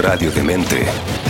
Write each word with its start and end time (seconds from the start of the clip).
Radio 0.00 0.30
Demente. 0.30 1.29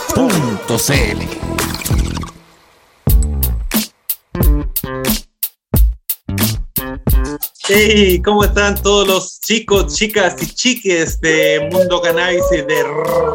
radiodemente.cl. 0.29 1.41
Hey, 7.67 8.21
¿cómo 8.21 8.43
están 8.43 8.75
todos 8.81 9.07
los 9.07 9.39
chicos, 9.39 9.95
chicas 9.95 10.35
y 10.43 10.47
chiques 10.47 11.21
de 11.21 11.69
Mundo 11.71 12.01
Cannabis 12.01 12.43
y 12.51 12.57
de 12.57 12.83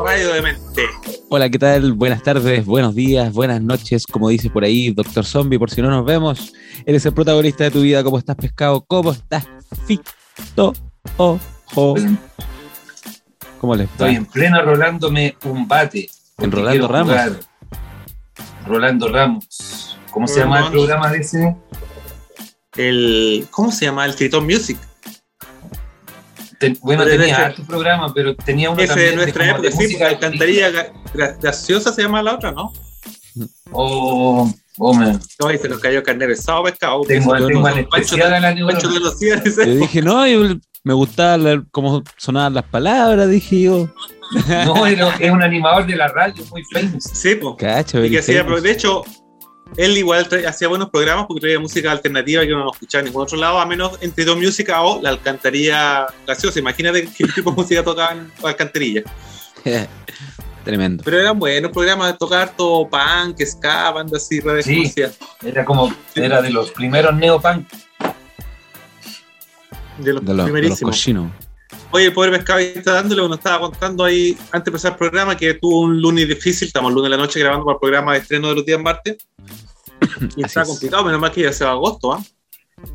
Radio 0.04 0.34
Demente? 0.34 0.82
Hola, 1.30 1.48
¿qué 1.48 1.58
tal? 1.58 1.94
Buenas 1.94 2.22
tardes, 2.22 2.66
buenos 2.66 2.94
días, 2.94 3.32
buenas 3.32 3.62
noches, 3.62 4.06
como 4.06 4.28
dice 4.28 4.50
por 4.50 4.62
ahí 4.64 4.90
Doctor 4.90 5.24
Zombie, 5.24 5.58
por 5.58 5.70
si 5.70 5.80
no 5.80 5.88
nos 5.88 6.04
vemos. 6.04 6.52
Eres 6.84 7.06
el 7.06 7.14
protagonista 7.14 7.64
de 7.64 7.70
tu 7.70 7.80
vida, 7.80 8.04
¿cómo 8.04 8.18
estás, 8.18 8.36
pescado? 8.36 8.84
¿Cómo 8.86 9.12
estás, 9.12 9.46
Fito? 9.86 10.74
Ojo. 11.16 11.96
¿Cómo 13.58 13.74
les 13.74 13.86
va? 13.88 13.92
Estoy 13.92 14.16
en 14.16 14.26
pleno 14.26 14.62
rolándome 14.62 15.36
un 15.44 15.66
bate. 15.66 16.10
¿En 16.38 16.52
Rolando 16.52 16.88
Ramos? 16.88 17.12
jugar. 17.12 17.40
Rolando 18.66 19.08
Ramos. 19.08 19.96
¿Cómo 20.10 20.26
se 20.28 20.40
llama 20.40 20.60
el 20.66 20.70
programa 20.70 21.10
de 21.10 21.18
ese? 21.18 21.56
El, 22.76 23.46
¿Cómo 23.50 23.72
se 23.72 23.86
llama? 23.86 24.04
El 24.04 24.14
Tritón 24.14 24.44
Music. 24.44 24.78
Ten- 26.58 26.78
bueno, 26.82 27.04
Pero 27.04 27.18
tenía 27.18 27.36
harto 27.46 27.62
programa, 27.64 28.12
pero 28.14 28.34
tenía 28.34 28.70
uno 28.70 28.78
Ese 28.80 28.88
también 28.88 29.10
de 29.10 29.16
nuestra 29.16 29.44
como 29.46 29.56
época, 29.58 29.70
sí, 29.76 29.82
música 29.82 30.08
Alcantarilla 30.08 30.92
Graciosa 31.40 31.92
se 31.92 32.02
llama 32.02 32.22
la 32.22 32.34
otra, 32.34 32.52
¿no? 32.52 32.72
Oh, 33.72 34.50
oh, 34.78 34.94
man. 34.94 35.20
No, 35.38 35.48
ahí 35.48 35.58
se 35.58 35.68
nos 35.68 35.78
cayó 35.80 36.02
carne 36.02 36.26
de 36.26 36.36
sábado 36.36 36.64
pescado. 36.64 37.02
Tengo, 37.02 37.36
Yo 37.36 37.46
tengo 37.46 37.60
no- 37.60 37.66
al 37.66 37.86
Pancho, 37.88 38.14
especial 38.16 38.32
a 38.34 38.40
la. 38.40 38.54
Yo 38.54 39.74
dije, 39.74 40.00
no, 40.02 40.26
yo- 40.26 40.56
me 40.84 40.94
gustaba 40.94 41.36
la- 41.36 41.64
cómo 41.70 42.02
sonaban 42.16 42.54
las 42.54 42.64
palabras, 42.64 43.28
dije 43.28 43.60
yo. 43.62 43.88
No, 44.66 44.86
era- 44.86 45.14
es 45.16 45.30
un 45.30 45.42
animador 45.42 45.86
de 45.86 45.96
la 45.96 46.08
radio 46.08 46.44
muy 46.50 46.62
famous. 46.72 47.04
Sí, 47.04 47.34
pues. 47.36 47.54
Cacho, 47.58 48.04
Y 48.04 48.10
que 48.10 48.18
hacía, 48.18 48.42
de 48.42 48.70
hecho, 48.70 49.02
él 49.76 49.96
igual 49.98 50.26
hacía 50.46 50.68
buenos 50.68 50.90
programas 50.90 51.26
porque 51.26 51.40
traía 51.40 51.58
música 51.60 51.90
alternativa 51.92 52.42
que 52.44 52.52
uno 52.52 52.64
no 52.64 52.72
escuchaba 52.72 53.00
en 53.00 53.06
ningún 53.06 53.22
otro 53.22 53.36
lado, 53.36 53.58
a 53.60 53.66
menos 53.66 53.98
entre 54.00 54.24
dos 54.24 54.36
música 54.36 54.80
o 54.82 55.00
la 55.02 55.10
alcantarilla 55.10 56.06
graciosa. 56.26 56.58
Imagínate 56.58 57.08
qué 57.16 57.26
tipo 57.28 57.50
de 57.50 57.56
música 57.56 57.82
tocaban 57.84 58.30
la 58.42 58.48
alcantarilla. 58.50 59.02
Tremendo. 60.64 61.04
Pero 61.04 61.20
eran 61.20 61.38
buenos 61.38 61.70
programas 61.70 62.12
de 62.12 62.18
tocar 62.18 62.50
todo 62.56 62.88
punk, 62.88 63.40
ska, 63.44 63.92
banda 63.92 64.16
así, 64.16 64.40
redes 64.40 64.64
Sí. 64.66 64.92
Era 65.44 65.64
como, 65.64 65.94
era 66.16 66.42
de 66.42 66.50
los 66.50 66.70
primeros 66.72 67.14
neopunk. 67.14 67.68
De 69.98 70.12
los 70.12 70.24
De, 70.24 70.24
los- 70.24 70.24
de 70.26 70.34
los 70.34 70.44
primerísimos. 70.44 70.90
cochinos. 70.96 71.30
Oye, 71.92 72.06
el 72.06 72.12
pobre 72.12 72.30
pescado 72.32 72.58
ahí 72.58 72.72
está 72.74 72.92
dándole, 72.94 73.22
nos 73.28 73.38
estaba 73.38 73.60
contando 73.60 74.04
ahí 74.04 74.36
antes 74.52 74.64
de 74.64 74.70
empezar 74.70 74.92
el 74.92 74.98
programa 74.98 75.36
que 75.36 75.54
tuvo 75.54 75.80
un 75.82 76.00
lunes 76.00 76.28
difícil, 76.28 76.66
estamos 76.68 76.92
lunes 76.92 77.10
de 77.10 77.16
la 77.16 77.22
noche 77.22 77.40
grabando 77.40 77.64
para 77.64 77.74
el 77.76 77.80
programa 77.80 78.12
de 78.12 78.18
estreno 78.18 78.48
de 78.48 78.54
los 78.56 78.66
días 78.66 78.80
martes. 78.80 79.16
Y 80.36 80.44
está 80.44 80.62
es. 80.62 80.68
complicado, 80.68 81.04
menos 81.04 81.20
mal 81.20 81.30
que 81.32 81.42
ya 81.42 81.52
se 81.52 81.64
va 81.64 81.70
agosto, 81.72 82.12
¿ah? 82.12 82.22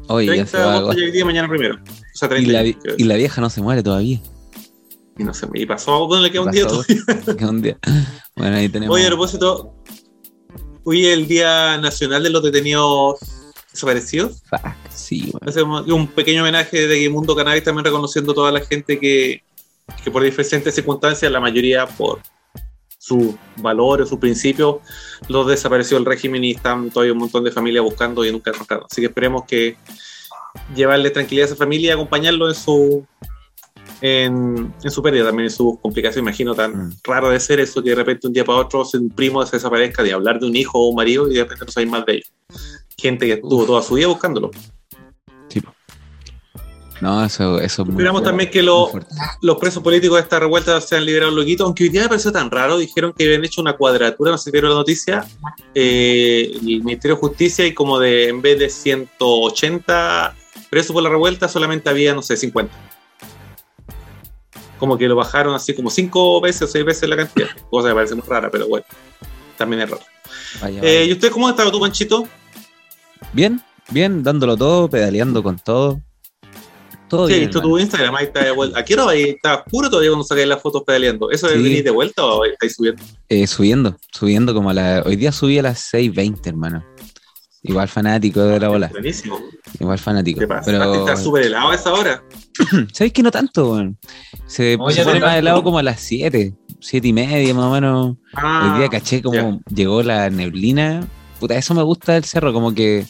Oye, 0.07 0.27
ya 0.27 0.31
30 0.33 0.51
se 0.51 0.57
de 0.57 0.63
va 0.63 0.69
agosto 0.71 0.83
agosto. 0.85 1.01
y 1.01 1.05
hoy 1.05 1.11
día 1.11 1.25
mañana 1.25 1.47
primero. 1.49 1.75
O 1.75 2.17
sea, 2.17 2.27
Y 2.27 2.29
30 2.29 2.51
la, 2.51 2.61
quiero 2.63 2.95
y 2.97 3.03
la 3.05 3.15
vieja 3.15 3.41
no 3.41 3.49
se 3.49 3.61
muere 3.61 3.81
todavía. 3.81 4.19
Y 5.17 5.23
no 5.23 5.33
sé, 5.33 5.47
y 5.53 5.65
pasó, 5.65 6.05
bueno, 6.07 6.23
le 6.23 6.31
queda 6.31 6.41
un 6.43 6.51
día 6.51 6.67
todavía. 6.67 6.97
Un 7.49 7.61
día- 7.61 7.77
Bueno, 8.35 8.55
ahí 8.57 8.69
tenemos. 8.69 8.95
Oye, 8.95 9.05
a 9.05 9.09
propósito, 9.09 9.73
hoy 10.83 11.05
es 11.07 11.13
el 11.17 11.27
Día 11.27 11.77
Nacional 11.79 12.23
de 12.23 12.29
los 12.29 12.43
Detenidos 12.43 13.19
Desaparecidos. 13.71 14.41
Fuck, 14.49 14.73
sí, 14.93 15.29
bueno. 15.31 15.49
Hacemos 15.49 15.87
un 15.87 16.07
pequeño 16.07 16.41
homenaje 16.41 16.87
de 16.87 17.09
Mundo 17.09 17.35
Cannabis 17.35 17.63
también 17.63 17.85
reconociendo 17.85 18.31
a 18.33 18.35
toda 18.35 18.51
la 18.51 18.59
gente 18.61 18.99
que, 18.99 19.43
que 20.03 20.11
por 20.11 20.23
diferentes 20.23 20.75
circunstancias, 20.75 21.31
la 21.31 21.39
mayoría 21.39 21.85
por 21.87 22.19
sus 22.97 23.33
valores, 23.57 24.09
sus 24.09 24.19
principios, 24.19 24.77
los 25.27 25.47
desapareció 25.47 25.97
el 25.97 26.05
régimen 26.05 26.43
y 26.43 26.51
están 26.51 26.91
todavía 26.91 27.13
un 27.13 27.19
montón 27.19 27.43
de 27.43 27.51
familias 27.51 27.83
buscando 27.83 28.23
y 28.23 28.31
nunca 28.31 28.51
encontraron. 28.51 28.85
Así 28.89 29.01
que 29.01 29.07
esperemos 29.07 29.45
que 29.45 29.75
llevarle 30.75 31.09
tranquilidad 31.09 31.45
a 31.45 31.53
esa 31.53 31.55
familia 31.55 31.89
y 31.89 31.91
acompañarlo 31.93 32.47
en 32.47 32.55
su 32.55 33.05
en, 34.01 34.73
en 34.83 34.91
su 34.91 35.01
pérdida 35.03 35.25
también 35.25 35.45
en 35.45 35.51
sus 35.51 35.79
complicaciones. 35.79 36.23
Imagino 36.23 36.55
tan 36.55 36.71
Mm. 36.71 36.93
raro 37.03 37.29
de 37.29 37.39
ser 37.39 37.59
eso 37.59 37.81
que 37.83 37.89
de 37.91 37.95
repente 37.95 38.27
un 38.27 38.33
día 38.33 38.43
para 38.43 38.59
otro 38.59 38.83
un 38.93 39.09
primo 39.09 39.45
se 39.45 39.57
desaparezca 39.57 40.03
de 40.03 40.13
hablar 40.13 40.39
de 40.39 40.47
un 40.47 40.55
hijo 40.55 40.79
o 40.79 40.89
un 40.89 40.95
marido 40.95 41.29
y 41.29 41.35
de 41.35 41.43
repente 41.43 41.65
no 41.65 41.71
sabéis 41.71 41.91
más 41.91 42.05
de 42.05 42.13
ellos. 42.13 42.31
Gente 43.01 43.25
que 43.25 43.33
estuvo 43.33 43.65
toda 43.65 43.81
su 43.81 43.95
vida 43.95 44.07
buscándolo. 44.07 44.51
Sí. 45.49 45.61
No, 47.01 47.25
eso, 47.25 47.59
eso 47.59 47.81
es 47.81 47.87
muy 47.87 47.93
Esperamos 47.95 48.21
fuerte, 48.21 48.29
también 48.29 48.51
que 48.51 48.61
lo- 48.61 48.91
los 49.41 49.57
presos 49.57 49.81
políticos 49.81 50.17
de 50.17 50.21
esta 50.21 50.39
revuelta 50.39 50.79
sean 50.81 51.03
liberados 51.03 51.33
loquitos, 51.33 51.65
aunque 51.65 51.85
hoy 51.85 51.89
día 51.89 52.03
me 52.03 52.09
pareció 52.09 52.31
tan 52.31 52.51
raro, 52.51 52.77
dijeron 52.77 53.11
que 53.17 53.25
habían 53.25 53.43
hecho 53.43 53.59
una 53.59 53.75
cuadratura, 53.75 54.29
no 54.31 54.37
sé 54.37 54.45
si 54.45 54.51
vieron 54.51 54.69
la 54.69 54.75
noticia, 54.75 55.25
eh, 55.73 56.51
el 56.53 56.83
Ministerio 56.83 57.15
de 57.15 57.21
Justicia 57.21 57.65
y 57.65 57.73
como 57.73 57.97
de, 57.97 58.27
en 58.29 58.39
vez 58.43 58.59
de 58.59 58.69
180 58.69 60.35
presos 60.69 60.93
por 60.93 61.01
la 61.01 61.09
revuelta, 61.09 61.47
solamente 61.47 61.89
había, 61.89 62.13
no 62.13 62.21
sé, 62.21 62.37
50. 62.37 62.71
Como 64.77 64.97
que 64.97 65.07
lo 65.07 65.15
bajaron 65.15 65.53
así 65.55 65.73
como 65.75 65.89
cinco 65.89 66.39
veces 66.41 66.63
o 66.63 66.67
seis 66.67 66.85
veces 66.85 67.07
la 67.09 67.15
cantidad, 67.17 67.49
cosa 67.69 67.89
que 67.89 67.95
parece 67.95 68.15
muy 68.15 68.23
rara, 68.27 68.49
pero 68.51 68.67
bueno, 68.67 68.85
también 69.57 69.81
es 69.83 69.89
raro. 69.89 70.03
Vaya, 70.61 70.81
Eh. 70.83 71.05
¿Y 71.07 71.11
usted 71.13 71.31
cómo 71.31 71.47
ha 71.47 71.51
estado 71.51 71.71
tú, 71.71 71.79
Panchito? 71.79 72.27
Bien, 73.33 73.61
bien, 73.91 74.23
dándolo 74.23 74.57
todo, 74.57 74.89
pedaleando 74.89 75.41
con 75.43 75.57
todo. 75.59 76.01
Todo 77.07 77.27
Sí, 77.27 77.33
he 77.33 77.37
bien. 77.37 77.49
visto 77.49 77.59
hermano. 77.59 77.75
tu 77.75 77.79
Instagram, 77.81 78.15
ahí 78.15 78.25
está 78.25 78.43
de 78.45 78.51
vuelta. 78.51 78.79
¿A 78.79 78.85
qué 78.85 78.93
hora 78.93 79.09
ahí? 79.09 79.23
¿Está 79.23 79.55
oscuro 79.55 79.89
todavía 79.89 80.11
cuando 80.11 80.23
sacáis 80.25 80.47
las 80.47 80.61
fotos 80.61 80.83
pedaleando? 80.85 81.29
¿Eso 81.29 81.47
es 81.47 81.53
Sí. 81.57 81.63
venir 81.63 81.83
de 81.83 81.91
vuelta 81.91 82.23
o 82.25 82.45
estáis 82.45 82.75
subiendo? 82.75 83.03
Eh, 83.27 83.47
subiendo, 83.47 83.97
subiendo 84.13 84.53
como 84.53 84.69
a 84.69 84.73
la. 84.73 85.03
Hoy 85.05 85.17
día 85.17 85.31
subí 85.33 85.59
a 85.59 85.63
las 85.63 85.79
6.20, 85.93 86.47
hermano. 86.49 86.83
Igual 87.63 87.87
fanático 87.89 88.39
de 88.41 88.59
la 88.59 88.69
bola. 88.69 88.87
Buenísimo. 88.87 89.39
Igual 89.79 89.99
fanático. 89.99 90.39
¿Qué 90.39 90.47
pasa? 90.47 90.63
Pero. 90.65 90.93
Está 90.95 91.15
súper 91.17 91.43
helado 91.43 91.69
a 91.71 91.75
esa 91.75 91.93
hora. 91.93 92.23
¿Sabéis 92.93 93.13
que 93.13 93.21
no 93.23 93.29
tanto, 93.29 93.71
weón? 93.73 93.97
Se, 94.47 94.77
no 94.77 94.85
más 94.85 94.95
tanto. 94.95 95.27
helado 95.29 95.63
como 95.63 95.77
a 95.79 95.83
las 95.83 95.99
7, 95.99 96.55
7 96.79 97.07
y 97.09 97.13
media 97.13 97.53
más 97.53 97.65
o 97.65 97.71
menos. 97.71 98.15
Ah, 98.33 98.71
Hoy 98.73 98.79
día 98.79 98.89
caché 98.89 99.21
como 99.21 99.35
ya. 99.35 99.75
llegó 99.75 100.01
la 100.01 100.29
neblina. 100.29 101.05
Puta, 101.41 101.57
eso 101.57 101.73
me 101.73 101.81
gusta 101.83 102.13
del 102.13 102.23
cerro, 102.23 102.53
como 102.53 102.73
que 102.73 103.05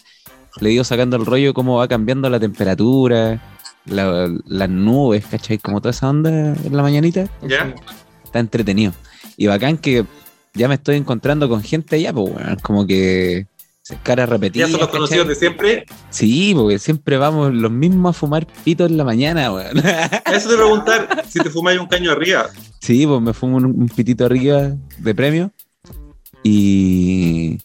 le 0.60 0.70
digo 0.70 0.84
sacando 0.84 1.18
el 1.18 1.26
rollo 1.26 1.54
cómo 1.54 1.78
va 1.78 1.88
cambiando 1.88 2.30
la 2.30 2.40
temperatura, 2.40 3.42
la- 3.86 4.30
las 4.46 4.70
nubes, 4.70 5.26
¿cachai? 5.26 5.58
Como 5.60 5.82
toda 5.82 5.92
esa 5.92 6.10
onda 6.10 6.30
en 6.30 6.76
la 6.76 6.82
mañanita. 6.82 7.28
¿Ya? 7.48 7.76
Está 8.24 8.40
entretenido. 8.40 8.94
Y 9.38 9.48
bacán 9.48 9.78
que 9.78 10.06
ya 10.54 10.68
me 10.68 10.76
estoy 10.76 10.96
encontrando 10.96 11.48
con 11.50 11.62
gente 11.62 11.98
allá, 11.98 12.14
pues, 12.14 12.34
weón, 12.34 12.58
como 12.62 12.88
que 12.88 13.48
se 13.82 13.96
cara 13.98 14.24
Ya 14.24 14.28
repetida. 14.28 14.68
son 14.70 14.80
los 14.80 14.90
conocidos 14.90 15.28
de 15.28 15.36
siempre. 15.36 15.86
Sí, 16.10 16.54
porque 16.56 16.80
siempre 16.80 17.18
vamos 17.18 17.54
los 17.54 17.72
mismos 17.72 18.16
a 18.16 18.20
fumar 18.20 18.48
pito 18.64 18.86
en 18.86 18.96
la 18.96 19.04
mañana, 19.04 19.52
weón. 19.54 19.78
Eso 20.34 20.50
te 20.50 20.56
preguntar 20.56 21.26
si 21.28 21.40
te 21.40 21.50
fumáis 21.50 21.80
un 21.80 21.88
caño 21.88 22.12
arriba. 22.12 22.48
Sí, 22.80 23.06
pues 23.06 23.22
me 23.22 23.34
fumo 23.34 23.58
un, 23.58 23.66
un 23.66 23.90
pitito 23.90 24.26
arriba 24.26 24.72
de 25.00 25.16
premio. 25.16 25.52
Y, 26.44 27.58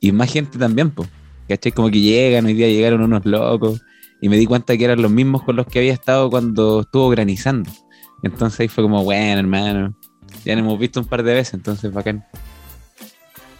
y 0.00 0.12
más 0.12 0.32
gente 0.32 0.58
también, 0.58 0.90
pues. 0.90 1.08
¿Cachai? 1.48 1.72
Como 1.72 1.90
que 1.90 2.00
llegan, 2.00 2.44
hoy 2.46 2.54
día 2.54 2.68
llegaron 2.68 3.02
unos 3.02 3.24
locos. 3.24 3.80
Y 4.20 4.28
me 4.28 4.36
di 4.36 4.46
cuenta 4.46 4.76
que 4.76 4.84
eran 4.84 5.00
los 5.00 5.10
mismos 5.10 5.42
con 5.44 5.56
los 5.56 5.66
que 5.66 5.78
había 5.78 5.92
estado 5.92 6.28
cuando 6.28 6.80
estuvo 6.80 7.08
granizando. 7.08 7.70
Entonces 8.22 8.60
ahí 8.60 8.68
fue 8.68 8.82
como, 8.84 9.04
bueno, 9.04 9.38
hermano. 9.40 9.94
Ya 10.44 10.54
nos 10.56 10.64
hemos 10.64 10.78
visto 10.78 11.00
un 11.00 11.06
par 11.06 11.22
de 11.22 11.34
veces, 11.34 11.54
entonces 11.54 11.92
bacán. 11.92 12.24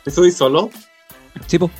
¿Te 0.04 0.10
subís 0.10 0.36
solo? 0.36 0.70
Sí, 1.46 1.58
pues. 1.58 1.70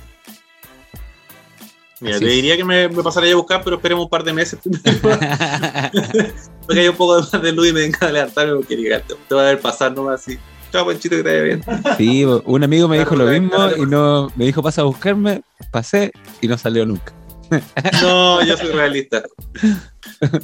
Mira, 2.00 2.16
Así 2.16 2.24
te 2.24 2.30
es. 2.30 2.36
diría 2.36 2.56
que 2.56 2.64
me, 2.64 2.88
me 2.88 3.02
pasaría 3.02 3.32
a 3.32 3.36
buscar, 3.36 3.62
pero 3.64 3.76
esperemos 3.76 4.04
un 4.04 4.10
par 4.10 4.22
de 4.22 4.32
meses 4.32 4.60
porque 5.02 6.80
hay 6.80 6.88
un 6.88 6.94
poco 6.96 7.18
más 7.20 7.42
de 7.42 7.52
luz 7.52 7.68
y 7.68 7.72
me 7.72 7.80
venga 7.80 7.98
a 8.06 8.12
levantarme 8.12 8.54
porque 8.54 8.76
diga, 8.76 9.00
te, 9.00 9.14
te 9.28 9.34
va 9.34 9.42
a 9.42 9.44
ver 9.46 9.60
pasar 9.60 9.92
nomás 9.92 10.20
así. 10.20 10.38
Chao, 10.72 10.86
Panchito, 10.86 11.16
que 11.16 11.22
te 11.22 11.28
vaya 11.28 11.42
bien. 11.42 11.62
Sí, 11.96 12.24
un 12.24 12.64
amigo 12.64 12.88
me 12.88 12.98
dijo 12.98 13.16
lo 13.16 13.26
mismo 13.26 13.56
y 13.76 13.86
no 13.86 14.30
me 14.36 14.44
dijo 14.44 14.62
pasa 14.62 14.82
a 14.82 14.84
buscarme, 14.84 15.42
pasé 15.70 16.12
y 16.40 16.48
no 16.48 16.58
salió 16.58 16.84
nunca. 16.86 17.12
No, 18.02 18.44
yo 18.44 18.56
soy 18.56 18.72
realista. 18.72 19.22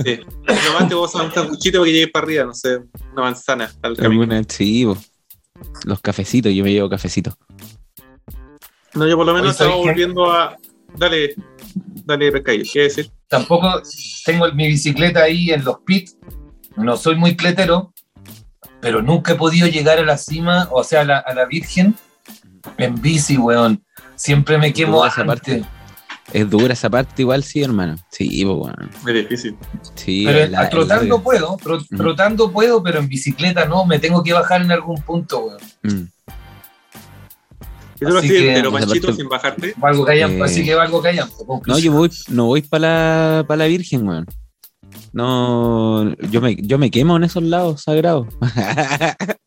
Sí. 0.04 0.20
Lo 0.46 0.72
más 0.78 0.88
te 0.88 0.94
vos 0.94 1.14
a 1.14 1.22
un 1.22 1.32
sanguchito 1.32 1.80
para 1.80 1.86
que 1.86 1.92
llegue 1.92 2.08
para 2.08 2.24
arriba, 2.24 2.44
no 2.44 2.54
sé, 2.54 2.78
una 3.12 3.22
manzana 3.22 3.70
al 3.82 3.96
camino. 3.96 4.40
Sí. 4.48 4.86
Los 5.84 6.00
cafecitos, 6.00 6.52
yo 6.52 6.64
me 6.64 6.72
llevo 6.72 6.88
cafecitos. 6.88 7.34
No, 8.94 9.06
yo 9.06 9.16
por 9.16 9.26
lo 9.26 9.34
menos 9.34 9.52
estaba 9.52 9.74
volviendo 9.74 10.30
a. 10.30 10.56
Dale, 10.96 11.34
dale, 12.04 12.30
Pescadillo, 12.30 12.70
¿qué 12.72 12.82
decir? 12.82 13.10
Tampoco 13.28 13.82
tengo 14.24 14.50
mi 14.52 14.68
bicicleta 14.68 15.24
ahí 15.24 15.50
en 15.50 15.64
los 15.64 15.78
pits. 15.80 16.16
No 16.76 16.96
soy 16.96 17.16
muy 17.16 17.36
cletero, 17.36 17.92
pero 18.84 19.02
nunca 19.02 19.32
he 19.32 19.34
podido 19.34 19.66
llegar 19.66 19.98
a 19.98 20.02
la 20.04 20.16
cima, 20.18 20.68
o 20.70 20.84
sea, 20.84 21.00
a 21.00 21.04
la, 21.04 21.18
a 21.18 21.34
la 21.34 21.46
Virgen, 21.46 21.94
en 22.78 23.00
bici, 23.00 23.36
weón. 23.36 23.82
Siempre 24.14 24.58
me 24.58 24.72
quemo 24.72 25.04
esa 25.04 25.22
antes. 25.22 25.26
parte. 25.26 25.64
Es 26.32 26.48
dura 26.48 26.72
esa 26.72 26.88
parte 26.88 27.20
igual, 27.22 27.42
sí, 27.44 27.62
hermano. 27.62 27.96
Sí, 28.10 28.44
pues 28.44 28.56
bueno. 28.56 28.76
Es 29.06 29.14
difícil. 29.14 29.56
Sí, 29.94 30.22
Pero 30.26 30.50
la- 30.50 30.68
trotando 30.70 31.22
puedo, 31.22 31.56
tro- 31.58 31.84
trotando 31.96 32.50
puedo, 32.50 32.82
pero 32.82 32.98
en 33.00 33.08
bicicleta 33.08 33.66
no, 33.66 33.84
me 33.84 33.98
tengo 33.98 34.22
que 34.22 34.32
bajar 34.32 34.62
en 34.62 34.72
algún 34.72 34.96
punto, 35.02 35.46
weón. 35.46 35.60
Mm. 35.82 36.08
Así 38.18 38.28
que- 38.28 38.52
Esa 38.58 38.70
Panchito, 38.70 39.06
parte- 39.08 39.12
sin 39.22 39.28
bajarte. 39.28 39.74
Valgo 39.76 40.04
callan, 40.04 40.32
Eh, 40.32 40.42
así 40.44 40.64
que 40.64 40.74
valgo 40.74 41.00
callan. 41.02 41.28
No, 41.66 41.78
yo 41.78 41.92
voy, 41.92 42.10
no 42.28 42.46
voy 42.46 42.62
para 42.62 43.36
la, 43.38 43.44
pa' 43.46 43.56
la 43.56 43.66
Virgen, 43.66 44.06
weón. 44.06 44.26
No, 45.14 46.12
yo 46.30 46.40
me, 46.40 46.56
yo 46.56 46.76
me 46.76 46.90
quemo 46.90 47.16
en 47.16 47.24
esos 47.24 47.42
lados 47.42 47.82
sagrados. 47.82 48.26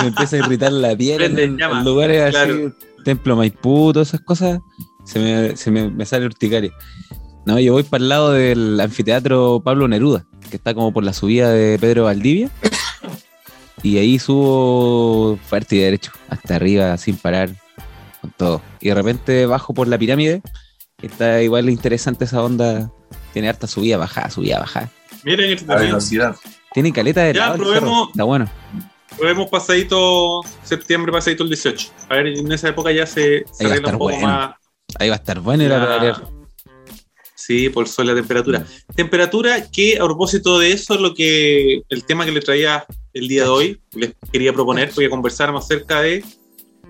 Me 0.00 0.08
empieza 0.08 0.34
a 0.34 0.38
irritar 0.40 0.72
la 0.72 0.96
piel 0.96 1.38
en, 1.38 1.56
lugares 1.84 2.34
así. 2.34 2.72
Templo 3.04 3.36
Maipú, 3.36 3.92
todas 3.92 4.08
esas 4.08 4.22
cosas, 4.22 4.58
se 5.04 5.20
me, 5.20 5.56
se 5.56 5.70
me, 5.70 5.88
me 5.88 6.04
sale 6.04 6.26
urticaria. 6.26 6.72
No, 7.46 7.60
yo 7.60 7.74
voy 7.74 7.84
para 7.84 8.02
el 8.02 8.08
lado 8.08 8.32
del 8.32 8.80
anfiteatro 8.80 9.62
Pablo 9.64 9.86
Neruda, 9.86 10.26
que 10.50 10.56
está 10.56 10.74
como 10.74 10.92
por 10.92 11.04
la 11.04 11.12
subida 11.12 11.50
de 11.50 11.78
Pedro 11.78 12.04
Valdivia. 12.04 12.50
Y 13.82 13.98
ahí 13.98 14.18
subo 14.18 15.38
fuerte 15.46 15.76
y 15.76 15.80
derecho, 15.80 16.10
hasta 16.30 16.56
arriba, 16.56 16.96
sin 16.96 17.16
parar, 17.18 17.50
con 18.22 18.30
todo. 18.30 18.62
Y 18.80 18.88
de 18.88 18.94
repente 18.94 19.46
bajo 19.46 19.74
por 19.74 19.86
la 19.88 19.98
pirámide, 19.98 20.42
está 21.02 21.42
igual 21.42 21.68
interesante 21.68 22.24
esa 22.24 22.42
onda. 22.42 22.90
Tiene 23.34 23.50
harta 23.50 23.66
subida, 23.66 23.98
bajada, 23.98 24.30
subida, 24.30 24.60
bajada. 24.60 24.90
miren, 25.24 25.48
A 25.48 25.52
entretenido. 25.52 25.86
velocidad. 25.86 26.36
Tiene 26.72 26.92
caleta 26.92 27.22
de 27.24 27.34
Ya, 27.34 27.40
lado 27.40 27.54
el 27.56 27.60
probemos. 27.60 27.90
cerro, 27.90 28.08
Está 28.10 28.24
bueno. 28.24 28.50
Probemos 29.18 29.48
pasadito 29.50 30.40
septiembre, 30.62 31.12
pasadito 31.12 31.42
el 31.44 31.50
18. 31.50 31.88
A 32.08 32.14
ver, 32.14 32.26
en 32.28 32.50
esa 32.50 32.68
época 32.70 32.90
ya 32.92 33.06
se, 33.06 33.12
se 33.12 33.20
Ahí 33.20 33.40
va 33.40 33.42
a 33.42 33.66
arregla 33.66 33.74
estar 33.76 33.94
un 33.94 33.98
poco 33.98 34.10
bueno. 34.12 34.26
más. 34.26 34.54
Ahí 34.98 35.08
va 35.08 35.14
a 35.14 35.18
estar 35.18 35.40
bueno 35.40 35.62
ir 35.64 35.72
a 35.72 35.78
la- 35.78 35.84
pedalear. 35.86 36.22
Sí, 37.34 37.68
por 37.68 37.86
sobre 37.88 38.08
la 38.08 38.14
temperatura. 38.14 38.60
Mm. 38.60 38.94
Temperatura 38.94 39.70
que, 39.70 39.98
a 39.98 40.04
propósito 40.04 40.58
de 40.58 40.72
eso, 40.72 40.94
es 40.94 41.00
lo 41.00 41.14
que 41.14 41.82
el 41.90 42.04
tema 42.04 42.24
que 42.24 42.30
le 42.32 42.40
traía 42.40 42.86
el 43.12 43.28
día 43.28 43.42
de 43.42 43.48
hoy, 43.50 43.80
les 43.92 44.14
quería 44.32 44.52
proponer, 44.52 44.90
porque 44.94 45.10
conversáramos 45.10 45.64
acerca 45.64 46.00
de 46.00 46.24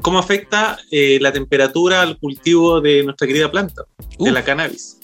cómo 0.00 0.18
afecta 0.18 0.78
eh, 0.90 1.18
la 1.20 1.32
temperatura 1.32 2.02
al 2.02 2.18
cultivo 2.18 2.80
de 2.80 3.02
nuestra 3.02 3.26
querida 3.26 3.50
planta, 3.50 3.82
de 4.18 4.30
Uh. 4.30 4.32
la 4.32 4.44
cannabis. 4.44 4.98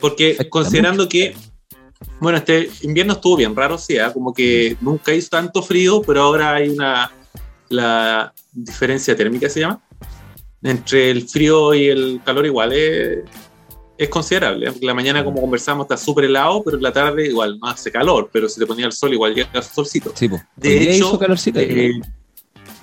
Porque 0.00 0.36
considerando 0.50 1.08
que, 1.08 1.34
bueno, 2.20 2.38
este 2.38 2.70
invierno 2.82 3.14
estuvo 3.14 3.36
bien 3.36 3.54
raro, 3.54 3.78
sí, 3.78 3.98
¿ah? 3.98 4.12
como 4.12 4.32
que 4.32 4.76
nunca 4.80 5.14
hizo 5.14 5.30
tanto 5.30 5.62
frío, 5.62 6.02
pero 6.02 6.22
ahora 6.22 6.54
hay 6.54 6.68
una, 6.68 7.10
la 7.68 8.32
diferencia 8.52 9.16
térmica 9.16 9.48
se 9.48 9.60
llama, 9.60 9.80
entre 10.62 11.10
el 11.10 11.28
frío 11.28 11.74
y 11.74 11.86
el 11.86 12.20
calor 12.24 12.46
igual 12.46 12.72
es, 12.72 13.24
es 13.98 14.08
considerable. 14.08 14.68
¿eh? 14.68 14.72
La 14.82 14.94
mañana, 14.94 15.24
como 15.24 15.40
conversamos, 15.40 15.84
está 15.84 15.96
súper 15.96 16.26
helado, 16.26 16.62
pero 16.64 16.76
en 16.76 16.82
la 16.82 16.92
tarde 16.92 17.26
igual 17.28 17.58
no 17.58 17.68
hace 17.68 17.90
calor, 17.90 18.28
pero 18.32 18.48
si 18.48 18.60
te 18.60 18.66
ponía 18.66 18.86
el 18.86 18.92
sol 18.92 19.12
igual 19.12 19.34
llega 19.34 19.62
su 19.62 19.74
solcito. 19.74 20.12
Sí, 20.14 20.28
pues. 20.28 20.42
De 20.56 20.82
hecho, 20.82 21.06
hizo 21.08 21.18
calorcito. 21.18 21.60
Eh, 21.60 22.00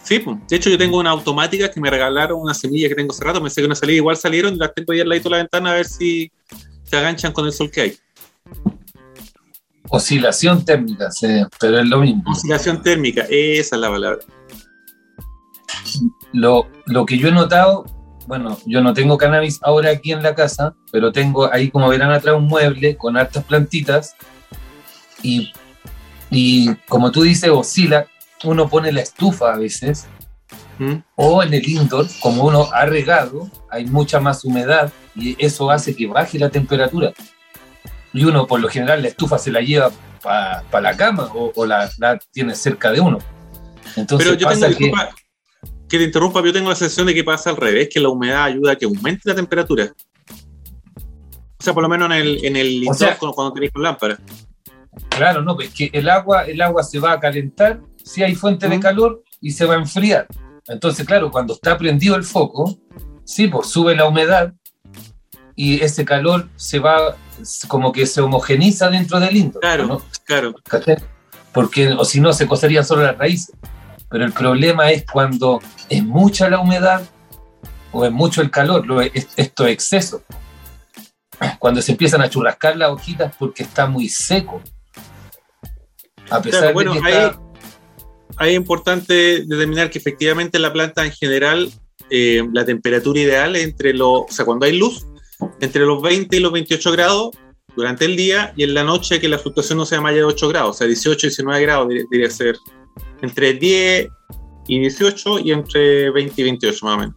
sí, 0.04 0.20
pues. 0.20 0.38
de 0.48 0.56
hecho 0.56 0.70
yo 0.70 0.78
tengo 0.78 0.98
una 1.00 1.12
automática 1.12 1.70
que 1.70 1.80
me 1.80 1.90
regalaron 1.90 2.40
una 2.40 2.54
semilla 2.54 2.90
que 2.90 2.96
tengo 2.96 3.12
hace 3.12 3.24
rato, 3.24 3.42
pensé 3.42 3.62
que 3.62 3.68
no 3.68 3.76
salía, 3.76 3.98
igual 3.98 4.18
salieron, 4.18 4.58
las 4.58 4.74
tengo 4.74 4.94
ahí 4.94 5.02
al 5.02 5.10
ladito 5.10 5.30
de 5.30 5.32
la 5.32 5.38
ventana 5.38 5.72
a 5.72 5.76
ver 5.76 5.86
si 5.86 6.32
se 6.94 7.00
aganchan 7.00 7.34
con 7.34 7.48
el 7.48 7.52
sol 7.52 7.72
que 7.72 7.82
hay. 7.82 7.98
Oscilación 9.90 10.64
térmica, 10.64 11.10
sí, 11.10 11.28
pero 11.60 11.80
es 11.80 11.88
lo 11.88 12.00
mismo. 12.00 12.24
Oscilación 12.32 12.84
térmica, 12.84 13.26
esa 13.32 13.76
es 13.76 13.82
la 13.82 13.90
palabra. 13.90 14.20
Lo, 16.34 16.68
lo 16.86 17.06
que 17.08 17.18
yo 17.18 17.30
he 17.30 17.32
notado, 17.32 17.86
bueno, 18.28 18.60
yo 18.68 18.82
no 18.82 18.94
tengo 18.94 19.18
cannabis 19.18 19.60
ahora 19.64 19.90
aquí 19.90 20.12
en 20.12 20.22
la 20.22 20.36
casa, 20.36 20.76
pero 20.92 21.12
tengo 21.12 21.52
ahí, 21.52 21.72
como 21.72 21.90
verán 21.90 22.12
atrás, 22.12 22.36
un 22.36 22.46
mueble 22.46 22.96
con 22.96 23.18
hartas 23.18 23.44
plantitas 23.44 24.16
y, 25.24 25.52
y 26.30 26.76
como 26.88 27.12
tú 27.12 27.24
dices, 27.24 27.50
oscila. 27.50 28.06
Uno 28.44 28.70
pone 28.70 28.92
la 28.92 29.02
estufa 29.02 29.54
a 29.54 29.58
veces 29.58 30.08
¿Mm? 30.80 30.94
o 31.16 31.44
en 31.44 31.54
el 31.54 31.68
indoor, 31.70 32.08
como 32.20 32.46
uno 32.46 32.68
ha 32.74 32.86
regado, 32.86 33.50
hay 33.70 33.86
mucha 33.86 34.20
más 34.20 34.44
humedad 34.44 34.92
y 35.16 35.36
eso 35.44 35.70
hace 35.70 35.96
que 35.96 36.08
baje 36.08 36.40
la 36.40 36.50
temperatura. 36.50 37.14
Y 38.12 38.26
uno, 38.26 38.48
por 38.48 38.60
lo 38.60 38.68
general, 38.70 39.02
la 39.02 39.08
estufa 39.10 39.38
se 39.38 39.52
la 39.52 39.62
lleva 39.62 39.92
para 40.22 40.82
la 40.82 40.98
cama 40.98 41.30
o, 41.34 41.52
o 41.56 41.66
la, 41.66 41.90
la 41.98 42.18
tiene 42.32 42.56
cerca 42.56 42.92
de 42.92 43.00
uno. 43.02 43.20
Entonces 43.96 44.28
Pero 44.28 44.40
yo 44.40 44.48
pasa 44.48 44.62
tengo, 44.68 44.78
que... 44.78 44.84
disculpa, 44.86 45.10
que 45.90 45.98
te 45.98 46.04
interrumpa, 46.06 46.44
yo 46.44 46.54
tengo 46.54 46.70
la 46.70 46.76
sensación 46.76 47.08
de 47.08 47.14
que 47.14 47.24
pasa 47.24 47.52
al 47.52 47.58
revés, 47.58 47.90
que 47.92 48.00
la 48.00 48.10
humedad 48.10 48.46
ayuda 48.46 48.72
a 48.72 48.76
que 48.76 48.86
aumente 48.86 49.22
la 49.26 49.36
temperatura. 49.36 49.94
O 51.60 51.64
sea, 51.64 51.74
por 51.74 51.84
lo 51.84 51.90
menos 51.90 52.08
en 52.08 52.14
el, 52.18 52.46
en 52.46 52.56
el 52.56 52.68
indoor, 52.72 52.96
sea- 52.98 53.18
cuando, 53.18 53.36
cuando 53.36 53.54
tenéis 53.54 53.72
con 53.72 53.84
lámpara. 53.84 54.18
Claro, 55.10 55.42
no, 55.42 55.56
pues 55.56 55.70
que 55.74 55.90
el 55.94 56.10
agua, 56.10 56.44
el 56.46 56.62
agua 56.62 56.84
se 56.84 57.00
va 57.00 57.14
a 57.14 57.20
calentar 57.20 57.80
si 58.04 58.22
hay 58.24 58.36
fuente 58.36 58.68
de 58.68 58.76
Ujú. 58.76 58.82
calor 58.82 59.24
y 59.42 59.52
se 59.52 59.66
va 59.66 59.76
a 59.76 59.78
enfriar. 59.78 60.28
Entonces, 60.68 61.06
claro, 61.06 61.30
cuando 61.32 61.54
está 61.54 61.78
prendido 61.78 62.16
el 62.16 62.24
foco, 62.24 62.78
sí, 63.26 63.48
pues 63.48 63.68
sube 63.70 63.96
la 63.96 64.06
humedad 64.08 64.54
y 65.56 65.82
ese 65.82 66.04
calor 66.06 66.50
se 66.56 66.80
va, 66.80 67.16
como 67.68 67.92
que 67.92 68.06
se 68.06 68.22
homogeniza 68.22 68.90
dentro 68.90 69.20
del 69.20 69.36
indoor. 69.36 69.62
Claro. 69.62 69.88
¿no? 69.88 70.02
Claro. 70.26 70.54
Porque, 71.52 71.90
o 71.92 72.06
si 72.06 72.20
no, 72.20 72.34
se 72.34 72.48
cocerían 72.48 72.86
solo 72.86 73.04
las 73.04 73.18
raíces. 73.18 73.56
Pero 74.10 74.26
el 74.26 74.32
problema 74.32 74.92
es 74.92 75.06
cuando 75.12 75.60
es 75.90 76.04
mucha 76.04 76.50
la 76.50 76.60
humedad 76.60 77.02
o 77.92 78.06
es 78.06 78.12
mucho 78.12 78.42
el 78.42 78.50
calor, 78.50 78.86
lo, 78.88 79.02
es- 79.02 79.28
estos 79.36 79.68
excesos. 79.68 80.22
Cuando 81.60 81.82
se 81.82 81.92
empiezan 81.92 82.22
a 82.22 82.30
churrascar 82.30 82.78
las 82.78 82.90
hojitas 82.90 83.36
porque 83.38 83.64
está 83.64 83.86
muy 83.88 84.08
seco. 84.08 84.62
A 86.30 86.42
pesar 86.42 86.62
Claro, 86.62 86.74
bueno, 86.74 86.94
de 86.94 87.02
que 87.02 87.10
está, 87.10 87.28
ahí 87.28 87.36
es 88.40 88.56
importante 88.56 89.44
determinar 89.46 89.90
que 89.90 90.00
efectivamente 90.00 90.60
la 90.60 90.74
planta 90.74 91.06
en 91.06 91.12
general, 91.12 91.72
eh, 92.10 92.42
la 92.54 92.66
temperatura 92.66 93.20
ideal 93.20 93.56
es 93.56 93.64
entre 93.64 93.94
los, 93.94 94.22
o 94.22 94.28
sea, 94.30 94.46
cuando 94.46 94.66
hay 94.66 94.78
luz, 94.78 95.06
entre 95.62 95.86
los 95.86 96.02
20 96.02 96.36
y 96.36 96.40
los 96.40 96.52
28 96.52 96.92
grados 96.92 97.32
durante 97.76 98.06
el 98.06 98.16
día 98.16 98.54
y 98.56 98.64
en 98.64 98.74
la 98.74 98.84
noche 98.84 99.20
que 99.20 99.28
la 99.28 99.40
fluctuación 99.40 99.78
no 99.78 99.86
sea 99.86 100.00
más 100.00 100.12
allá 100.12 100.20
de 100.20 100.26
8 100.26 100.48
grados, 100.50 100.76
o 100.76 100.78
sea, 100.80 100.88
18 100.88 101.26
y 101.26 101.30
19 101.30 101.62
grados 101.62 101.88
debería 101.90 102.30
ser 102.30 102.56
entre 103.22 103.54
10 103.54 104.08
y 104.68 104.80
18 104.80 105.40
y 105.40 105.52
entre 105.52 106.10
20 106.12 106.42
y 106.42 106.44
28 106.44 106.86
más 106.86 106.96
o 106.96 106.98
menos. 107.00 107.16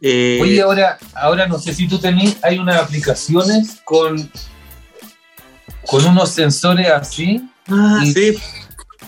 Eh, 0.00 0.38
Oye, 0.40 0.60
ahora, 0.60 0.98
ahora 1.14 1.46
no 1.48 1.58
sé 1.58 1.74
si 1.74 1.88
tú 1.88 1.98
tenés, 1.98 2.36
hay 2.42 2.58
unas 2.58 2.80
aplicaciones 2.82 3.80
con, 3.84 4.30
con 5.86 6.04
unos 6.06 6.30
sensores 6.30 6.88
así 6.88 7.42
ah, 7.68 8.00
y- 8.04 8.12
sí, 8.12 8.38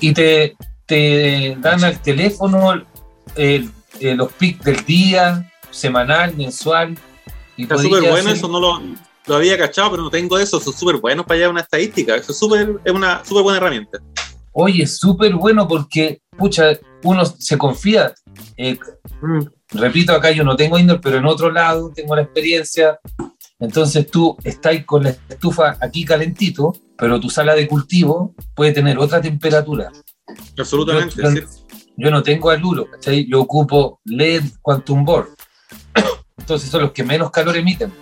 y 0.01 0.13
te, 0.13 0.57
te 0.91 1.57
dan 1.61 1.85
al 1.85 2.03
teléfono 2.03 2.73
el- 3.37 3.71
eh, 4.01 4.15
los 4.17 4.33
pics 4.33 4.65
del 4.65 4.85
día, 4.85 5.51
semanal, 5.71 6.37
mensual. 6.37 6.99
Y 7.57 7.63
está 7.63 7.77
súper 7.79 8.01
bueno, 8.11 8.17
hacer- 8.31 8.37
eso 8.37 8.49
no 8.49 8.59
lo, 8.61 8.83
lo 9.27 9.35
había 9.37 9.57
cachado, 9.57 9.93
pero 9.93 10.03
no 10.03 10.11
tengo 10.11 10.37
eso, 10.39 10.59
eso 10.59 10.71
es 10.71 10.77
súper 10.77 10.97
bueno 10.97 11.25
para 11.25 11.39
allá 11.39 11.49
una 11.51 11.61
estadística, 11.61 12.17
eso 12.17 12.33
es 12.33 12.39
súper, 12.39 12.81
es 12.85 12.93
una 12.93 13.25
súper 13.25 13.45
buena 13.45 13.59
herramienta. 13.59 13.99
Oye, 14.53 14.83
es 14.83 14.99
súper 14.99 15.33
bueno 15.35 15.69
porque, 15.69 16.23
pucha, 16.37 16.77
uno 17.05 17.25
se 17.25 17.57
confía. 17.57 18.13
Eh, 18.57 18.77
repito, 19.71 20.13
acá 20.13 20.33
yo 20.33 20.43
no 20.43 20.57
tengo 20.57 20.77
indoor, 20.77 21.01
pero 21.01 21.19
en 21.19 21.27
otro 21.27 21.53
lado 21.53 21.93
tengo 21.95 22.17
la 22.17 22.23
experiencia. 22.23 22.99
Entonces 23.61 24.11
tú 24.11 24.37
estás 24.43 24.85
con 24.85 25.05
la 25.05 25.11
estufa 25.29 25.77
aquí 25.81 26.05
calentito, 26.05 26.73
pero 26.99 27.21
tu 27.21 27.31
sala 27.31 27.55
de 27.55 27.69
cultivo 27.69 28.35
puede 28.57 28.73
tener 28.73 28.99
otra 28.99 29.21
temperatura. 29.21 29.93
Absolutamente, 30.59 31.15
Yo- 31.23 31.31
sí. 31.31 31.41
Yo 31.97 32.11
no 32.11 32.23
tengo 32.23 32.49
aluro, 32.51 32.91
¿cachai? 32.91 33.27
Yo 33.29 33.41
ocupo 33.43 34.01
LED 34.07 34.45
Quantum 34.63 35.05
Board. 35.05 35.29
Entonces 36.39 36.71
son 36.71 36.83
los 36.83 36.93
que 36.93 37.05
menos 37.05 37.31
calor 37.31 37.57
emiten. 37.57 37.93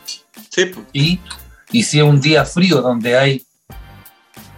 Sí. 0.51 0.71
Y, 0.93 1.19
y 1.73 1.83
si 1.83 1.99
es 1.99 2.05
un 2.05 2.21
día 2.21 2.45
frío 2.45 2.81
donde 2.81 3.19
hay, 3.19 3.45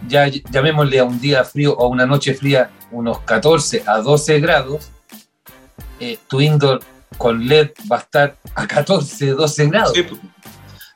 ya 0.06 0.26
llamémosle 0.26 0.98
a 0.98 1.04
un 1.04 1.18
día 1.20 1.42
frío 1.44 1.74
o 1.74 1.88
una 1.88 2.04
noche 2.04 2.34
fría, 2.34 2.70
unos 2.90 3.20
14 3.20 3.82
a 3.86 3.98
12 3.98 4.40
grados, 4.40 4.90
eh, 6.00 6.18
tu 6.28 6.40
indoor 6.40 6.80
con 7.16 7.46
LED 7.46 7.70
va 7.90 7.96
a 7.96 8.00
estar 8.00 8.36
a 8.54 8.66
14, 8.66 9.26
12 9.30 9.66
grados. 9.68 9.92
Sí, 9.94 10.04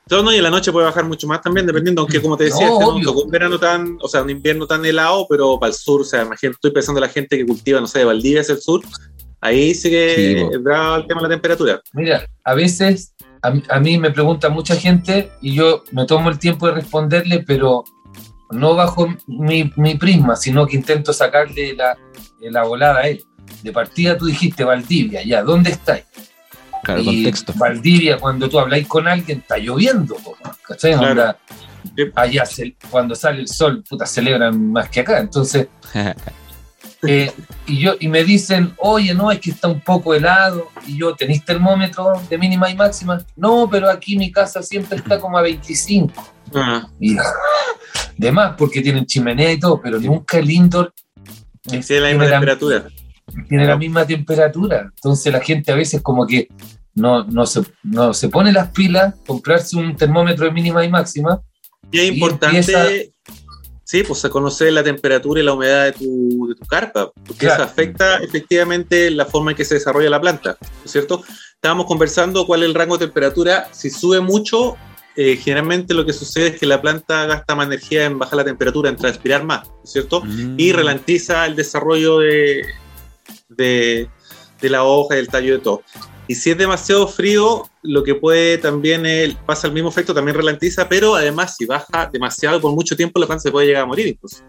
Todo 0.07 0.21
no, 0.23 0.31
y 0.31 0.37
en 0.37 0.43
la 0.43 0.51
noche 0.51 0.71
puede 0.71 0.85
bajar 0.85 1.03
mucho 1.05 1.25
más 1.27 1.41
también, 1.41 1.65
dependiendo, 1.65 2.01
aunque 2.01 2.21
como 2.21 2.37
te 2.37 2.45
decía, 2.45 2.67
No, 2.67 2.73
este 2.73 2.85
no 3.05 3.11
un 3.13 3.29
verano 3.31 3.57
tan, 3.59 3.97
o 4.01 4.07
sea, 4.07 4.21
un 4.21 4.29
invierno 4.29 4.67
tan 4.67 4.85
helado, 4.85 5.25
pero 5.27 5.59
para 5.59 5.71
el 5.71 5.75
sur, 5.75 6.01
o 6.01 6.03
sea, 6.03 6.21
imagínate, 6.23 6.55
estoy 6.57 6.71
pensando 6.71 6.99
en 6.99 7.07
la 7.07 7.09
gente 7.13 7.37
que 7.37 7.45
cultiva, 7.45 7.79
no 7.81 7.87
sé, 7.87 7.99
de 7.99 8.05
Valdivia 8.05 8.41
hacia 8.41 8.53
el 8.55 8.61
sur, 8.61 8.81
ahí 9.41 9.73
sí 9.73 9.89
que 9.89 10.15
Sí, 10.15 10.35
po. 10.43 10.51
es 10.51 10.61
bravo 10.63 10.95
el 10.97 11.07
tema 11.07 11.21
de 11.21 11.27
la 11.27 11.33
temperatura. 11.33 11.81
Mira, 11.93 12.27
a 12.43 12.53
veces 12.53 13.15
a, 13.41 13.49
mí- 13.49 13.63
a 13.67 13.79
mí 13.79 13.97
me 13.97 14.11
pregunta 14.11 14.49
mucha 14.49 14.75
gente 14.75 15.31
y 15.41 15.55
yo 15.55 15.83
me 15.91 16.05
tomo 16.05 16.29
el 16.29 16.37
tiempo 16.37 16.67
de 16.67 16.73
responderle, 16.73 17.39
pero 17.45 17.83
no 18.51 18.75
bajo 18.75 19.07
mi, 19.25 19.71
mi 19.75 19.95
prisma, 19.95 20.35
sino 20.35 20.67
que 20.67 20.75
intento 20.77 21.13
sacarle 21.13 21.73
la, 21.75 21.97
la 22.41 22.63
volada 22.63 22.99
a 22.99 23.07
él. 23.07 23.23
De 23.63 23.71
partida 23.71 24.15
tú 24.17 24.25
dijiste 24.27 24.63
Valdivia, 24.63 25.23
ya, 25.23 25.41
¿dónde 25.41 25.71
estáis? 25.71 26.03
Claro, 26.85 27.01
Y 27.01 27.05
contexto. 27.05 27.53
Valdivia, 27.55 28.17
cuando 28.17 28.47
tú 28.47 28.59
habláis 28.59 28.87
con 28.87 29.07
alguien, 29.07 29.39
está 29.39 29.57
lloviendo, 29.57 30.15
¿cachai? 30.67 30.93
Claro. 30.97 31.09
Onda, 31.11 31.37
allá 32.15 32.45
se- 32.45 32.75
cuando 32.89 33.15
sale 33.15 33.41
el 33.41 33.47
sol, 33.47 33.83
puta, 33.87 34.05
celebran 34.05 34.71
más 34.71 34.89
que 34.89 34.99
acá. 34.99 35.19
Entonces, 35.19 35.67
eh, 37.07 37.31
y, 37.67 37.79
yo, 37.79 37.95
y 37.99 38.07
me 38.07 38.23
dicen, 38.23 38.73
oye, 38.77 39.13
no, 39.13 39.31
es 39.31 39.39
que 39.39 39.51
está 39.51 39.67
un 39.67 39.79
poco 39.81 40.13
helado. 40.13 40.69
Y 40.87 40.97
yo, 40.97 41.15
¿tenéis 41.15 41.43
termómetro 41.43 42.13
de 42.29 42.37
mínima 42.37 42.69
y 42.69 42.75
máxima? 42.75 43.23
No, 43.35 43.67
pero 43.69 43.89
aquí 43.89 44.17
mi 44.17 44.31
casa 44.31 44.61
siempre 44.61 44.97
está 44.97 45.19
como 45.19 45.37
a 45.37 45.41
25. 45.41 46.13
Ah, 46.53 46.87
Y 46.99 47.15
de 48.17 48.31
más, 48.31 48.55
porque 48.57 48.81
tienen 48.81 49.05
chimenea 49.05 49.51
y 49.51 49.59
todo, 49.59 49.81
pero 49.81 49.99
nunca 49.99 50.37
el 50.37 50.49
indoor 50.49 50.93
sí, 51.67 51.77
es 51.77 51.89
la 51.89 52.07
misma 52.09 52.09
tiene, 52.09 52.25
la, 52.25 52.29
temperatura. 52.31 52.83
tiene 53.49 53.65
la 53.65 53.77
misma 53.77 54.05
temperatura. 54.05 54.91
Entonces 54.95 55.33
la 55.33 55.41
gente 55.41 55.71
a 55.71 55.75
veces 55.75 56.01
como 56.01 56.25
que 56.25 56.47
no, 56.95 57.23
no, 57.25 57.45
se, 57.45 57.61
no 57.83 58.13
se 58.13 58.29
pone 58.29 58.51
las 58.51 58.69
pilas, 58.71 59.13
comprarse 59.27 59.75
un 59.77 59.95
termómetro 59.95 60.45
de 60.45 60.51
mínima 60.51 60.83
y 60.83 60.89
máxima. 60.89 61.41
Y 61.91 61.99
es 61.99 62.05
Y 62.05 62.07
importante, 62.15 62.57
empieza- 62.57 63.11
sí, 63.83 64.03
pues 64.03 64.25
a 64.25 64.29
conocer 64.29 64.73
la 64.73 64.83
temperatura 64.83 65.39
y 65.41 65.43
la 65.43 65.53
humedad 65.53 65.85
de 65.85 65.91
tu, 65.91 66.47
de 66.49 66.55
tu 66.55 66.65
carpa, 66.65 67.11
porque 67.13 67.45
Claro. 67.45 67.63
eso 67.63 67.71
afecta 67.71 68.17
efectivamente 68.17 69.11
la 69.11 69.25
forma 69.25 69.51
en 69.51 69.57
que 69.57 69.65
se 69.65 69.75
desarrolla 69.75 70.09
la 70.09 70.19
planta, 70.19 70.57
¿no 70.59 70.67
es 70.85 70.91
cierto? 70.91 71.23
Estábamos 71.53 71.85
conversando 71.85 72.45
cuál 72.47 72.63
es 72.63 72.69
el 72.69 72.75
rango 72.75 72.97
de 72.97 73.05
temperatura, 73.05 73.67
si 73.71 73.89
sube 73.91 74.19
mucho, 74.21 74.75
eh, 75.15 75.37
generalmente 75.37 75.93
lo 75.93 76.05
que 76.05 76.13
sucede 76.13 76.47
es 76.47 76.59
que 76.59 76.65
la 76.65 76.81
planta 76.81 77.25
gasta 77.25 77.55
más 77.55 77.67
energía 77.67 78.05
en 78.05 78.17
bajar 78.19 78.37
la 78.37 78.43
temperatura, 78.45 78.89
en 78.89 78.95
transpirar 78.97 79.43
más, 79.43 79.67
¿no 79.67 79.81
es 79.83 79.91
cierto? 79.91 80.21
Mm. 80.21 80.55
Y 80.59 80.71
ralentiza 80.73 81.45
el 81.45 81.55
desarrollo 81.55 82.19
de, 82.19 82.63
de, 83.49 84.09
de 84.61 84.69
la 84.69 84.83
hoja 84.83 85.13
y 85.13 85.17
del 85.17 85.27
tallo 85.29 85.53
de 85.53 85.59
todo. 85.59 85.81
Y 86.27 86.35
si 86.35 86.49
es 86.51 86.57
demasiado 86.57 87.07
frío, 87.07 87.69
lo 87.83 88.03
que 88.03 88.15
puede 88.15 88.57
también 88.57 89.05
es- 89.05 89.35
pasa 89.45 89.67
el 89.67 89.73
mismo 89.73 89.89
efecto, 89.89 90.13
también 90.13 90.35
ralentiza, 90.35 90.89
pero 90.89 91.15
además 91.15 91.55
si 91.57 91.65
baja 91.65 92.09
demasiado 92.11 92.59
por 92.59 92.71
mucho 92.73 92.95
tiempo, 92.95 93.19
la 93.19 93.27
planta 93.27 93.43
se 93.43 93.51
puede 93.51 93.67
llegar 93.67 93.83
a 93.83 93.85
morir 93.85 94.07
incluso. 94.07 94.43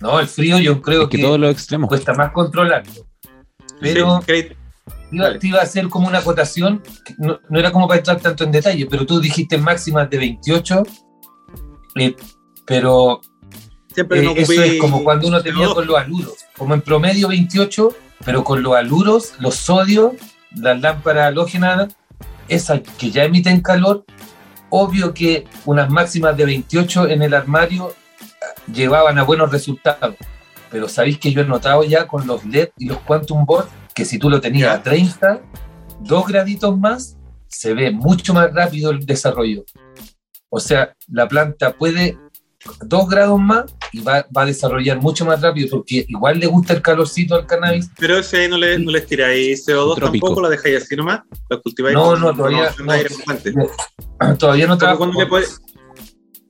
No, 0.00 0.20
el 0.20 0.26
frío 0.26 0.58
yo 0.58 0.80
creo 0.82 1.02
Es 1.02 1.08
que 1.08 1.16
que, 1.18 1.22
todos 1.22 1.38
los 1.38 1.50
extremos. 1.50 1.88
cuesta 1.88 2.14
más 2.14 2.32
controlarlo. 2.32 2.92
Pero 3.80 4.20
Sí, 4.20 4.26
que- 4.26 4.42
te 5.10 5.16
iba, 5.16 5.38
te 5.38 5.46
iba 5.48 5.60
a 5.60 5.62
hacer 5.62 5.88
como 5.88 6.08
una 6.08 6.18
acotación, 6.18 6.82
que 7.04 7.14
no, 7.18 7.38
no 7.48 7.58
era 7.58 7.70
como 7.72 7.86
para 7.86 7.98
entrar 7.98 8.20
tanto 8.20 8.44
en 8.44 8.52
detalle, 8.52 8.86
pero 8.86 9.06
tú 9.06 9.20
dijiste 9.20 9.58
máximas 9.58 10.08
de 10.10 10.18
28, 10.18 10.82
eh, 11.96 12.16
pero 12.66 13.20
siempre 13.92 14.20
eh, 14.20 14.22
no 14.24 14.30
eso 14.32 14.52
es 14.62 14.80
como 14.80 15.04
cuando 15.04 15.28
uno 15.28 15.42
tenía 15.42 15.66
CO2. 15.66 15.74
con 15.74 15.86
los 15.86 15.96
aluros, 15.98 16.34
como 16.56 16.74
en 16.74 16.80
promedio 16.82 17.28
28, 17.28 17.94
pero 18.24 18.44
con 18.44 18.62
los 18.62 18.74
aluros, 18.74 19.34
los 19.38 19.54
sodios, 19.56 20.12
las 20.54 20.80
lámparas 20.80 21.28
halógenas, 21.28 21.94
esas 22.48 22.80
que 22.98 23.10
ya 23.10 23.24
emiten 23.24 23.60
calor, 23.60 24.04
obvio 24.70 25.14
que 25.14 25.46
unas 25.64 25.90
máximas 25.90 26.36
de 26.36 26.44
28 26.44 27.08
en 27.08 27.22
el 27.22 27.34
armario 27.34 27.90
eh, 27.90 28.72
llevaban 28.72 29.18
a 29.18 29.22
buenos 29.22 29.50
resultados. 29.50 30.16
Pero 30.70 30.88
sabéis 30.88 31.18
que 31.18 31.32
yo 31.32 31.42
he 31.42 31.44
notado 31.44 31.84
ya 31.84 32.06
con 32.06 32.26
los 32.26 32.44
LED 32.44 32.70
y 32.78 32.86
los 32.86 32.98
Quantum 32.98 33.44
Board 33.46 33.68
que 33.94 34.04
si 34.04 34.18
tú 34.18 34.28
lo 34.28 34.40
tenías 34.40 34.74
a 34.74 34.82
30, 34.82 35.40
dos 36.00 36.26
graditos 36.26 36.76
más, 36.76 37.16
se 37.46 37.72
ve 37.74 37.92
mucho 37.92 38.34
más 38.34 38.52
rápido 38.52 38.90
el 38.90 39.06
desarrollo. 39.06 39.64
O 40.50 40.58
sea, 40.58 40.94
la 41.06 41.28
planta 41.28 41.72
puede 41.72 42.18
dos 42.80 43.08
grados 43.08 43.40
más 43.40 43.66
y 43.94 44.00
va, 44.00 44.26
va 44.36 44.42
a 44.42 44.46
desarrollar 44.46 45.00
mucho 45.00 45.24
más 45.24 45.40
rápido 45.40 45.68
porque 45.70 46.04
igual 46.08 46.38
le 46.40 46.46
gusta 46.46 46.72
el 46.72 46.82
calorcito 46.82 47.36
al 47.36 47.46
cannabis. 47.46 47.88
Pero 47.98 48.18
ese 48.18 48.48
no 48.48 48.58
le, 48.58 48.76
no 48.78 48.90
les 48.90 49.06
tiráis 49.06 49.64
CO2 49.66 49.94
Trópico. 49.96 50.26
tampoco, 50.26 50.42
la 50.42 50.48
dejáis 50.48 50.82
así 50.82 50.96
nomás, 50.96 51.20
la 51.48 51.58
cultiváis 51.60 51.94
No, 51.94 52.04
con- 52.06 52.20
no, 52.20 52.34
todavía 52.34 52.74
con 52.76 52.86
no. 52.86 52.92
aire 52.92 53.08
mojante. 53.16 53.54
Todavía 54.38 54.66
no 54.66 54.76
trabajo. 54.76 54.98
cuando 54.98 55.20
le, 55.20 55.26
pones- 55.28 55.60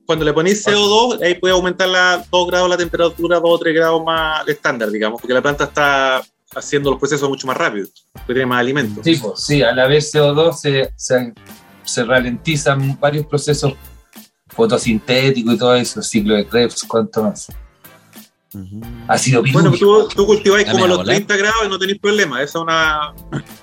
cuando 0.07 0.25
le 0.25 0.33
ponéis 0.33 0.67
CO2, 0.67 1.23
ahí 1.23 1.35
puede 1.35 1.53
aumentar 1.55 1.89
la 1.89 2.25
2 2.31 2.47
grados 2.49 2.69
la 2.71 2.77
temperatura, 2.79 3.41
2 3.41 3.45
o 3.51 3.59
3 3.59 3.75
grados 3.75 4.03
más 4.05 4.49
estándar, 4.49 4.91
digamos, 4.91 5.21
porque 5.21 5.35
la 5.35 5.43
planta 5.43 5.65
está 5.65 6.23
haciendo 6.55 6.91
los 6.93 6.99
procesos 7.01 7.29
mucho 7.29 7.47
más 7.47 7.57
rápido, 7.57 7.87
porque 8.13 8.33
tiene 8.33 8.47
más 8.47 8.61
alimentos. 8.61 9.05
Sí, 9.05 9.17
pues, 9.17 9.41
sí, 9.41 9.63
al 9.63 9.79
haber 9.79 10.01
CO2 10.03 10.53
se, 10.57 10.91
se, 10.97 11.35
se 11.85 12.05
ralentizan 12.05 12.99
varios 13.01 13.27
procesos 13.27 13.75
fotosintéticos 14.49 15.55
y 15.55 15.59
todo 15.59 15.75
eso, 15.75 16.03
ciclo 16.03 16.35
de 16.35 16.47
Krebs, 16.47 16.85
cuánto 16.87 17.23
más. 17.25 17.49
Ujú. 18.53 18.81
Ácido 19.09 19.43
Bueno, 19.53 19.73
tú, 19.73 20.09
tú 20.15 20.27
cultiváis 20.27 20.71
como 20.71 20.85
a 20.85 20.89
los 20.89 20.99
media 20.99 21.19
bola. 21.19 21.27
30 21.27 21.37
grados 21.37 21.67
y 21.67 21.69
no 21.69 21.79
tenéis 21.79 21.99
problema. 21.99 22.41
Esa 22.43 22.59
es 22.59 22.63
una. 22.63 23.15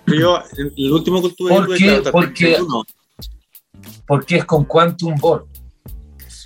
Yo, 0.08 0.40
el 0.76 0.92
último 0.92 1.22
cultivo 1.22 1.50
¿Por 1.50 1.78
qué? 1.78 2.02
Porque- 2.12 2.46
31. 2.56 2.84
porque 4.06 4.36
es 4.38 4.46
con 4.46 4.66
Quantum 4.66 5.16
Board. 5.16 5.46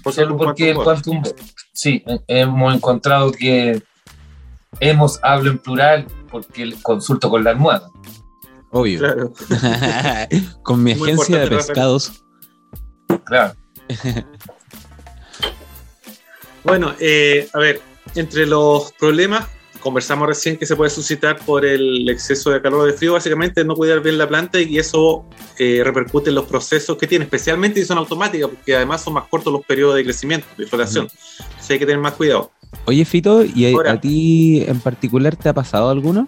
¿Por 0.03 0.13
qué 0.13 0.21
Solo 0.21 0.37
porque 0.37 0.69
el 0.69 0.75
Quantum 0.75 1.21
Quantum 1.21 1.21
Board. 1.23 1.35
Sí, 1.73 2.03
eh, 2.05 2.19
hemos 2.27 2.75
encontrado 2.75 3.31
que 3.31 3.81
hemos, 4.79 5.19
hablo 5.23 5.49
en 5.49 5.57
plural, 5.57 6.05
porque 6.29 6.75
consulto 6.83 7.29
con 7.31 7.43
la 7.43 7.49
almohada. 7.51 7.89
Obvio. 8.71 8.99
Claro. 8.99 9.33
Con 10.63 10.83
mi 10.83 10.91
agencia 10.91 11.39
de 11.39 11.47
pescados. 11.47 12.21
Claro. 13.25 13.55
Bueno, 16.65 16.95
eh, 16.99 17.47
a 17.53 17.59
ver, 17.59 17.79
entre 18.15 18.47
los 18.47 18.91
problemas, 18.93 19.47
conversamos 19.81 20.27
recién 20.27 20.57
que 20.57 20.65
se 20.65 20.75
puede 20.75 20.89
suscitar 20.89 21.37
por 21.45 21.63
el 21.63 22.09
exceso 22.09 22.49
de 22.49 22.59
calor 22.59 22.81
o 22.81 22.85
de 22.85 22.93
frío, 22.93 23.13
básicamente 23.13 23.63
no 23.63 23.75
cuidar 23.75 24.01
bien 24.01 24.17
la 24.17 24.27
planta 24.27 24.59
y 24.59 24.79
eso 24.79 25.25
eh, 25.59 25.83
repercute 25.83 26.29
en 26.29 26.35
los 26.35 26.45
procesos 26.45 26.97
que 26.97 27.05
tiene, 27.05 27.25
especialmente 27.25 27.79
si 27.79 27.85
son 27.85 27.99
automáticas, 27.99 28.49
porque 28.49 28.75
además 28.75 29.03
son 29.03 29.13
más 29.13 29.27
cortos 29.27 29.53
los 29.53 29.63
periodos 29.63 29.95
de 29.95 30.03
crecimiento, 30.03 30.47
de 30.57 30.65
floración. 30.65 31.07
Entonces 31.39 31.69
hay 31.69 31.77
que 31.77 31.85
tener 31.85 32.01
más 32.01 32.13
cuidado. 32.13 32.51
Oye, 32.85 33.05
Fito, 33.05 33.45
¿y 33.45 33.67
a, 33.67 33.69
Ahora. 33.69 33.91
a 33.91 34.01
ti 34.01 34.63
en 34.67 34.79
particular 34.79 35.35
te 35.35 35.49
ha 35.49 35.53
pasado 35.53 35.91
alguno? 35.91 36.27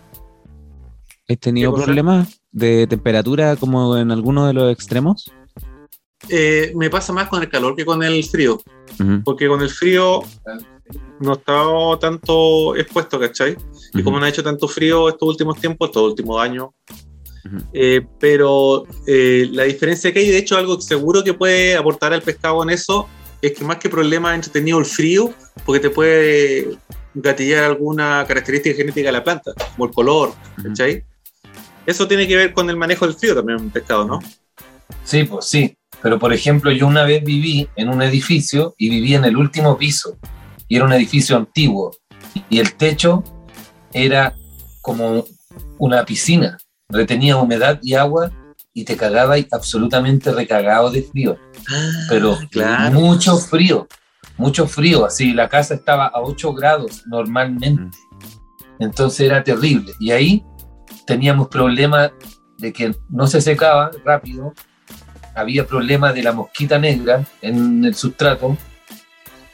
¿Has 1.27 1.39
tenido 1.39 1.73
problemas 1.73 2.41
de 2.51 2.85
temperatura 2.85 3.55
como 3.55 3.97
en 3.97 4.11
alguno 4.11 4.45
de 4.45 4.53
los 4.53 4.71
extremos? 4.71 5.31
Eh, 6.29 6.73
me 6.75 6.89
pasa 6.89 7.13
más 7.13 7.29
con 7.29 7.41
el 7.41 7.49
calor 7.49 7.75
que 7.75 7.85
con 7.85 8.03
el 8.03 8.23
frío, 8.23 8.61
porque 9.23 9.47
con 9.47 9.61
el 9.61 9.69
frío 9.69 10.21
no 11.19 11.33
he 11.33 11.37
estado 11.37 11.99
tanto 11.99 12.75
expuesto, 12.75 13.19
¿cachai? 13.19 13.55
Y 13.93 13.97
ujú. 13.97 14.03
como 14.03 14.19
no 14.19 14.25
ha 14.25 14.29
hecho 14.29 14.43
tanto 14.43 14.67
frío 14.67 15.09
estos 15.09 15.29
últimos 15.29 15.59
tiempos, 15.59 15.89
estos 15.89 16.03
últimos 16.03 16.41
años, 16.41 16.69
eh, 17.73 18.05
pero 18.19 18.85
eh, 19.05 19.47
la 19.51 19.63
diferencia 19.63 20.11
que 20.11 20.19
hay, 20.19 20.29
de 20.29 20.37
hecho, 20.37 20.57
algo 20.57 20.79
seguro 20.81 21.23
que 21.23 21.33
puede 21.33 21.75
aportar 21.75 22.13
al 22.13 22.21
pescado 22.21 22.63
en 22.63 22.71
eso, 22.71 23.07
es 23.41 23.53
que 23.53 23.63
más 23.63 23.77
que 23.77 23.89
problema 23.89 24.35
entretenido 24.35 24.79
el 24.79 24.85
frío, 24.85 25.33
porque 25.65 25.79
te 25.79 25.89
puede 25.89 26.77
gatillar 27.13 27.63
alguna 27.63 28.25
característica 28.27 28.75
genética 28.75 29.07
de 29.07 29.13
la 29.13 29.23
planta, 29.23 29.53
como 29.75 29.85
el 29.85 29.91
color. 29.91 30.33
¿cachai? 30.61 31.03
Eso 31.85 32.07
tiene 32.07 32.27
que 32.27 32.35
ver 32.35 32.53
con 32.53 32.69
el 32.69 32.75
manejo 32.75 33.05
del 33.05 33.15
frío 33.15 33.35
también 33.35 33.59
en 33.59 33.65
el 33.65 33.71
pescado, 33.71 34.05
¿no? 34.05 34.19
Sí, 35.03 35.23
pues 35.23 35.45
sí. 35.45 35.76
Pero 36.01 36.19
por 36.19 36.33
ejemplo, 36.33 36.71
yo 36.71 36.87
una 36.87 37.03
vez 37.03 37.23
viví 37.23 37.67
en 37.75 37.89
un 37.89 38.01
edificio 38.01 38.75
y 38.77 38.89
viví 38.89 39.15
en 39.15 39.25
el 39.25 39.37
último 39.37 39.77
piso. 39.77 40.17
Y 40.67 40.75
era 40.75 40.85
un 40.85 40.93
edificio 40.93 41.37
antiguo. 41.37 41.91
Y 42.49 42.59
el 42.59 42.73
techo 42.75 43.23
era 43.93 44.35
como 44.81 45.25
una 45.77 46.05
piscina. 46.05 46.57
Retenía 46.89 47.37
humedad 47.37 47.79
y 47.81 47.95
agua 47.95 48.31
y 48.73 48.83
te 48.85 48.95
cagaba 48.95 49.39
y 49.39 49.47
absolutamente 49.51 50.31
recagado 50.31 50.91
de 50.91 51.01
frío. 51.01 51.37
Pero 52.09 52.37
claro. 52.51 52.99
mucho 52.99 53.37
frío. 53.37 53.87
Mucho 54.37 54.67
frío. 54.67 55.05
Así, 55.05 55.33
la 55.33 55.49
casa 55.49 55.73
estaba 55.73 56.05
a 56.05 56.21
8 56.21 56.53
grados 56.53 57.03
normalmente. 57.07 57.81
Mm. 57.81 57.91
Entonces 58.79 59.21
era 59.21 59.43
terrible. 59.43 59.93
Y 59.99 60.11
ahí 60.11 60.45
teníamos 61.05 61.47
problemas 61.47 62.11
de 62.59 62.71
que 62.71 62.95
no 63.09 63.27
se 63.27 63.41
secaba 63.41 63.89
rápido. 64.05 64.53
Había 65.37 65.65
problemas 65.67 66.13
de 66.15 66.23
la 66.23 66.31
mosquita 66.31 66.79
negra 66.79 67.23
en 67.41 67.85
el 67.85 67.93
sustrato. 67.93 68.57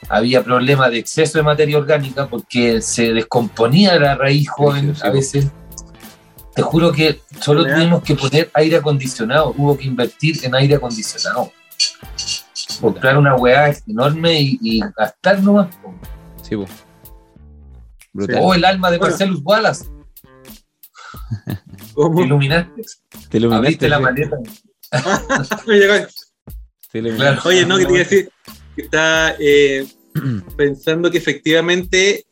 Había 0.07 0.43
problemas 0.43 0.91
de 0.91 0.99
exceso 0.99 1.37
de 1.37 1.43
materia 1.43 1.77
orgánica 1.77 2.27
porque 2.27 2.81
se 2.81 3.13
descomponía 3.13 3.99
la 3.99 4.15
raíz 4.15 4.49
joven 4.49 4.95
sí, 4.95 5.01
a 5.03 5.07
sí. 5.07 5.11
veces. 5.11 5.47
te 6.55 6.61
juro 6.61 6.91
que 6.91 7.21
solo 7.41 7.65
tuvimos 7.65 8.01
que 8.03 8.15
poner 8.15 8.49
aire 8.53 8.77
acondicionado, 8.77 9.53
hubo 9.57 9.77
que 9.77 9.85
invertir 9.85 10.37
en 10.43 10.55
aire 10.55 10.75
acondicionado. 10.75 11.51
Comprar 12.79 13.17
una 13.17 13.35
weá 13.35 13.73
enorme 13.87 14.39
y, 14.41 14.59
y 14.61 14.79
gastar 14.95 15.41
nomás. 15.41 15.67
Sí, 16.41 16.55
po. 16.55 16.65
Brutal. 18.13 18.39
Oh, 18.41 18.53
el 18.53 18.63
alma 18.65 18.91
de 18.91 18.97
Bueno. 18.99 19.11
Marcelus 19.11 19.41
Wallace, 19.43 19.85
¿Cómo? 21.93 22.19
te 22.19 22.25
iluminaste, 22.25 22.81
Te 23.29 23.37
iluminaste, 23.37 23.65
abriste 23.67 23.89
la 23.89 23.99
maleta. 23.99 24.37
Iluminaste. 26.93 27.15
Claro. 27.15 27.41
Oye, 27.45 27.65
no, 27.65 27.77
que 27.77 27.85
te 27.85 27.91
iba 27.91 28.01
a 28.01 28.03
decir 28.03 28.29
que 28.75 28.81
está 28.83 29.35
eh, 29.39 29.87
pensando 30.57 31.09
que 31.09 31.17
efectivamente 31.17 32.25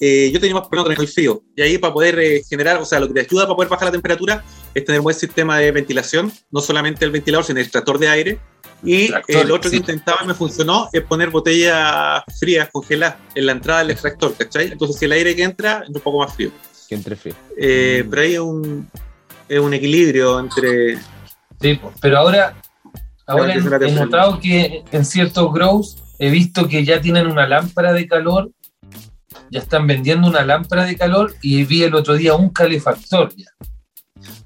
eh, 0.00 0.30
yo 0.32 0.40
tenía 0.40 0.54
más 0.54 0.68
problemas 0.68 0.96
con 0.96 1.06
el 1.06 1.12
frío. 1.12 1.42
Y 1.54 1.62
ahí 1.62 1.78
para 1.78 1.92
poder 1.92 2.18
eh, 2.18 2.42
generar, 2.48 2.80
o 2.80 2.84
sea, 2.84 3.00
lo 3.00 3.08
que 3.08 3.14
te 3.14 3.20
ayuda 3.20 3.44
para 3.44 3.54
poder 3.54 3.68
bajar 3.68 3.86
la 3.86 3.92
temperatura 3.92 4.44
es 4.74 4.84
tener 4.84 5.00
un 5.00 5.04
buen 5.04 5.16
sistema 5.16 5.58
de 5.58 5.70
ventilación, 5.72 6.32
no 6.50 6.60
solamente 6.60 7.04
el 7.04 7.10
ventilador, 7.10 7.44
sino 7.44 7.58
el 7.58 7.64
extractor 7.64 7.98
de 7.98 8.08
aire. 8.08 8.38
Y 8.82 9.02
Extractor, 9.02 9.36
el 9.36 9.50
otro 9.50 9.70
sí. 9.70 9.76
que 9.76 9.80
intentaba 9.80 10.20
y 10.24 10.26
me 10.26 10.34
funcionó 10.34 10.88
es 10.90 11.02
poner 11.02 11.28
botellas 11.28 12.22
frías, 12.38 12.70
congeladas, 12.72 13.16
en 13.34 13.44
la 13.44 13.52
entrada 13.52 13.80
del 13.80 13.90
extractor, 13.90 14.34
¿cachai? 14.34 14.72
Entonces, 14.72 14.96
si 14.96 15.04
el 15.04 15.12
aire 15.12 15.36
que 15.36 15.42
entra, 15.42 15.82
entra 15.86 15.98
un 15.98 16.02
poco 16.02 16.20
más 16.20 16.34
frío. 16.34 16.50
Que 16.88 16.94
entre 16.94 17.14
frío. 17.14 17.34
Eh, 17.58 18.06
pero 18.08 18.22
ahí 18.22 18.34
es 18.34 18.40
un, 18.40 18.88
es 19.50 19.58
un 19.60 19.74
equilibrio 19.74 20.38
entre. 20.38 20.96
Sí, 21.60 21.78
pero 22.00 22.18
ahora, 22.18 22.54
ahora 23.26 23.54
he, 23.54 23.92
notado 23.92 24.38
que 24.38 24.84
en 24.92 25.04
ciertos 25.04 25.52
grows 25.52 25.96
he 26.20 26.30
visto 26.30 26.68
que 26.68 26.84
ya 26.84 27.00
tienen 27.00 27.26
una 27.26 27.46
lámpara 27.48 27.92
de 27.92 28.06
calor, 28.06 28.50
ya 29.50 29.58
están 29.58 29.86
vendiendo 29.88 30.28
una 30.28 30.44
lámpara 30.44 30.84
de 30.84 30.96
calor 30.96 31.34
y 31.42 31.64
vi 31.64 31.82
el 31.82 31.94
otro 31.96 32.14
día 32.14 32.34
un 32.34 32.50
calefactor 32.50 33.34
ya. 33.36 33.46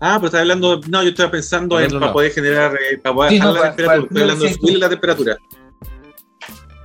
Ah, 0.01 0.15
pero 0.17 0.27
estaba 0.27 0.41
hablando. 0.41 0.81
No, 0.89 1.03
yo 1.03 1.11
estaba 1.11 1.31
pensando 1.31 1.79
en 1.79 1.91
para 1.91 2.13
poder 2.13 2.33
generar. 2.33 2.75
eh, 2.75 2.97
para 2.99 3.15
poder 3.15 3.31
Sí, 3.33 3.39
bajar 3.39 3.55
no, 3.55 3.61
la 3.61 3.77
temperatura. 3.77 4.07
Estoy 4.09 4.23
hablando 4.23 4.45
de 4.45 4.55
subir 4.55 4.79
la 4.79 4.89
temperatura. 4.89 5.37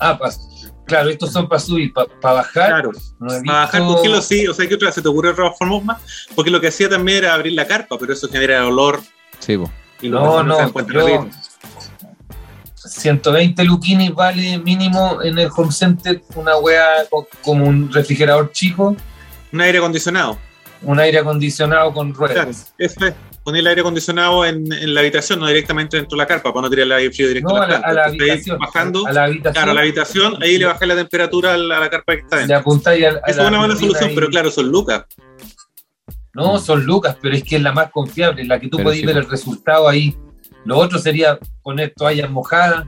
Ah, 0.01 0.17
pa- 0.17 0.31
claro, 0.89 1.10
estos 1.10 1.31
son 1.31 1.48
para 1.48 1.60
subir, 1.60 1.93
para 1.93 2.08
bajar. 2.34 2.67
Claro. 2.67 2.91
no 3.19 3.34
he 3.34 3.41
Para 3.43 3.60
bajar 3.60 3.81
con 3.81 4.01
kilos 4.01 4.25
sí. 4.25 4.48
O 4.48 4.53
sea, 4.53 4.67
¿qué 4.67 4.75
otra 4.75 4.91
se 4.91 5.01
te 5.01 5.08
ocurre 5.08 5.29
otra 5.29 5.51
forma 5.53 5.79
más? 5.79 6.01
Porque 6.36 6.51
lo 6.51 6.60
que 6.60 6.67
hacía 6.67 6.89
también 6.89 7.19
era 7.19 7.34
abrir 7.34 7.53
la 7.53 7.65
carpa, 7.65 7.98
pero 7.98 8.12
eso 8.12 8.27
genera 8.27 8.67
olor. 8.67 9.00
Sí. 9.39 9.53
Y 10.01 10.10
los 10.10 10.22
No, 10.22 10.43
no, 10.43 10.58
yo- 10.60 10.74
rápido. 10.88 11.29
120 12.75 13.63
luquinis 13.65 14.13
vale 14.13 14.58
mínimo 14.58 15.22
en 15.22 15.38
el 15.38 15.50
home 15.55 15.72
center 15.72 16.22
una 16.36 16.58
wea 16.58 17.05
co- 17.10 17.27
como 17.41 17.65
un 17.65 17.91
refrigerador 17.91 18.51
chico, 18.51 18.96
Un 19.51 19.62
aire 19.62 19.79
acondicionado. 19.79 20.38
Un 20.81 21.00
aire 21.00 21.19
acondicionado 21.19 21.93
con 21.93 22.12
Claro. 22.13 22.33
ruedas. 22.33 22.74
Eso 22.77 23.05
es. 23.05 23.13
Poner 23.43 23.62
el 23.62 23.67
aire 23.67 23.81
acondicionado 23.81 24.45
en, 24.45 24.71
en 24.71 24.93
la 24.93 25.00
habitación, 25.00 25.39
no 25.39 25.48
directamente 25.48 25.98
dentro 25.98 26.15
de 26.15 26.21
la 26.24 26.27
carpa, 26.27 26.53
para 26.53 26.63
no 26.63 26.69
tirar 26.69 26.86
el 26.86 26.91
aire 26.91 27.12
frío 27.13 27.27
directo 27.29 27.50
No, 27.50 27.57
a 27.62 27.63
a 27.63 27.67
la 27.67 27.75
a 27.75 27.77
Entonces, 27.77 28.05
habitación. 28.09 28.59
Bajando. 28.59 29.07
a 29.07 29.13
la 29.13 29.24
habitación. 29.24 29.53
Claro, 29.53 29.71
a 29.71 29.74
la 29.74 29.81
habitación, 29.81 30.43
ahí 30.43 30.57
le 30.57 30.65
bajáis 30.65 30.89
la 30.89 30.95
temperatura 30.95 31.53
a 31.53 31.57
la, 31.57 31.77
a 31.77 31.79
la 31.79 31.89
carpa 31.89 32.13
que 32.15 32.21
está 32.21 32.36
le 32.36 32.41
dentro. 32.41 32.57
apuntáis 32.57 33.05
a, 33.05 33.07
a 33.09 33.12
Esa 33.27 33.41
es 33.43 33.48
una 33.48 33.59
buena 33.59 33.75
solución, 33.75 34.12
pero 34.13 34.27
claro, 34.27 34.51
son 34.51 34.69
lucas. 34.69 35.05
No, 36.33 36.59
son 36.59 36.83
lucas, 36.86 37.17
pero 37.21 37.36
es 37.36 37.43
que 37.43 37.55
es 37.55 37.62
la 37.62 37.71
más 37.71 37.89
confiable, 37.91 38.43
la 38.45 38.59
que 38.59 38.67
tú 38.67 38.77
Pero 38.77 38.89
podés 38.89 39.00
sí, 39.00 39.05
ver 39.05 39.17
el 39.17 39.27
resultado 39.29 39.88
ahí. 39.89 40.15
Lo 40.65 40.77
otro 40.77 41.00
sería 41.00 41.39
poner 41.63 41.93
toallas 41.95 42.29
mojadas. 42.29 42.86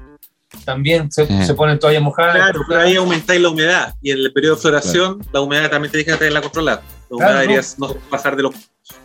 También 0.66 1.10
se, 1.12 1.26
Sí. 1.26 1.46
se 1.46 1.54
ponen 1.54 1.80
toallas 1.80 2.04
mojadas. 2.04 2.36
Claro, 2.36 2.62
pero 2.68 2.82
ahí 2.82 2.96
aumentáis 2.98 3.42
la 3.42 3.50
humedad 3.50 3.94
y 4.02 4.12
en 4.12 4.18
el 4.20 4.32
periodo 4.34 4.56
de 4.56 4.62
floración 4.62 5.20
la 5.32 5.40
humedad 5.42 5.70
también 5.70 5.92
tenéis 5.92 6.08
que 6.10 6.16
tenerla 6.18 6.42
controlada. 6.42 6.82
Claro, 7.18 7.62
no 7.78 7.94
pasar 8.10 8.36
de 8.36 8.44
los 8.44 8.56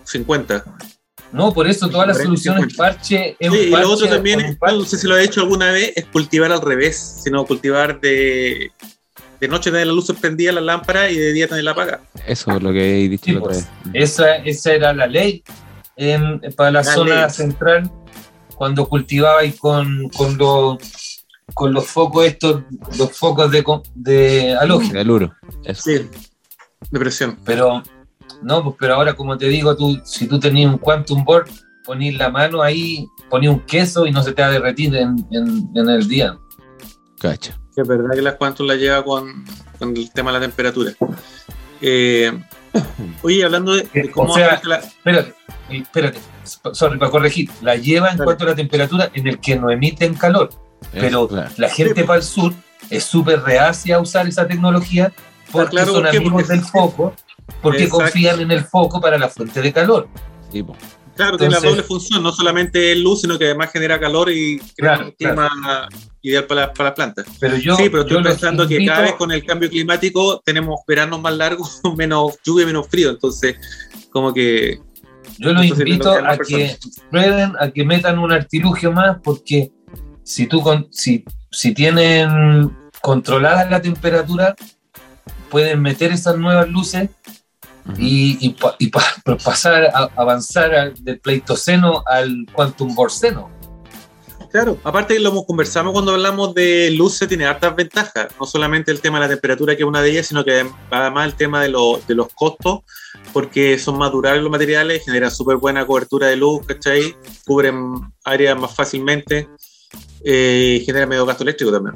50. 0.04 0.64
No, 1.32 1.52
por 1.52 1.66
eso 1.66 1.88
todas 1.88 2.06
las 2.06 2.16
40, 2.18 2.24
soluciones 2.40 2.72
50. 2.72 2.76
parche 2.82 3.36
es 3.38 3.50
Sí, 3.52 3.58
un 3.58 3.68
y 3.68 3.70
parche 3.70 3.86
lo 3.86 3.92
otro 3.92 4.08
también, 4.08 4.40
es, 4.40 4.56
no 4.60 4.84
sé 4.84 4.96
si 4.96 5.06
lo 5.08 5.16
he 5.18 5.24
hecho 5.24 5.40
alguna 5.40 5.72
vez, 5.72 5.92
es 5.96 6.04
cultivar 6.06 6.52
al 6.52 6.60
revés, 6.62 7.20
sino 7.24 7.44
cultivar 7.44 8.00
de, 8.00 8.70
de 9.40 9.48
noche 9.48 9.70
tener 9.70 9.88
la 9.88 9.92
luz 9.92 10.12
prendida, 10.20 10.52
la 10.52 10.60
lámpara, 10.60 11.10
y 11.10 11.16
de 11.18 11.32
día 11.32 11.48
tener 11.48 11.64
la 11.64 11.72
apaga. 11.72 12.00
Eso 12.26 12.52
es 12.52 12.62
lo 12.62 12.72
que 12.72 13.04
he 13.04 13.08
dicho 13.08 13.24
Sí, 13.24 13.32
la 13.32 13.38
otra 13.40 13.48
pues. 13.52 13.68
vez. 13.86 14.02
Esa, 14.12 14.36
esa 14.36 14.72
era 14.72 14.92
la 14.92 15.06
ley 15.08 15.42
en- 15.96 16.40
para 16.56 16.70
la, 16.70 16.82
La 16.82 16.84
zona 16.84 17.20
ley. 17.22 17.30
central 17.30 17.90
cuando 18.54 18.88
cultivabais 18.88 19.58
con, 19.58 20.08
con, 20.10 20.38
los, 20.38 20.78
con 21.54 21.72
los 21.74 21.86
focos 21.86 22.24
estos, 22.24 22.62
los 22.96 23.12
focos 23.18 23.50
de, 23.50 23.64
de 23.94 24.54
halógeno. 24.58 24.92
De 24.94 25.00
aluro. 25.00 25.34
Eso. 25.64 25.82
Sí, 25.82 26.08
depresión. 26.90 27.36
Pero 27.44 27.82
no, 28.42 28.62
pues 28.62 28.76
pero 28.78 28.94
ahora 28.94 29.14
como 29.14 29.36
te 29.38 29.46
digo, 29.48 29.76
tú, 29.76 30.00
si 30.04 30.26
tú 30.26 30.38
tenías 30.38 30.70
un 30.72 30.78
quantum 30.78 31.24
board, 31.24 31.48
ponís 31.84 32.16
la 32.16 32.30
mano 32.30 32.62
ahí, 32.62 33.06
ponís 33.30 33.50
un 33.50 33.60
queso 33.60 34.06
y 34.06 34.10
no 34.12 34.22
se 34.22 34.32
te 34.32 34.42
va 34.42 34.48
a 34.48 34.50
derretir 34.52 34.94
en, 34.96 35.16
en- 35.30 35.68
en 35.74 35.88
el 35.90 36.06
día. 36.08 36.36
Cacha. 37.20 37.58
Es 37.76 37.86
verdad 37.86 38.10
que 38.14 38.22
las 38.22 38.34
cuantos 38.34 38.66
la 38.66 38.74
lleva 38.74 39.02
con, 39.04 39.44
con 39.78 39.96
el 39.96 40.10
tema 40.12 40.32
de 40.32 40.38
la 40.38 40.46
temperatura. 40.46 40.92
Eh, 41.80 42.32
oye, 43.22 43.44
hablando 43.44 43.74
de, 43.74 43.88
de 43.92 44.10
cómo 44.10 44.32
O 44.32 44.34
sea, 44.36 44.60
la- 44.64 44.76
Espérate, 44.78 45.34
espérate, 45.70 46.18
sorry, 46.72 46.98
para 46.98 47.10
corregir, 47.10 47.50
la 47.62 47.76
lleva 47.76 48.10
en 48.10 48.16
Dale. 48.18 48.24
cuanto 48.26 48.44
a 48.44 48.48
la 48.48 48.54
temperatura 48.54 49.10
en 49.14 49.26
el 49.26 49.38
que 49.40 49.56
no 49.56 49.70
emiten 49.70 50.14
calor. 50.14 50.50
Pero 50.92 51.06
Eso, 51.06 51.28
claro. 51.28 51.50
la 51.56 51.68
gente 51.68 52.04
para 52.04 52.18
el 52.18 52.24
sur 52.24 52.52
es 52.90 53.04
súper 53.04 53.42
reacia 53.42 53.96
a 53.96 54.00
usar 54.00 54.26
esa 54.28 54.46
tecnología 54.46 55.12
porque 55.50 55.70
claro, 55.70 55.92
son 55.94 56.06
amigos 56.06 56.32
Porque- 56.32 56.52
del 56.52 56.60
foco, 56.62 57.14
porque 57.62 57.84
Exacto. 57.84 58.04
confían 58.04 58.40
en 58.40 58.50
el 58.50 58.64
foco 58.64 59.00
para 59.00 59.18
la 59.18 59.28
fuente 59.28 59.60
de 59.62 59.72
calor. 59.72 60.08
Sí. 60.52 60.64
Claro, 61.16 61.38
tiene 61.38 61.54
la 61.54 61.60
doble 61.60 61.82
función, 61.82 62.22
no 62.22 62.30
solamente 62.30 62.92
es 62.92 62.98
luz, 62.98 63.22
sino 63.22 63.38
que 63.38 63.46
además 63.46 63.72
genera 63.72 63.98
calor 63.98 64.30
y 64.30 64.58
crea 64.76 64.96
Claro, 64.96 65.04
un 65.06 65.10
clima 65.12 65.88
ideal 66.20 66.44
para, 66.44 66.72
para 66.74 66.90
las 66.90 66.94
plantas. 66.94 67.26
Pero 67.40 67.56
yo, 67.56 67.74
sí, 67.76 67.88
pero 67.88 68.02
estoy 68.02 68.18
yo 68.18 68.22
pensando 68.22 68.68
que 68.68 68.84
cada 68.84 69.00
vez 69.00 69.14
con 69.14 69.32
el 69.32 69.44
cambio 69.44 69.70
climático 69.70 70.42
tenemos 70.44 70.80
veranos 70.86 71.20
más 71.20 71.34
largos, 71.34 71.80
menos 71.96 72.36
lluvia, 72.44 72.66
menos 72.66 72.86
frío. 72.88 73.10
Entonces, 73.10 73.56
como 74.10 74.34
que 74.34 74.78
Yo 75.38 75.54
los 75.54 75.64
invito 75.64 76.10
a 76.10 76.36
que 76.36 76.76
prueben, 77.10 77.52
a 77.58 77.70
que 77.70 77.84
metan 77.84 78.18
un 78.18 78.32
artilugio 78.32 78.92
más, 78.92 79.16
porque 79.24 79.72
si 80.22 80.46
tú 80.46 80.60
con, 80.60 80.86
si, 80.90 81.24
si 81.50 81.72
tienen 81.72 82.76
controlada 83.00 83.70
la 83.70 83.80
temperatura, 83.80 84.54
pueden 85.48 85.80
meter 85.80 86.12
esas 86.12 86.36
nuevas 86.36 86.68
luces 86.68 87.08
Y, 87.98 88.36
y 88.44 88.50
pa- 88.50 88.74
y 88.78 88.88
pa- 88.88 89.14
pasar 89.44 89.84
a 89.84 90.10
avanzar 90.16 90.74
al- 90.74 90.94
del 91.04 91.18
pleistoceno 91.20 92.02
al 92.06 92.46
quantum 92.52 92.94
borceno. 92.94 93.50
Claro, 94.50 94.78
aparte 94.84 95.18
lo 95.20 95.44
conversamos 95.44 95.92
cuando 95.92 96.12
hablamos 96.12 96.54
de 96.54 96.90
luces, 96.92 97.28
tiene 97.28 97.44
hartas 97.44 97.76
ventajas, 97.76 98.28
no 98.40 98.46
solamente 98.46 98.90
el 98.90 99.00
tema 99.00 99.18
de 99.20 99.26
la 99.26 99.32
temperatura 99.34 99.76
que 99.76 99.82
es 99.82 99.88
una 99.88 100.00
de 100.00 100.10
ellas, 100.10 100.26
sino 100.28 100.44
que 100.44 100.64
además 100.90 101.26
el 101.26 101.34
tema 101.34 101.62
de, 101.62 101.68
lo- 101.68 102.00
de 102.08 102.14
los 102.14 102.28
costos, 102.34 102.80
porque 103.32 103.78
son 103.78 103.98
más 103.98 104.10
durables 104.12 104.42
los 104.42 104.50
materiales, 104.50 105.04
generan 105.04 105.30
súper 105.30 105.56
buena 105.56 105.84
cobertura 105.86 106.28
de 106.28 106.36
luz, 106.36 106.64
¿cachai? 106.66 107.14
Cubren 107.44 108.00
áreas 108.24 108.58
más 108.58 108.74
fácilmente 108.74 109.48
eh, 110.24 110.78
y 110.80 110.84
generan 110.86 111.08
medio 111.08 111.26
gasto 111.26 111.42
eléctrico 111.42 111.72
también. 111.72 111.94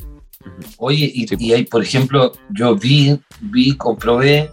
Oye, 0.78 1.10
y, 1.14 1.26
Sí. 1.28 1.36
y 1.38 1.52
ahí, 1.52 1.64
por 1.64 1.82
ejemplo, 1.82 2.32
yo 2.50 2.74
vi, 2.76 3.18
vi, 3.40 3.76
comprobé 3.76 4.50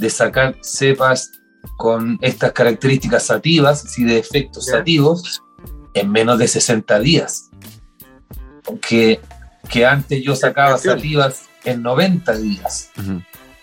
de 0.00 0.10
sacar 0.10 0.56
cepas 0.62 1.30
con 1.76 2.18
estas 2.22 2.52
características 2.52 3.26
sativas, 3.26 3.84
así 3.84 4.04
de 4.04 4.18
efectos 4.18 4.66
sativos, 4.66 5.42
en 5.94 6.10
menos 6.10 6.38
de 6.38 6.48
60 6.48 6.98
días. 7.00 7.50
Que, 8.80 9.20
que 9.68 9.86
antes 9.86 10.22
yo 10.22 10.34
sacaba 10.36 10.78
sativas 10.78 11.42
en 11.64 11.82
90 11.82 12.36
días. 12.38 12.90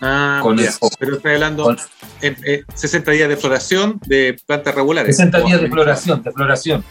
Ah, 0.00 0.38
Con 0.42 0.56
pero 1.00 1.16
estoy 1.16 1.34
hablando 1.34 1.64
Con 1.64 1.76
en, 2.22 2.36
eh, 2.46 2.62
60 2.72 3.10
días 3.10 3.28
de 3.28 3.36
floración 3.36 4.00
de 4.06 4.36
plantas 4.46 4.74
regulares. 4.74 5.16
60 5.16 5.40
días 5.40 5.60
de 5.60 5.66
O- 5.66 5.70
floración, 5.70 6.22
de 6.22 6.32
floración. 6.32 6.84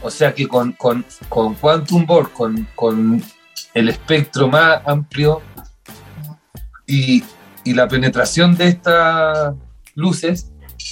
O 0.00 0.10
sea 0.10 0.34
que 0.34 0.46
con, 0.48 0.72
con, 0.72 1.04
con 1.28 1.54
Quantum 1.54 2.06
Board, 2.06 2.30
con, 2.32 2.66
con 2.74 3.22
el 3.74 3.88
espectro 3.88 4.48
más 4.48 4.80
amplio 4.86 5.42
y, 6.86 7.22
y 7.64 7.72
la 7.74 7.88
penetración 7.88 8.56
de 8.56 8.68
estas 8.68 9.54
luces, 9.94 10.50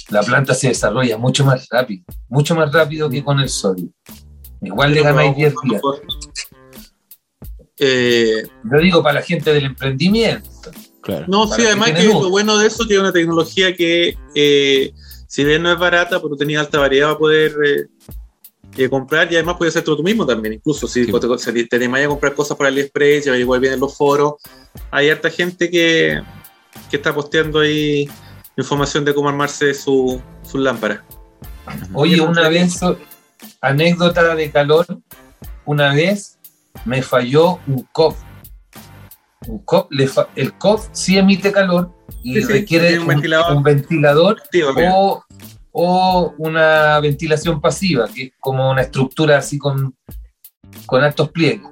la 0.09 0.21
planta 0.23 0.53
se 0.53 0.69
desarrolla 0.69 1.17
mucho 1.17 1.45
más 1.45 1.67
rápido, 1.69 2.03
mucho 2.29 2.55
más 2.55 2.71
rápido 2.71 3.09
que 3.09 3.23
con 3.23 3.39
el 3.39 3.49
sodio. 3.49 3.89
Igual 4.61 4.93
le 4.93 5.01
ganáis 5.03 5.35
10 5.35 5.53
días. 5.63 5.81
Eh, 7.79 8.43
Yo 8.71 8.79
digo 8.79 9.03
para 9.03 9.15
la 9.15 9.21
gente 9.21 9.53
del 9.53 9.65
emprendimiento. 9.65 10.49
Claro. 11.01 11.25
No, 11.27 11.47
sí, 11.47 11.65
además 11.65 11.91
que 11.91 12.03
lo 12.05 12.29
bueno 12.29 12.57
de 12.57 12.67
eso 12.67 12.87
que 12.87 12.93
es 12.93 12.99
una 12.99 13.11
tecnología 13.11 13.75
que, 13.75 14.15
eh, 14.35 14.93
si 15.27 15.43
bien 15.43 15.61
no 15.63 15.71
es 15.71 15.77
barata, 15.77 16.21
pero 16.21 16.35
tenía 16.37 16.61
alta 16.61 16.79
variedad 16.79 17.07
para 17.07 17.17
poder 17.19 17.55
eh, 17.65 17.87
eh, 18.77 18.89
comprar 18.89 19.29
y 19.31 19.35
además 19.35 19.55
puedes 19.57 19.75
hacerlo 19.75 19.97
tú 19.97 20.03
mismo 20.03 20.25
también. 20.25 20.53
Incluso 20.53 20.87
si 20.87 21.03
Sí. 21.05 21.11
te, 21.11 21.63
te 21.65 21.75
animas 21.75 22.05
a 22.05 22.07
comprar 22.07 22.33
cosas 22.33 22.55
por 22.55 22.67
AliExpress, 22.67 23.25
ya 23.25 23.35
igual 23.35 23.59
vienen 23.59 23.81
los 23.81 23.97
foros. 23.97 24.35
Hay 24.91 25.09
harta 25.09 25.29
gente 25.29 25.69
que, 25.69 26.21
que 26.89 26.97
está 26.97 27.13
posteando 27.13 27.59
ahí 27.59 28.09
información 28.57 29.03
de 29.05 29.13
cómo 29.13 29.29
armarse 29.29 29.73
su, 29.73 30.21
su 30.43 30.57
lámpara. 30.57 31.03
Oye, 31.93 32.19
una 32.21 32.49
vez, 32.49 32.79
anécdota 33.61 34.35
de 34.35 34.51
calor, 34.51 34.85
una 35.65 35.93
vez 35.93 36.37
me 36.85 37.01
falló 37.01 37.59
un 37.67 37.87
COF. 37.91 38.17
Un 39.47 39.59
COF 39.59 39.87
le 39.89 40.07
fa- 40.07 40.27
el 40.35 40.53
COF 40.53 40.87
sí 40.91 41.17
emite 41.17 41.51
calor 41.51 41.91
y 42.23 42.35
Sí, 42.35 42.43
requiere 42.43 42.95
un 42.99 43.01
un, 43.03 43.07
ventilador. 43.07 43.57
un 43.57 43.63
o, 44.93 45.23
o 45.71 46.33
una 46.37 46.99
ventilación 46.99 47.59
pasiva, 47.59 48.07
que 48.07 48.23
es 48.23 48.31
como 48.39 48.69
una 48.71 48.83
estructura 48.83 49.37
así 49.37 49.57
con, 49.57 49.95
con 50.85 51.03
altos 51.03 51.29
pliegues. 51.31 51.67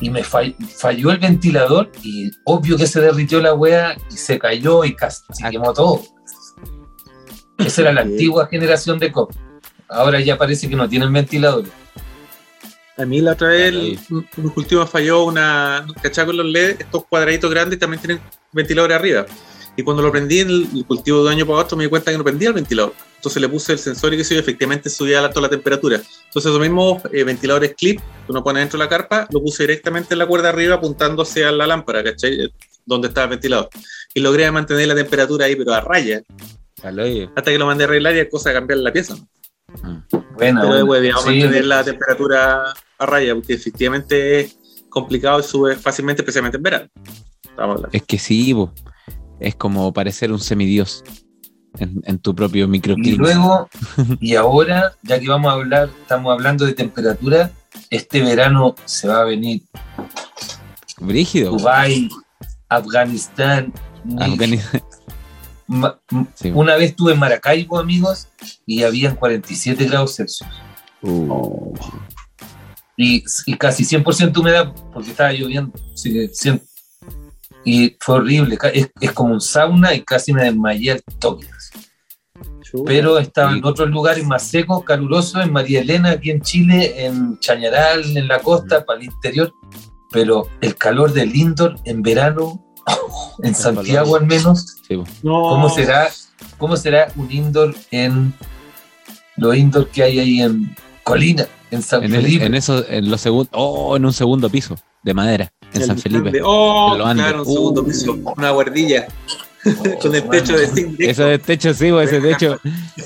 Y 0.00 0.10
me 0.10 0.22
fall- 0.24 0.56
falló 0.76 1.10
el 1.12 1.18
ventilador 1.18 1.90
y 2.02 2.30
obvio 2.44 2.76
que 2.76 2.86
se 2.86 3.00
derritió 3.00 3.40
la 3.40 3.54
wea 3.54 3.96
y 4.10 4.16
se 4.16 4.38
cayó 4.38 4.84
y 4.84 4.94
casi 4.94 5.22
se 5.32 5.46
Ah. 5.46 5.50
quemó 5.50 5.72
todo. 5.72 6.02
Esa 7.58 7.82
era 7.82 7.92
la 7.92 8.00
antigua 8.00 8.48
generación 8.48 8.98
de 8.98 9.12
COP. 9.12 9.32
Ahora 9.88 10.18
ya 10.20 10.36
parece 10.36 10.68
que 10.68 10.74
no 10.74 10.88
tienen 10.88 11.12
ventiladores. 11.12 11.70
A 12.96 13.04
mí 13.04 13.20
la 13.20 13.32
otra 13.32 13.48
vez 13.48 13.68
el, 13.72 13.98
cultivo 14.54 14.86
falló 14.86 15.24
una 15.24 15.86
¿cachai? 16.02 16.26
con 16.26 16.36
los 16.36 16.46
LED, 16.46 16.76
estos 16.80 17.04
cuadraditos 17.06 17.50
grandes 17.50 17.78
también 17.78 18.00
tienen 18.00 18.20
ventiladores 18.52 18.96
arriba. 18.96 19.26
Y 19.76 19.82
cuando 19.82 20.02
lo 20.02 20.12
prendí 20.12 20.40
en 20.40 20.48
el, 20.48 20.84
cultivo 20.86 21.18
de 21.18 21.24
un 21.24 21.30
año 21.30 21.46
para 21.46 21.58
otro 21.58 21.76
me 21.76 21.84
di 21.84 21.90
cuenta 21.90 22.10
que 22.10 22.18
no 22.18 22.24
prendía 22.24 22.48
el 22.48 22.54
ventilador. 22.54 22.92
Entonces 23.16 23.40
le 23.40 23.48
puse 23.48 23.72
el 23.72 23.78
sensor 23.78 24.14
y 24.14 24.16
que 24.16 24.24
se 24.24 24.38
efectivamente 24.38 24.88
subía 24.88 25.20
alto 25.20 25.40
la 25.40 25.48
temperatura. 25.48 25.96
Entonces 25.96 26.50
esos 26.50 26.60
mismos 26.60 27.02
eh, 27.12 27.24
ventiladores 27.24 27.74
clip 27.74 27.98
que 27.98 28.32
uno 28.32 28.44
pone 28.44 28.60
dentro 28.60 28.78
de 28.78 28.84
la 28.84 28.88
carpa, 28.88 29.26
lo 29.30 29.40
puse 29.42 29.64
directamente 29.64 30.14
en 30.14 30.18
la 30.18 30.26
cuerda 30.26 30.50
arriba 30.50 30.76
apuntándose 30.76 31.44
a 31.44 31.50
la 31.50 31.66
lámpara, 31.66 32.04
¿cachai? 32.04 32.52
Donde 32.86 33.08
está 33.08 33.24
el 33.24 33.30
ventilador. 33.30 33.68
Y 34.14 34.20
logré 34.20 34.50
mantener 34.50 34.86
la 34.86 34.94
temperatura 34.94 35.46
ahí, 35.46 35.56
pero 35.56 35.72
a 35.72 35.80
raya. 35.80 36.22
Salud. 36.80 37.28
Hasta 37.34 37.50
que 37.50 37.58
lo 37.58 37.66
mandé 37.66 37.84
a 37.84 37.86
arreglar 37.88 38.14
y 38.14 38.20
es 38.20 38.28
cosa 38.30 38.50
de 38.50 38.54
cambiar 38.54 38.78
la 38.78 38.92
pieza. 38.92 39.16
¿no? 39.82 40.04
Buena, 40.36 40.60
Pero 40.60 40.76
es 40.76 40.84
buena. 40.84 40.84
hueveado 40.84 41.22
Sí, 41.22 41.26
mantener 41.26 41.64
la 41.64 41.82
temperatura 41.82 42.74
a 42.98 43.06
raya, 43.06 43.34
porque 43.34 43.54
efectivamente 43.54 44.40
es 44.40 44.58
complicado 44.88 45.40
y 45.40 45.42
sube 45.42 45.76
fácilmente, 45.76 46.22
especialmente 46.22 46.58
en 46.58 46.62
verano. 46.62 46.88
Es 47.92 48.02
que 48.02 48.18
sí, 48.18 48.54
po. 48.54 48.72
Es 49.46 49.54
como 49.54 49.92
parecer 49.92 50.32
un 50.32 50.40
semidios 50.40 51.02
en, 51.78 52.00
en 52.04 52.18
tu 52.18 52.34
propio 52.34 52.64
Y 52.64 52.68
microclima. 52.68 53.16
luego, 53.18 53.68
y 54.20 54.34
ahora, 54.36 54.92
ya 55.02 55.18
que 55.20 55.28
vamos 55.28 55.50
a 55.50 55.54
hablar, 55.56 55.90
estamos 56.02 56.32
hablando 56.32 56.64
de 56.66 56.72
temperatura, 56.72 57.50
este 57.90 58.22
verano 58.22 58.74
se 58.84 59.08
va 59.08 59.20
a 59.20 59.24
venir 59.24 59.62
Brígido. 61.00 61.50
Dubái, 61.52 62.08
Afganistán. 62.68 63.72
Afganistán. 64.18 64.82
Sí. 66.34 66.50
Una 66.54 66.76
vez 66.76 66.90
estuve 66.90 67.14
en 67.14 67.18
Maracaibo, 67.18 67.78
amigos, 67.78 68.28
y 68.66 68.82
habían 68.82 69.16
47 69.16 69.84
grados 69.86 70.14
Celsius. 70.16 70.48
Uh, 71.02 71.74
Y, 72.96 73.24
y 73.46 73.54
casi 73.56 73.82
100% 73.84 74.36
humedad 74.38 74.72
porque 74.92 75.10
estaba 75.10 75.32
lloviendo. 75.32 75.72
Así 75.92 76.12
que 76.12 76.30
cien- 76.30 76.62
y 77.64 77.96
fue 78.00 78.16
horrible. 78.16 78.58
Es, 78.72 78.90
es 79.00 79.12
como 79.12 79.34
un 79.34 79.40
sauna 79.40 79.94
y 79.94 80.02
casi 80.02 80.32
me 80.32 80.44
desmayé 80.44 80.92
al 80.92 81.02
toque. 81.18 81.46
Pero 82.86 83.18
estaba 83.18 83.52
en 83.52 83.64
otros 83.64 83.88
lugares 83.88 84.24
más 84.26 84.42
secos, 84.48 84.82
calurosos, 84.84 85.44
en 85.44 85.52
María 85.52 85.80
Elena, 85.80 86.10
aquí 86.10 86.30
en 86.30 86.40
Chile, 86.40 87.04
en 87.06 87.38
Chañaral, 87.38 88.16
en 88.16 88.26
la 88.26 88.40
costa, 88.40 88.84
para 88.84 88.98
el 88.98 89.06
interior. 89.06 89.52
Pero 90.10 90.48
el 90.60 90.74
calor 90.76 91.12
del 91.12 91.34
indoor 91.36 91.76
en 91.84 92.02
verano, 92.02 92.64
en 93.42 93.54
Santiago 93.54 94.16
al 94.16 94.26
menos. 94.26 94.76
¿cómo 95.22 95.68
será, 95.70 96.08
¿cómo 96.58 96.76
será 96.76 97.12
un 97.16 97.30
indoor 97.30 97.74
en 97.92 98.34
los 99.36 99.56
indoor 99.56 99.88
que 99.88 100.02
hay 100.02 100.18
ahí 100.18 100.40
en 100.42 100.74
Colina, 101.04 101.46
en 101.70 101.82
San 101.82 102.02
en, 102.02 102.14
el- 102.14 102.22
Felipe? 102.22 102.44
en 102.44 102.54
eso, 102.56 102.84
en 102.88 103.08
los 103.10 103.20
segundos, 103.20 103.50
oh, 103.52 103.96
en 103.96 104.04
un 104.04 104.12
segundo 104.12 104.48
piso 104.50 104.76
de 105.02 105.14
madera, 105.14 105.52
en 105.74 105.80
El 105.82 105.86
San 105.86 105.98
Felipe. 105.98 106.30
de- 106.30 106.40
Oh, 106.44 106.94
En 107.10 107.16
claro, 107.16 107.40
un 107.42 107.46
segundo 107.52 107.82
Uh. 107.82 107.86
piso. 107.86 108.18
Una 108.36 108.50
guardilla 108.50 109.06
con 110.02 110.14
el 110.14 110.28
techo 110.28 110.56
de 110.56 110.66
zinc. 110.68 111.00
Eso 111.00 111.24
de 111.24 111.38
techo, 111.38 111.72
sí, 111.74 111.90
po, 111.90 112.00
ese 112.00 112.20
techo. 112.20 112.58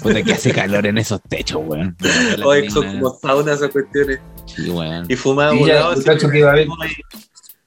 Puta, 0.02 0.22
que 0.22 0.32
hace 0.32 0.52
calor 0.52 0.86
en 0.86 0.98
esos 0.98 1.20
techos, 1.28 1.62
weón. 1.64 1.96
Hoy 2.44 2.70
son 2.70 2.86
como 2.98 3.10
saunas 3.20 3.56
esas 3.58 3.70
cuestiones. 3.70 4.20
Sí. 4.46 4.70
Y 5.08 5.16
fumado 5.16 5.52
Sí, 5.52 5.64
ya, 5.66 5.90
muchacho, 5.94 6.28
que 6.30 6.42
va 6.42 6.50
a 6.50 6.52
haber- 6.52 6.68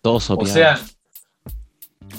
Todo 0.01 0.15
O 0.15 0.45
sea, 0.45 0.79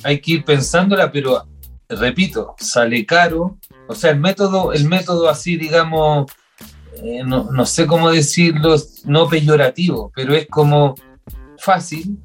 hay 0.04 0.20
que 0.20 0.32
ir 0.32 0.44
pensándola, 0.44 1.10
pero 1.12 1.46
repito, 1.88 2.54
sale 2.58 3.04
caro. 3.04 3.58
O 3.88 3.94
sea, 3.94 4.10
el 4.12 4.20
método, 4.20 4.72
el 4.72 4.88
método 4.88 5.28
así, 5.28 5.56
digamos, 5.56 6.30
eh, 7.02 7.22
no, 7.24 7.50
no 7.50 7.66
sé 7.66 7.86
cómo 7.86 8.10
decirlo, 8.10 8.76
no 9.04 9.28
peyorativo, 9.28 10.10
pero 10.14 10.34
es 10.34 10.46
como 10.48 10.94
fácil, 11.58 12.18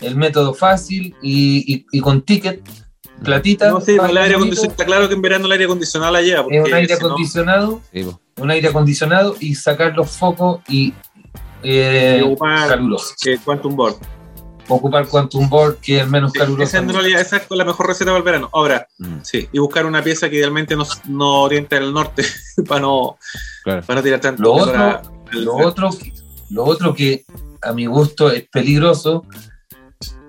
el 0.00 0.16
método 0.16 0.54
fácil 0.54 1.14
y, 1.22 1.74
y- 1.74 1.86
y 1.92 2.00
con 2.00 2.22
ticket, 2.22 2.60
platita. 3.22 3.70
No, 3.70 3.80
sí, 3.80 3.96
paga 3.96 4.10
el 4.10 4.16
aire 4.18 4.36
bonito, 4.36 4.54
acondicionado. 4.54 4.72
Está 4.72 4.84
claro 4.84 5.08
que 5.08 5.14
en 5.14 5.22
verano 5.22 5.46
el 5.46 5.52
aire 5.52 5.64
acondicionado 5.64 6.12
la 6.12 6.22
lleva. 6.22 6.44
es 6.50 6.64
un 6.66 6.74
aire 6.74 6.94
si 6.96 7.00
no- 7.02 7.06
acondicionado, 7.08 7.80
po. 8.04 8.20
un 8.42 8.50
aire 8.50 8.68
acondicionado 8.68 9.36
y 9.40 9.54
sacar 9.54 9.94
los 9.96 10.10
focos 10.10 10.60
y 10.68 10.92
eh, 11.62 12.20
ocupar 12.24 12.68
calurosos. 12.68 13.14
eh, 13.26 13.38
Quantum 13.44 13.74
Board. 13.74 13.96
Ocupar 14.68 15.06
Quantum 15.06 15.48
Board, 15.48 15.76
que 15.76 16.00
es 16.00 16.08
menos 16.08 16.32
Sí, 16.32 16.38
caluroso. 16.40 16.64
Esa 16.64 16.78
en 16.78 16.88
realidad 16.92 17.20
esa 17.20 17.36
es 17.36 17.46
la 17.50 17.64
mejor 17.64 17.86
receta 17.86 18.10
para 18.10 18.18
el 18.18 18.24
verano. 18.24 18.50
Ahora, 18.52 18.86
Mm, 18.98 19.18
sí, 19.22 19.48
y 19.52 19.58
buscar 19.60 19.86
una 19.86 20.02
pieza 20.02 20.28
que 20.28 20.36
idealmente 20.36 20.74
no, 20.76 20.84
no 21.08 21.42
oriente 21.42 21.76
al 21.76 21.92
norte 21.92 22.24
para 22.68 22.80
no, 22.80 23.16
claro. 23.64 23.82
para 23.82 24.00
no 24.00 24.02
tirar 24.04 24.20
tanto. 24.20 24.42
Lo 24.42 24.52
otro- 24.52 25.02
Lo 25.32 25.54
otro, 25.56 25.90
lo 26.50 26.64
otro 26.64 26.94
que 26.94 27.24
a 27.62 27.72
mi 27.72 27.86
gusto 27.86 28.30
es 28.30 28.44
peligroso, 28.48 29.24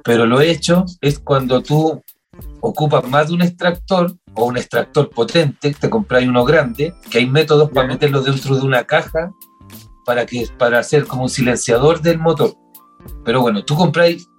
pero 0.07 0.25
lo 0.25 0.39
he 0.39 0.49
hecho, 0.49 0.85
es 1.01 1.19
cuando 1.19 1.61
tú 1.61 2.01
ocupas 2.61 3.05
más 3.09 3.27
de 3.27 3.33
un 3.33 3.41
extractor 3.41 4.15
o 4.35 4.45
un 4.45 4.55
extractor 4.55 5.09
potente, 5.09 5.75
te 5.77 5.89
compras 5.89 6.23
uno 6.23 6.45
grande, 6.45 6.93
que 7.11 7.17
hay 7.17 7.29
métodos 7.29 7.69
para 7.71 7.89
meterlo 7.89 8.21
dentro 8.21 8.55
de 8.55 8.65
una 8.65 8.85
caja 8.85 9.33
para, 10.05 10.25
que, 10.25 10.47
para 10.57 10.79
hacer 10.79 11.05
como 11.07 11.23
un 11.23 11.29
silenciador 11.29 12.01
del 12.01 12.19
motor. 12.19 12.55
Pero 13.25 13.41
bueno, 13.41 13.65
tú 13.65 13.75
compráis 13.75 14.29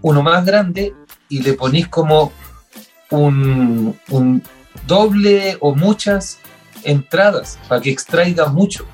uno 0.00 0.22
más 0.22 0.44
grande 0.44 0.94
y 1.28 1.42
le 1.42 1.54
ponís 1.54 1.88
como 1.88 2.30
un, 3.10 3.98
un 4.10 4.42
doble 4.86 5.56
o 5.58 5.74
muchas 5.74 6.38
entradas 6.84 7.58
para 7.68 7.80
que 7.80 7.90
extraiga 7.90 8.46
mucho 8.46 8.86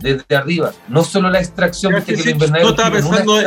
desde 0.00 0.36
arriba. 0.36 0.72
No 0.88 1.04
solo 1.04 1.30
la 1.30 1.38
extracción, 1.40 1.94
viste 1.94 2.14
que 2.14 2.22
sí. 2.22 2.34
Yo 2.38 2.70
estaba 2.70 2.90
pensando. 2.92 3.40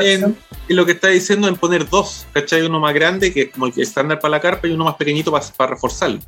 Y 0.69 0.73
lo 0.73 0.85
que 0.85 0.93
está 0.93 1.09
diciendo 1.09 1.47
en 1.49 1.55
poner 1.57 1.89
dos, 1.89 2.25
¿cachai? 2.33 2.61
Uno 2.61 2.79
más 2.79 2.93
grande, 2.93 3.33
que 3.33 3.41
es 3.43 3.49
como 3.51 3.65
el 3.67 3.73
estándar 3.75 4.19
para 4.19 4.31
la 4.31 4.39
carpa, 4.39 4.67
y 4.67 4.71
uno 4.71 4.85
más 4.85 4.95
pequeñito 4.95 5.31
para, 5.31 5.45
para 5.57 5.71
reforzarlo. 5.71 6.19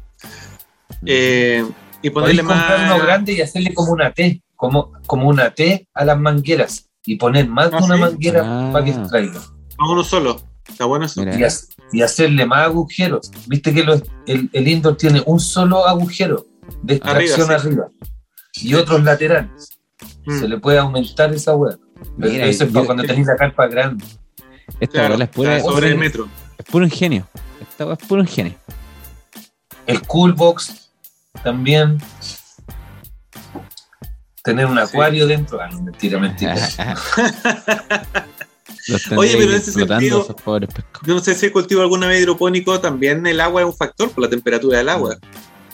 Eh, 1.06 1.66
y 2.02 2.10
ponerle 2.10 2.44
más. 2.44 2.80
uno 2.86 3.00
grande 3.04 3.34
y 3.34 3.42
hacerle 3.42 3.74
como 3.74 3.92
una 3.94 4.12
T, 4.12 4.42
como, 4.56 4.92
como 5.08 5.28
una 5.30 5.52
T 5.52 5.88
a 5.94 6.06
las 6.06 6.20
mangueras 6.20 6.90
y 7.06 7.16
poner 7.16 7.48
más 7.48 7.72
de 7.72 7.78
Ah, 7.78 7.84
una 7.84 7.96
¿sí? 7.96 8.02
manguera 8.02 8.42
Ah. 8.46 8.70
para 8.74 8.86
que 8.86 8.92
extraiga. 8.92 9.34
más 9.78 9.90
uno 9.90 10.04
solo. 10.04 10.42
Está 10.68 10.86
bueno 10.86 11.06
eso. 11.06 11.24
Y, 11.24 11.44
ha- 11.44 11.50
y 11.92 12.02
hacerle 12.02 12.46
más 12.46 12.66
agujeros. 12.66 13.32
Viste 13.48 13.74
que 13.74 13.84
los- 13.84 14.04
el, 14.26 14.50
el 14.52 14.68
indoor 14.68 14.98
tiene 14.98 15.22
un 15.26 15.40
solo 15.40 15.88
agujero 15.88 16.46
de 16.82 16.96
extracción 16.96 17.52
Arriba, 17.52 17.60
sí. 17.60 17.68
arriba, 17.68 17.88
y 18.56 18.74
otros 18.74 19.04
laterales. 19.04 19.70
Mm. 20.26 20.40
Se 20.40 20.48
le 20.48 20.58
puede 20.58 20.78
aumentar 20.80 21.34
esa 21.34 21.56
hueá. 21.56 21.78
Mira, 22.18 22.46
eso 22.46 22.64
es 22.66 22.72
para 22.72 22.86
cuando 22.86 23.04
tenéis 23.04 23.28
la 23.28 23.36
carpa 23.36 23.68
grande. 23.68 24.04
Esta 24.80 25.00
Claro, 25.08 25.16
es, 25.24 25.30
pura- 25.30 25.58
está 25.58 25.70
sobre 25.70 25.90
el 25.90 25.98
metro. 25.98 26.28
es 26.58 26.66
puro 26.66 26.86
ingenio. 26.86 27.28
Esta 27.62 27.94
es 27.94 28.00
puro 28.08 28.22
ingenio. 28.22 28.54
El 29.86 30.02
cool 30.04 30.34
box 30.34 30.90
también. 31.44 32.00
Tener 34.44 34.66
un 34.68 34.76
Sí. 34.78 34.82
acuario 34.84 35.26
dentro. 35.28 35.60
Ah, 35.62 35.70
no, 35.72 35.82
mentira, 35.82 36.20
mentira. 36.20 36.56
Oye, 39.16 39.32
pero 39.38 39.52
en 39.52 39.58
ese 39.58 39.72
sentido- 39.72 40.28
no 41.08 41.20
sé 41.20 41.34
si 41.36 41.50
cultivo 41.50 41.82
alguna 41.82 42.08
vez 42.08 42.22
hidropónico, 42.22 42.80
también 42.80 43.26
el 43.26 43.40
agua 43.42 43.62
es 43.62 43.68
un 43.68 43.76
factor 43.76 44.12
por 44.12 44.24
la 44.24 44.30
temperatura 44.30 44.78
del 44.78 44.90
agua. 44.90 45.18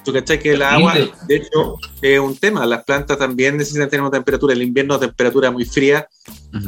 Tú 0.03 0.11
cachai 0.13 0.39
que 0.39 0.53
el 0.53 0.61
agua, 0.63 0.95
de 1.27 1.35
hecho, 1.35 1.77
es 2.01 2.19
un 2.19 2.35
tema. 2.35 2.65
Las 2.65 2.83
plantas 2.83 3.17
también 3.19 3.57
necesitan 3.57 3.87
tener 3.89 4.01
una 4.01 4.11
temperatura. 4.11 4.53
El 4.53 4.61
invierno, 4.63 4.97
temperatura 4.99 5.51
muy 5.51 5.65
fría, 5.65 6.07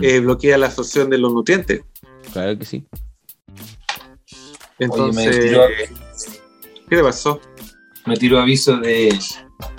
eh, 0.02 0.20
bloquea 0.20 0.58
la 0.58 0.68
absorción 0.68 1.10
de 1.10 1.18
los 1.18 1.34
nutrientes. 1.34 1.82
Claro 2.32 2.58
que 2.58 2.66
sí. 2.66 2.86
Entonces, 4.80 5.40
tiró- 5.40 5.68
¿qué 6.90 6.96
te 6.96 7.04
pasó? 7.04 7.40
Me 8.06 8.18
tiró 8.18 8.40
aviso 8.40 8.78
de, 8.78 9.18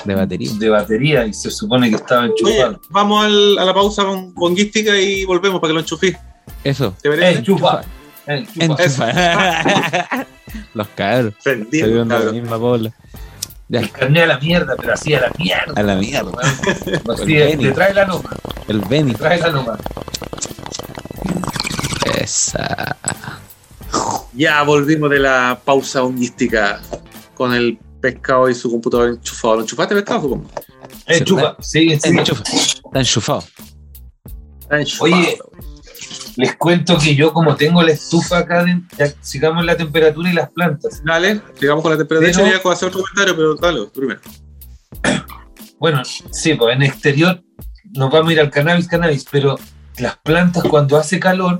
De 0.04 0.14
batería. 0.14 0.50
de 0.58 0.68
batería 0.70 1.26
y 1.26 1.34
se 1.34 1.50
supone 1.50 1.90
que 1.90 1.96
estaba 1.96 2.22
Oye, 2.22 2.30
enchufado. 2.30 2.80
vamos 2.90 3.24
al- 3.26 3.58
a 3.58 3.64
la 3.64 3.74
pausa 3.74 4.04
con 4.04 4.32
bonguística 4.34 4.98
y 4.98 5.24
volvemos 5.24 5.60
para 5.60 5.70
que 5.70 5.74
lo 5.74 5.80
enchufís. 5.80 6.16
Eso. 6.62 6.94
¿Te 7.02 7.10
parece? 7.10 7.38
Enchufa. 7.40 7.82
Enchufa. 8.26 8.64
Enchufa. 8.64 10.26
Los 10.74 10.88
cabros. 10.88 11.34
Prendido, 11.42 12.04
de 12.04 12.24
la 12.24 12.32
misma 12.32 12.56
bola. 12.56 12.92
Ya, 13.68 13.80
El 13.80 13.90
carnet 13.90 14.24
a 14.24 14.26
la 14.26 14.38
mierda, 14.38 14.76
pero 14.76 14.92
así 14.92 15.14
a 15.14 15.20
la 15.22 15.30
mierda. 15.38 15.72
a 15.74 15.82
la 15.82 15.94
mierda. 15.96 16.32
Así, 17.12 17.24
te 17.34 17.72
trae 17.72 17.94
la 17.94 18.04
noma, 18.04 18.30
El 18.68 18.80
Benny. 18.82 19.12
te 19.12 19.18
trae 19.18 19.40
la 19.40 19.50
noma. 19.50 19.78
Esa. 22.20 22.96
Ya 24.34 24.62
volvimos 24.62 25.10
de 25.10 25.18
la 25.20 25.60
pausa 25.64 26.02
hondística 26.02 26.80
con 27.34 27.52
el 27.54 27.78
pescado 28.00 28.48
y 28.48 28.54
su 28.54 28.70
computador 28.70 29.10
enchufado. 29.10 29.56
¿Lo 29.56 29.60
enchufaste 29.62 29.94
pescado? 29.94 30.20
Supongo? 30.22 30.48
Eh, 31.06 31.24
Sí, 31.60 31.98
sigue. 32.00 32.18
Enchufa. 32.20 32.42
Está 32.42 32.98
enchufado. 32.98 33.44
Está 34.60 34.80
enchufado. 34.80 35.12
Oye, 35.14 35.38
les 36.36 36.56
cuento 36.56 36.98
que 36.98 37.14
yo 37.14 37.32
como 37.32 37.54
tengo 37.56 37.82
la 37.82 37.92
estufa 37.92 38.38
acá, 38.38 38.64
de- 38.64 38.80
ya 38.98 39.06
sigamos 39.20 39.64
la 39.64 39.76
temperatura 39.76 40.30
y 40.30 40.32
las 40.34 40.50
plantas. 40.50 41.02
Dale, 41.04 41.40
sigamos 41.58 41.82
con 41.82 41.92
la 41.92 41.98
temperatura. 41.98 42.26
De 42.26 42.32
hecho, 42.44 42.56
ya 42.56 42.62
con 42.62 42.72
hacer 42.72 42.88
otro 42.88 43.02
comentario, 43.02 43.36
pero 43.36 43.54
dale, 43.56 43.86
primero. 43.94 44.20
Bueno, 45.78 46.02
sí, 46.04 46.54
pues 46.54 46.74
en 46.76 46.82
exterior 46.82 47.42
nos 47.92 48.10
vamos 48.10 48.30
a 48.30 48.32
ir 48.32 48.40
al 48.40 48.50
cannabis, 48.50 48.88
cannabis, 48.88 49.26
pero 49.30 49.58
las 49.98 50.16
plantas 50.18 50.62
cuando 50.64 50.96
hace 50.96 51.20
calor 51.20 51.58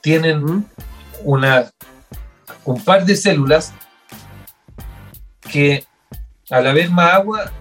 tienen 0.00 0.66
una, 1.22 1.70
un 2.64 2.82
par 2.82 3.04
de 3.04 3.14
células 3.14 3.72
que 5.40 5.84
al 6.50 6.66
haber 6.66 6.90
más 6.90 7.14
agua 7.14 7.52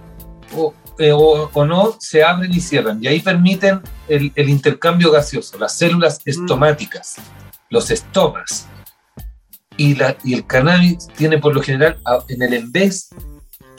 o, 0.55 0.73
eh, 0.99 1.11
o- 1.11 1.49
o 1.53 1.65
no, 1.65 1.95
se 1.99 2.23
abren 2.23 2.51
y 2.53 2.59
cierran. 2.59 3.03
Y 3.03 3.07
ahí 3.07 3.19
permiten 3.21 3.81
el, 4.07 4.31
el 4.35 4.49
intercambio 4.49 5.11
gaseoso, 5.11 5.57
las 5.57 5.75
células 5.77 6.19
estomáticas, 6.25 7.15
los 7.69 7.89
estomas. 7.89 8.67
Y, 9.77 9.95
la, 9.95 10.15
y 10.23 10.33
el 10.33 10.45
cannabis 10.45 11.07
tiene 11.15 11.37
por 11.37 11.55
lo 11.55 11.61
general 11.61 11.99
a- 12.05 12.23
en 12.27 12.41
el 12.43 12.71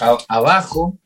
a- 0.01 0.19
abajo, 0.29 0.99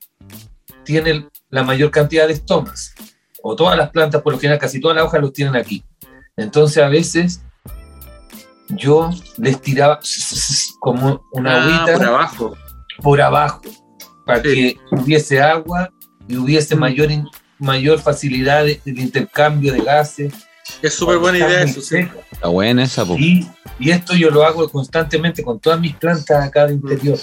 tiene 0.85 1.11
el- 1.11 1.29
la 1.51 1.63
mayor 1.65 1.91
cantidad 1.91 2.27
de 2.29 2.35
estomas. 2.35 2.95
O 3.43 3.55
todas 3.57 3.77
las 3.77 3.91
plantas, 3.91 4.23
por 4.23 4.33
lo 4.33 4.39
general, 4.39 4.59
casi 4.61 4.81
todas 4.81 4.97
las 4.97 5.05
hojas 5.07 5.21
los 5.21 5.33
tienen 5.33 5.57
aquí. 5.57 5.85
Entonces 6.37 6.83
a 6.83 6.89
veces 6.89 7.43
yo 8.69 9.11
les 9.37 9.61
tiraba 9.61 10.01
como 10.81 11.23
una 11.33 11.57
Ah, 11.57 11.63
agüita 11.85 11.99
por 11.99 12.07
abajo. 12.07 12.57
por 13.03 13.21
abajo 13.21 13.61
para 14.27 14.43
Sí. 14.43 14.49
que 14.55 14.79
hubiese 14.97 15.41
agua 15.43 15.91
y 16.29 16.37
hubiese 16.37 16.75
mayor, 16.77 17.11
in- 17.11 17.29
mayor 17.59 18.01
facilidad 18.01 18.65
de, 18.65 18.81
de 18.85 19.01
intercambio 19.03 19.73
de 19.73 19.81
gases. 19.83 20.33
Es 20.81 20.95
súper 20.95 21.19
buena 21.19 21.39
idea 21.39 21.63
está 21.63 21.65
eso, 21.65 21.75
muy 21.75 21.83
sí. 21.83 21.89
seca. 21.89 22.15
Está 22.33 22.49
buena 22.49 22.83
esa, 22.85 23.05
po. 23.05 23.17
Y, 23.19 23.47
y 23.79 23.91
esto 23.91 24.15
yo 24.15 24.31
lo 24.31 24.45
hago 24.45 24.69
constantemente 24.71 25.43
con 25.43 25.59
todas 25.61 25.79
mis 25.81 25.95
plantas 25.95 26.43
acá 26.47 26.67
de 26.67 26.75
interior. 26.75 27.19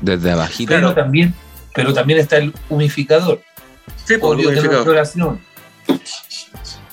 Desde 0.00 0.30
abajito. 0.30 0.72
Pero 0.72 0.94
también, 0.94 1.34
pero 1.74 1.92
también 1.92 2.18
está 2.20 2.36
el 2.36 2.52
humificador, 2.68 3.40
Sí, 4.04 4.16
por 4.18 4.40
floración. 4.40 5.40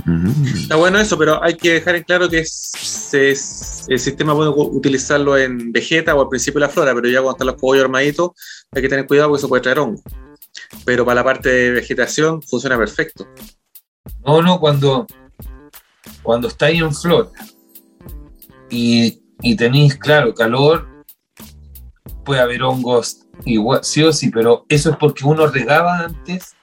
Mm. 0.05 0.45
Está 0.47 0.75
bueno 0.75 0.99
eso, 0.99 1.17
pero 1.17 1.41
hay 1.43 1.55
que 1.55 1.73
dejar 1.73 1.95
en 1.95 2.03
claro 2.03 2.27
que 2.29 2.39
es, 2.39 3.13
es- 3.13 3.85
el 3.87 3.99
sistema 3.99 4.35
puede 4.35 4.49
utilizarlo 4.49 5.37
en 5.37 5.71
vegeta 5.71 6.13
o 6.15 6.21
al 6.21 6.29
principio 6.29 6.59
de 6.59 6.67
la 6.67 6.73
flora, 6.73 6.93
pero 6.93 7.07
ya 7.07 7.19
cuando 7.21 7.31
están 7.31 7.47
los 7.47 7.55
cogollos 7.55 7.83
armaditos 7.85 8.31
hay 8.71 8.81
que 8.81 8.89
tener 8.89 9.07
cuidado 9.07 9.29
porque 9.29 9.39
eso 9.39 9.47
puede 9.49 9.61
traer 9.61 9.79
hongo. 9.79 10.01
Pero 10.85 11.05
para 11.05 11.15
la 11.15 11.23
parte 11.23 11.49
de 11.49 11.71
vegetación 11.71 12.41
funciona 12.41 12.77
perfecto. 12.77 13.27
No, 14.25 14.41
no, 14.41 14.59
cuando, 14.59 15.07
cuando 16.21 16.47
estáis 16.47 16.81
en 16.81 16.93
flor 16.93 17.31
y, 18.69 19.21
y 19.41 19.55
tenéis, 19.55 19.95
claro, 19.95 20.33
calor, 20.33 20.87
puede 22.25 22.41
haber 22.41 22.63
hongos 22.63 23.25
igual, 23.45 23.83
sí 23.83 24.03
o 24.03 24.11
sí, 24.13 24.29
pero 24.29 24.65
eso 24.69 24.91
es 24.91 24.97
porque 24.97 25.25
uno 25.25 25.47
regaba 25.47 25.99
antes 25.99 26.55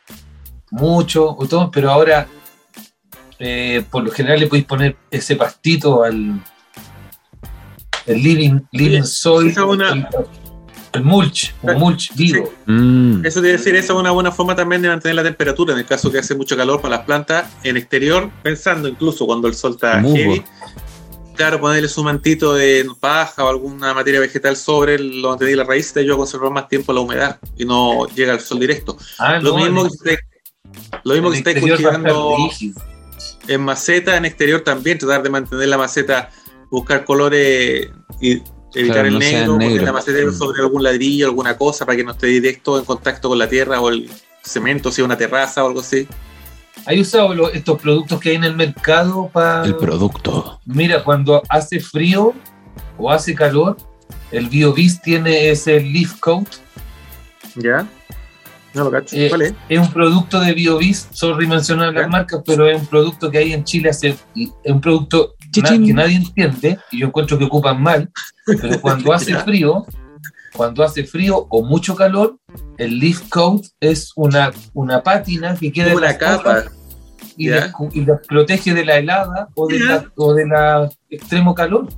mucho 0.70 1.36
o 1.36 1.46
todo, 1.46 1.70
pero 1.70 1.90
ahora 1.90 2.28
eh, 3.38 3.84
por 3.90 4.04
lo 4.04 4.10
general 4.10 4.38
le 4.40 4.46
podéis 4.46 4.66
poner 4.66 4.96
ese 5.10 5.36
pastito 5.36 6.02
al 6.02 6.42
el 8.06 8.22
living, 8.22 8.60
living 8.72 9.02
soil, 9.02 9.58
una- 9.60 10.08
el, 10.92 11.00
el 11.00 11.04
mulch, 11.06 11.54
un 11.62 11.74
mulch 11.78 12.14
vivo. 12.14 12.52
Mm. 12.66 13.24
Eso 13.24 13.40
debe 13.40 13.56
decir, 13.58 13.74
esa 13.76 13.92
es 13.92 13.98
una 13.98 14.10
buena 14.10 14.32
forma 14.32 14.54
también 14.56 14.82
de 14.82 14.88
mantener 14.88 15.14
la 15.16 15.22
temperatura 15.22 15.72
en 15.72 15.78
el 15.80 15.86
caso 15.86 16.10
que 16.10 16.18
hace 16.18 16.34
mucho 16.34 16.56
calor 16.56 16.80
para 16.80 16.96
las 16.96 17.06
plantas 17.06 17.48
en 17.64 17.76
exterior, 17.76 18.30
pensando 18.42 18.88
incluso 18.88 19.26
cuando 19.26 19.48
el 19.48 19.54
sol 19.54 19.72
está 19.72 19.98
Musgo. 19.98 20.16
heavy. 20.16 20.44
Claro, 21.36 21.58
ponerle 21.58 21.88
su 21.88 22.04
mantito 22.04 22.52
de 22.52 22.86
paja 23.00 23.44
o 23.44 23.48
alguna 23.48 23.94
materia 23.94 24.20
vegetal 24.20 24.56
sobre 24.56 24.96
el- 24.96 25.22
donde 25.22 25.38
tenéis 25.38 25.56
la 25.56 25.64
raíz 25.64 25.90
te 25.92 26.00
ayuda 26.00 26.14
a 26.14 26.18
conservar 26.18 26.50
más 26.52 26.68
tiempo 26.68 26.92
la 26.92 27.00
humedad 27.00 27.38
y 27.56 27.64
no 27.64 28.06
llega 28.08 28.32
al 28.34 28.40
sol 28.40 28.58
directo. 28.60 28.98
Ah, 29.18 29.38
Lo 29.38 29.52
no, 29.56 29.64
mismo 29.64 29.88
que 30.04 30.18
lo 31.02 31.14
mismo 31.14 31.30
que 31.30 31.38
estáis 31.38 31.58
cultivando 31.60 32.36
en 33.48 33.60
maceta, 33.62 34.16
en 34.16 34.24
exterior 34.26 34.60
también, 34.60 34.98
tratar 34.98 35.22
de 35.22 35.30
mantener 35.30 35.68
la 35.68 35.78
maceta, 35.78 36.30
buscar 36.70 37.04
colores 37.04 37.88
y 38.20 38.42
evitar 38.74 38.94
Claro, 39.02 39.08
el 39.08 39.12
no 39.14 39.18
negro, 39.20 39.52
poner 39.54 39.68
negros. 39.68 39.84
la 39.86 39.92
maceta 39.92 40.18
Mm. 40.30 40.32
sobre 40.34 40.60
algún 40.62 40.82
ladrillo, 40.82 41.26
alguna 41.26 41.56
cosa, 41.56 41.84
para 41.86 41.96
que 41.96 42.04
no 42.04 42.12
esté 42.12 42.26
directo 42.28 42.78
en 42.78 42.84
contacto 42.84 43.28
con 43.28 43.38
la 43.38 43.48
tierra 43.48 43.80
o 43.80 43.88
el 43.88 44.10
cemento, 44.42 44.90
si 44.92 45.00
es 45.00 45.04
una 45.04 45.16
terraza 45.16 45.62
o 45.64 45.68
algo 45.68 45.80
así. 45.80 46.06
¿Hay 46.86 47.00
usado 47.00 47.34
lo- 47.34 47.50
estos 47.52 47.80
productos 47.80 48.18
que 48.20 48.30
hay 48.30 48.36
en 48.36 48.44
el 48.44 48.56
mercado 48.56 49.28
para... 49.32 49.64
El 49.66 49.76
producto. 49.76 50.60
Mira, 50.64 51.04
cuando 51.04 51.42
hace 51.48 51.78
frío 51.80 52.32
o 52.96 53.10
hace 53.10 53.34
calor, 53.34 53.76
el 54.30 54.48
BioBis 54.48 55.02
tiene 55.02 55.50
ese 55.50 55.80
leaf 55.80 56.18
coat. 56.20 56.46
¿Ya? 57.56 57.86
No 58.72 58.84
lo 58.84 58.90
cacho. 58.92 59.16
Eh, 59.16 59.28
¿Cuál 59.28 59.42
es? 59.42 59.54
Es 59.68 59.78
un 59.80 59.92
producto 59.92 60.38
de 60.40 60.52
BioBis, 60.54 61.08
sorry 61.12 61.46
mencionar 61.46 61.92
¿Ya? 61.92 62.02
las 62.02 62.08
marcas, 62.10 62.40
pero 62.46 62.66
es 62.68 62.80
un 62.80 62.86
producto 62.86 63.30
que 63.30 63.38
hay 63.38 63.52
en 63.52 63.64
Chile, 63.64 63.90
hace, 63.90 64.16
es 64.36 64.48
un 64.64 64.80
producto 64.80 65.34
na- 65.62 65.86
que 65.86 65.92
nadie 65.94 66.16
entiende 66.16 66.78
y 66.92 67.00
yo 67.00 67.06
encuentro 67.08 67.38
que 67.38 67.44
ocupan 67.44 67.82
mal, 67.82 68.10
pero 68.46 68.80
cuando 68.80 69.12
hace 69.14 69.34
frío, 69.36 69.86
cuando 70.54 70.82
hace 70.84 71.04
frío 71.04 71.46
o 71.48 71.62
mucho 71.64 71.94
calor, 71.94 72.36
el 72.78 72.98
leaf 72.98 73.28
coat 73.28 73.64
es 73.80 74.12
una, 74.16 74.50
una 74.74 75.02
pátina 75.02 75.54
que 75.56 75.72
queda 75.72 75.90
en 75.90 75.96
Una 75.96 76.06
las 76.08 76.16
capa. 76.18 76.64
y 77.36 77.48
cu- 77.72 77.88
y 77.92 78.04
les 78.04 78.18
protege 78.26 78.74
de 78.74 78.84
la 78.84 78.96
helada 78.98 79.48
o 79.54 79.66
de 79.66 79.78
¿Ya? 79.78 79.84
la, 79.86 80.04
o 80.16 80.34
de 80.34 80.46
la 80.46 80.90
extremo 81.08 81.54
calor. 81.54 81.88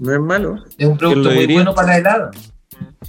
No 0.00 0.12
es 0.14 0.20
malo. 0.20 0.64
Es 0.78 0.86
un 0.86 0.96
producto 0.98 1.28
muy 1.30 1.38
diría? 1.40 1.56
bueno 1.58 1.74
para 1.74 1.88
la 1.88 1.98
helada. 1.98 2.30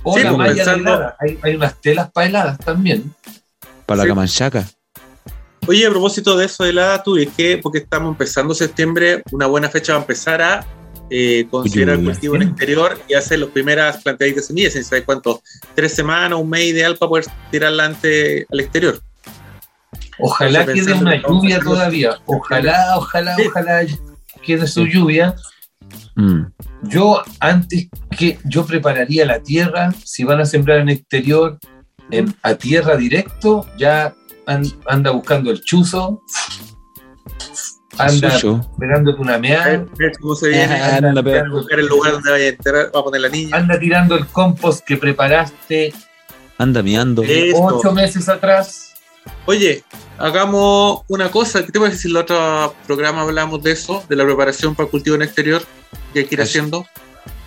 O 0.03 0.15
Sí, 0.15 0.23
la 0.23 0.29
pues, 0.35 0.37
malla 0.37 0.65
de 0.65 0.73
helada. 0.79 1.15
Hay, 1.19 1.39
hay 1.41 1.55
unas 1.55 1.81
telas 1.81 2.11
para 2.11 2.27
heladas 2.27 2.57
también. 2.59 3.13
Para 3.85 4.01
Sí. 4.01 4.07
la 4.07 4.11
camanchaca. 4.13 4.65
Oye, 5.67 5.85
a 5.87 5.89
propósito 5.89 6.37
de 6.37 6.45
eso 6.45 6.63
de 6.63 6.73
la 6.73 7.01
tú 7.01 7.17
es 7.17 7.29
que 7.29 7.57
porque 7.57 7.79
estamos 7.79 8.11
empezando 8.11 8.53
septiembre, 8.53 9.23
una 9.31 9.47
buena 9.47 9.69
fecha 9.69 9.93
va 9.93 9.99
a 9.99 10.01
empezar 10.01 10.41
a 10.41 10.65
eh, 11.09 11.47
considerar 11.49 11.97
Uy, 11.97 12.05
cultivo 12.05 12.35
en 12.35 12.41
sí. 12.43 12.47
exterior 12.49 12.99
y 13.07 13.13
hacer 13.13 13.39
las 13.39 13.49
primeras 13.49 14.01
plantaditas 14.03 14.43
de 14.43 14.47
semillas, 14.47 14.73
sin 14.73 14.83
saber 14.83 15.05
cuánto, 15.05 15.41
tres 15.73 15.93
semanas, 15.93 16.39
un 16.39 16.49
mes 16.49 16.65
ideal 16.65 16.97
para 16.97 17.09
poder 17.09 17.25
tirarla 17.51 17.85
ante 17.85 18.45
al 18.51 18.59
exterior. 18.59 18.99
Ojalá 20.19 20.61
Entonces, 20.61 20.85
quede 20.85 20.95
una 20.99 21.15
lluvia 21.21 21.59
todavía. 21.59 22.17
Ojalá, 22.25 22.97
ojalá, 22.97 23.35
Sí. 23.35 23.43
ojalá 23.47 23.85
quede 24.43 24.67
su 24.67 24.85
lluvia. 24.85 25.35
Mm. 26.15 26.43
Yo 26.83 27.21
antes 27.39 27.87
que 28.17 28.39
yo 28.45 28.65
prepararía 28.65 29.25
la 29.25 29.41
tierra, 29.41 29.93
si 30.03 30.23
van 30.23 30.39
a 30.39 30.45
sembrar 30.45 30.79
en 30.79 30.89
exterior, 30.89 31.57
en, 32.11 32.33
a 32.43 32.55
tierra 32.55 32.95
directo, 32.95 33.65
ya 33.77 34.15
anda 34.47 35.11
buscando 35.11 35.51
el 35.51 35.61
chuzo, 35.61 36.21
anda 37.97 38.39
pegándote 38.79 39.21
una 39.21 39.35
A 39.35 39.39
meada, 39.39 39.85
cómo 40.19 40.35
se 40.35 40.49
viene, 40.49 40.63
anda, 40.81 41.23
pero- 41.23 41.23
tirando- 41.23 41.55
buscar 41.57 41.79
el 41.79 41.85
lugar 41.87 42.11
donde 42.13 42.31
vaya 42.31 42.45
a 42.45 42.49
enterrar, 42.49 42.91
va 42.95 42.99
a 42.99 43.03
poner 43.03 43.21
la 43.21 43.29
niña. 43.29 43.55
anda 43.57 43.79
tirando 43.79 44.15
el 44.15 44.27
compost 44.27 44.83
que 44.85 44.97
preparaste 44.97 45.93
Anda 46.57 46.81
miando. 46.81 47.21
Ocho 47.53 47.91
meses 47.91 48.29
atrás. 48.29 48.93
Oye, 49.45 49.83
hagamos 50.17 51.01
una 51.09 51.29
cosa. 51.29 51.65
¿Qué 51.65 51.71
te 51.73 51.79
parece 51.81 51.97
si 51.97 52.07
en 52.07 52.11
el 52.11 52.17
otro 52.21 52.73
programa 52.87 53.23
hablamos 53.23 53.61
de 53.61 53.73
eso, 53.73 54.05
de 54.07 54.15
la 54.15 54.23
preparación 54.23 54.73
para 54.73 54.85
el 54.85 54.91
cultivo 54.91 55.17
en 55.17 55.23
exterior 55.23 55.61
que 56.13 56.19
hay 56.19 56.25
que 56.25 56.35
ir 56.35 56.41
haciendo? 56.41 56.85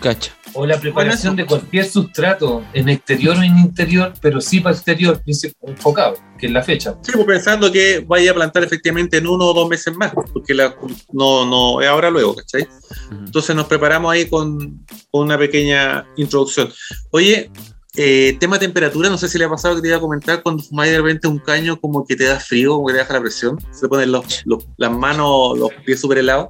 Cacha. 0.03 0.33
O 0.55 0.67
la 0.67 0.81
preparación 0.81 1.35
Bueno, 1.37 1.43
de 1.43 1.47
cualquier 1.47 1.85
sustrato, 1.87 2.65
en 2.73 2.89
exterior 2.89 3.37
o 3.37 3.43
en 3.43 3.59
interior, 3.59 4.13
pero 4.21 4.41
sí 4.41 4.61
para 4.61 4.75
exterior, 4.75 5.21
enfocado, 5.63 6.15
que 6.39 6.47
es 6.47 6.53
la 6.53 6.63
fecha. 6.63 6.97
Sí, 7.03 7.13
pues 7.15 7.27
pensando 7.27 7.71
que 7.71 8.05
vaya 8.07 8.31
a 8.31 8.35
plantar 8.35 8.65
efectivamente 8.65 9.19
en 9.19 9.27
uno 9.27 9.45
o 9.47 9.55
dos 9.55 9.69
meses 9.69 9.95
más, 9.97 10.13
porque 10.33 10.55
la, 10.55 10.75
no, 11.13 11.45
no 11.45 11.81
es 11.81 11.89
ahora 11.89 12.11
luego, 12.11 12.35
¿cachai? 12.35 12.63
Ujú. 12.63 13.25
Entonces 13.27 13.55
nos 13.55 13.67
preparamos 13.67 14.13
ahí 14.13 14.29
con, 14.29 14.85
con 15.11 15.23
una 15.25 15.39
pequeña 15.39 16.07
introducción. 16.17 16.73
Oye, 17.11 17.51
eh, 17.97 18.37
tema 18.39 18.59
temperatura, 18.59 19.09
no 19.11 19.19
sé 19.19 19.29
si 19.29 19.39
le 19.39 19.45
ha 19.45 19.51
pasado 19.51 19.75
que 19.77 19.83
te 19.83 19.89
iba 19.89 19.97
a 19.97 20.01
comentar 20.01 20.43
cuando 20.43 20.63
fumáis 20.63 20.93
de 20.93 20.99
repente 20.99 21.27
un 21.27 21.39
caño 21.39 21.81
como 21.81 22.07
que 22.07 22.15
te 22.17 22.25
da 22.25 22.39
frío, 22.39 22.75
como 22.75 22.87
que 22.87 22.93
te 22.95 23.01
baja 23.01 23.15
la 23.15 23.21
presión, 23.21 23.59
se 23.73 23.83
te 23.83 23.89
ponen 23.89 24.13
los, 24.13 24.43
los- 24.45 24.65
las 24.77 24.93
manos, 24.93 25.59
los 25.59 25.71
pies 25.85 26.01
súper 26.01 26.19
helados. 26.19 26.49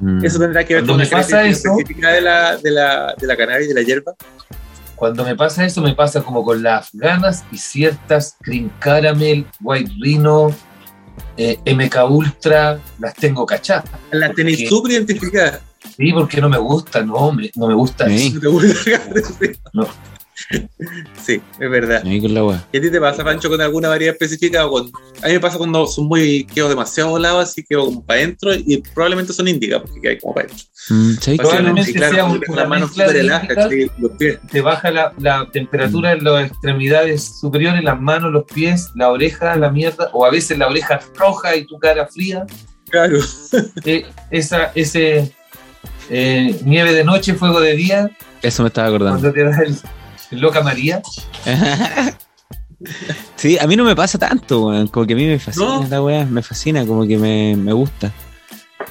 Mm. 0.00 0.24
Eso 0.24 0.38
tendrá 0.38 0.64
que 0.64 0.74
ver 0.74 0.82
Cuando 0.84 0.92
con 0.94 0.98
me 0.98 1.04
la 1.04 1.10
pasa 1.10 1.44
eso- 1.46 1.70
específica 1.78 2.10
de 2.12 2.20
la, 2.20 2.56
de, 2.56 2.70
la, 2.70 3.14
de 3.18 3.26
la 3.26 3.36
cannabis, 3.36 3.68
de 3.68 3.74
la 3.74 3.82
hierba. 3.82 4.14
Cuando 4.96 5.24
me 5.24 5.36
pasa 5.36 5.64
eso, 5.64 5.80
me 5.80 5.94
pasa 5.94 6.22
como 6.22 6.42
con 6.42 6.62
las 6.62 6.88
afganas 6.92 7.44
y 7.52 7.58
ciertas 7.58 8.36
Cream 8.42 8.70
Caramel, 8.80 9.46
White 9.60 9.92
Rhino, 10.00 10.52
eh, 11.36 11.58
MK 11.64 12.04
Ultra, 12.10 12.80
las 12.98 13.14
tengo 13.14 13.46
cachadas. 13.46 13.84
La 14.10 14.32
tenéis 14.32 14.68
súper 14.68 14.92
identificada. 14.92 15.60
Sí, 15.96 16.12
porque 16.12 16.40
no 16.40 16.48
me 16.48 16.58
gusta, 16.58 17.00
no, 17.02 17.14
hombre, 17.14 17.50
no 17.54 17.68
me 17.68 17.74
gusta. 17.74 18.08
Sí. 18.08 18.34
¿No? 19.72 19.86
Sí. 21.24 21.40
Es 21.60 21.70
verdad. 21.70 22.02
Ahí 22.06 22.20
con 22.20 22.32
la 22.32 22.44
weá. 22.44 22.64
¿Y 22.72 22.78
a 22.78 22.80
ti 22.80 22.90
te 22.90 23.00
pasa, 23.00 23.22
Pancho, 23.24 23.48
con 23.50 23.60
alguna 23.60 23.88
variedad 23.88 24.14
específica? 24.14 24.66
O 24.66 24.70
con... 24.70 24.90
A 25.22 25.26
mí 25.26 25.32
me 25.34 25.40
pasa 25.40 25.58
cuando 25.58 25.86
son 25.86 26.06
muy, 26.06 26.44
quedo 26.44 26.68
demasiado 26.68 27.10
volados, 27.10 27.50
así 27.50 27.62
quedo 27.64 27.86
como 27.86 28.04
para 28.04 28.20
adentro 28.20 28.54
y 28.54 28.78
probablemente 28.94 29.32
son 29.32 29.48
índigas, 29.48 29.82
porque 29.82 30.08
hay 30.10 30.18
como 30.18 30.34
para 30.34 30.46
adentro. 30.46 30.66
Mm. 30.90 31.36
Probablemente 31.36 31.92
claro, 31.92 32.14
sea 32.14 32.24
un- 32.24 32.40
los 33.98 34.12
pies. 34.18 34.38
Te 34.50 34.60
baja 34.60 34.90
la, 34.90 35.12
la 35.18 35.48
temperatura 35.50 36.12
en 36.12 36.24
las 36.24 36.46
extremidades 36.50 37.38
superiores, 37.40 37.82
las 37.84 38.00
manos, 38.00 38.32
los 38.32 38.44
pies, 38.44 38.88
la 38.94 39.10
oreja, 39.10 39.56
la 39.56 39.70
mierda, 39.70 40.08
o 40.12 40.24
a 40.24 40.30
veces 40.30 40.56
la 40.56 40.68
oreja 40.68 41.00
roja 41.16 41.56
y 41.56 41.66
tu 41.66 41.78
cara 41.78 42.06
fría. 42.06 42.46
Claro. 42.90 43.18
Eh, 43.84 44.06
esa, 44.30 44.72
ese 44.74 45.32
eh, 46.08 46.58
nieve 46.64 46.92
de 46.94 47.04
noche, 47.04 47.34
fuego 47.34 47.60
de 47.60 47.74
día, 47.74 48.10
Eso 48.40 48.62
me 48.62 48.68
estaba 48.68 48.88
acordando. 48.88 49.20
cuando 49.20 49.32
te 49.34 49.44
da 49.44 49.62
el 49.62 49.76
loca 50.30 50.60
María. 50.62 51.02
sí, 53.36 53.58
a 53.58 53.66
mí 53.66 53.76
no 53.76 53.84
me 53.84 53.96
pasa 53.96 54.18
tanto, 54.18 54.66
weón. 54.66 54.88
Como 54.88 55.06
que 55.06 55.14
a 55.14 55.16
mí 55.16 55.26
me 55.26 55.38
fascina 55.38 55.66
¿No? 55.80 55.86
la 55.88 56.02
weá, 56.02 56.24
me 56.26 56.42
fascina, 56.42 56.86
como 56.86 57.06
que 57.06 57.18
me, 57.18 57.56
me 57.56 57.72
gusta. 57.72 58.12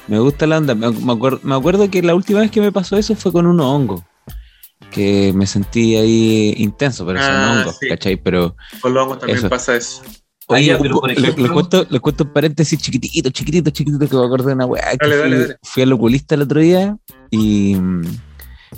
Me 0.06 0.18
gusta 0.18 0.46
la 0.46 0.58
onda. 0.58 0.74
Me, 0.74 0.90
me 0.90 1.12
acuer- 1.12 1.40
me 1.42 1.54
acuerdo 1.54 1.90
que 1.90 2.02
la 2.02 2.14
última 2.14 2.40
vez 2.40 2.50
que 2.50 2.60
me 2.60 2.72
pasó 2.72 2.96
eso 2.96 3.14
fue 3.14 3.32
con 3.32 3.46
unos 3.46 3.66
hongos. 3.66 4.02
Que 4.90 5.32
me 5.34 5.46
sentí 5.46 5.96
ahí 5.96 6.54
intenso, 6.56 7.04
pero 7.06 7.20
son 7.20 7.30
Ah, 7.30 7.58
hongos, 7.60 7.76
sí. 7.78 7.88
¿cachai? 7.88 8.16
Pero, 8.16 8.56
Con 8.80 8.94
los 8.94 9.04
hongos 9.04 9.18
también 9.18 9.38
Eso. 9.38 9.48
pasa 9.48 9.76
eso. 9.76 10.02
Ya, 10.62 10.76
un 10.76 10.82
pero 10.82 10.94
po- 10.94 11.00
por 11.02 11.10
le- 11.10 11.14
ejemplo- 11.20 11.42
les, 11.42 11.52
cuento, 11.52 11.86
les 11.90 12.00
cuento 12.00 12.24
un 12.24 12.32
paréntesis 12.32 12.80
chiquitito, 12.80 13.28
chiquitito, 13.28 13.70
chiquitito, 13.70 14.08
que 14.08 14.16
me 14.16 14.24
acuerdo 14.24 14.46
de 14.48 14.54
una 14.54 14.64
weá. 14.64 14.92
que 14.92 14.96
Dale, 15.06 15.12
fui, 15.12 15.22
dale, 15.30 15.38
dale. 15.42 15.56
fui 15.62 15.82
al 15.82 15.92
oculista 15.92 16.34
el 16.36 16.42
otro 16.42 16.60
día 16.60 16.96
y 17.30 17.74
mm, 17.74 18.00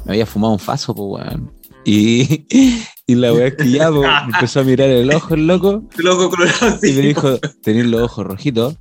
me 0.05 0.13
había 0.13 0.27
fumado 0.27 0.53
un 0.55 0.59
faso, 0.59 0.93
pues, 0.97 1.23
weón. 1.25 1.53
Y, 1.85 2.47
y 3.07 3.15
la 3.15 3.33
weá 3.33 3.49
es 3.49 3.55
que 3.55 3.71
ya, 3.71 3.91
empezó 4.27 4.61
a 4.61 4.65
mirar 4.65 4.89
el 4.89 5.13
ojo 5.13 5.35
el 5.35 5.47
loco 5.47 5.83
El 5.99 6.09
ojo 6.09 6.31
colorado, 6.31 6.79
y 6.83 6.89
sí. 6.89 6.93
me 6.95 7.03
dijo, 7.03 7.39
tenés 7.63 7.87
los 7.87 8.03
ojos 8.03 8.27
rojitos. 8.27 8.77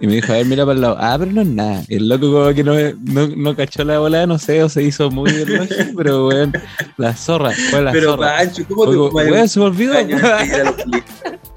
Y 0.00 0.06
me 0.06 0.14
dijo, 0.14 0.32
a 0.32 0.36
ver, 0.36 0.46
mira 0.46 0.64
para 0.64 0.74
el 0.76 0.80
lado. 0.80 0.96
Ah, 0.98 1.16
pero 1.18 1.32
no 1.32 1.40
es 1.42 1.48
nada. 1.48 1.82
Y 1.88 1.96
el 1.96 2.08
loco 2.08 2.30
como 2.32 2.54
que 2.54 2.62
no, 2.62 2.74
no, 3.04 3.28
no 3.28 3.56
cachó 3.56 3.84
la 3.84 3.98
bola, 3.98 4.26
no 4.26 4.38
sé, 4.38 4.62
o 4.62 4.68
se 4.68 4.82
hizo 4.82 5.10
muy 5.10 5.44
rojo, 5.44 5.66
pero 5.96 6.28
weón, 6.28 6.52
la 6.96 7.14
zorra, 7.14 7.50
fue 7.70 7.82
la 7.82 7.90
Pero 7.92 8.12
zorra. 8.12 8.36
Pancho, 8.36 8.64
¿cómo 8.68 8.86
te 8.86 8.96
weón, 8.96 9.48
se 9.48 9.58
me 9.58 9.66
olvidó. 9.66 9.94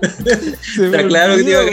Está 0.01 1.07
claro 1.07 1.36
que 1.38 1.43
te 1.43 1.51
iba 1.51 1.62
a. 1.62 1.65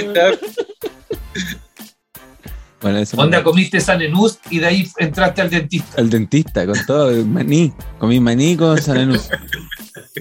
Bueno, 2.81 2.99
eso 2.99 3.17
Onda, 3.17 3.43
comiste 3.43 3.81
sanenús 3.81 4.39
y 4.51 4.61
de 4.61 4.67
ahí 4.67 4.91
entraste 4.99 5.41
al 5.43 5.51
dentista. 5.51 6.01
al 6.01 6.11
dentista 6.11 6.65
con 6.65 6.87
todo, 6.87 7.11
el 7.11 7.27
maní. 7.27 7.73
Comí 7.99 8.21
maní 8.21 8.57
con 8.57 8.81
sanenús. 8.81 9.29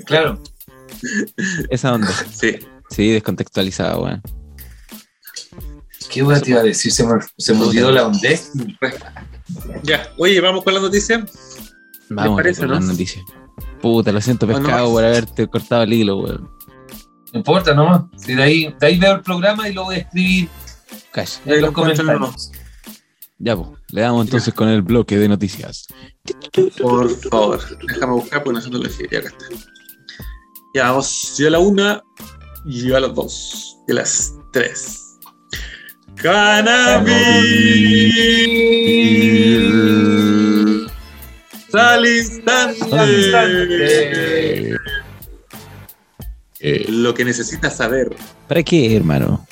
Claro. 0.05 0.41
Esa 1.69 1.93
onda. 1.93 2.11
Sí. 2.31 2.57
Sí, 2.89 3.11
descontextualizada, 3.11 3.97
weón. 3.99 4.21
¿Qué 6.09 6.23
voy 6.23 6.35
a 6.35 6.41
te 6.41 6.51
iba 6.51 6.61
a 6.61 6.63
decir? 6.63 6.91
Se 6.91 7.05
me, 7.05 7.19
se 7.37 7.53
me 7.53 7.65
olvidó 7.65 7.91
la 7.91 8.07
onda. 8.07 8.29
Ya. 9.83 10.09
Oye, 10.17 10.39
vamos 10.41 10.63
con 10.63 10.73
la 10.73 10.79
noticia. 10.79 11.25
Vamos 12.09 12.37
parece, 12.37 12.61
con 12.61 12.69
no? 12.69 12.79
noticias. 12.79 13.23
Puta, 13.81 14.11
lo 14.11 14.21
siento, 14.21 14.47
pescado, 14.47 14.85
más. 14.85 14.89
por 14.91 15.03
haberte 15.03 15.47
cortado 15.47 15.83
el 15.83 15.93
hilo, 15.93 16.17
weón. 16.19 16.49
No 17.33 17.39
importa, 17.39 17.73
nomás. 17.73 18.03
Si 18.15 18.33
de, 18.33 18.41
ahí, 18.41 18.75
de 18.79 18.87
ahí 18.87 18.97
veo 18.97 19.15
el 19.15 19.21
programa 19.21 19.67
y 19.67 19.73
lo 19.73 19.83
voy 19.83 19.95
a 19.95 19.97
escribir 19.99 20.49
Ahí 21.17 21.61
los 21.61 21.71
comentarios. 21.71 22.51
Ya, 23.39 23.55
pues. 23.55 23.69
Le 23.89 24.01
damos 24.01 24.25
entonces 24.25 24.53
con 24.53 24.67
el 24.67 24.81
bloque 24.81 25.17
de 25.17 25.27
noticias. 25.27 25.87
Por 26.81 27.09
favor, 27.29 27.61
déjame 27.87 28.13
buscar 28.13 28.43
porque 28.43 28.55
no 28.55 28.61
sé 28.61 28.69
dónde 28.69 28.87
lo 28.87 28.93
dejé. 28.93 29.07
Ya 29.11 29.19
acá 29.19 29.29
está. 29.29 29.45
Ya 30.73 30.89
vamos. 30.89 31.37
Yo 31.37 31.47
a 31.47 31.51
la 31.51 31.59
una 31.59 32.03
y 32.65 32.87
yo 32.87 32.97
a 32.97 32.99
las 32.99 33.13
dos. 33.13 33.77
Y 33.87 33.91
a 33.91 33.95
las 33.95 34.33
tres. 34.51 35.03
Cannabis. 36.15 37.17
Al 41.73 42.05
instante. 42.05 42.77
Eh, 46.59 46.85
Lo 46.89 47.13
que 47.13 47.23
necesitas 47.23 47.77
saber 47.77 48.15
¿Para 48.47 48.63
qué, 48.63 48.95
hermano? 48.95 49.46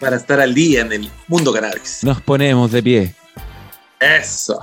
Para 0.00 0.16
estar 0.16 0.40
al 0.40 0.54
día 0.54 0.82
en 0.82 0.92
el 0.92 1.10
mundo 1.28 1.52
cannabis. 1.52 2.00
Nos 2.02 2.20
ponemos 2.20 2.70
de 2.72 2.82
pie. 2.82 3.14
Eso. 4.00 4.60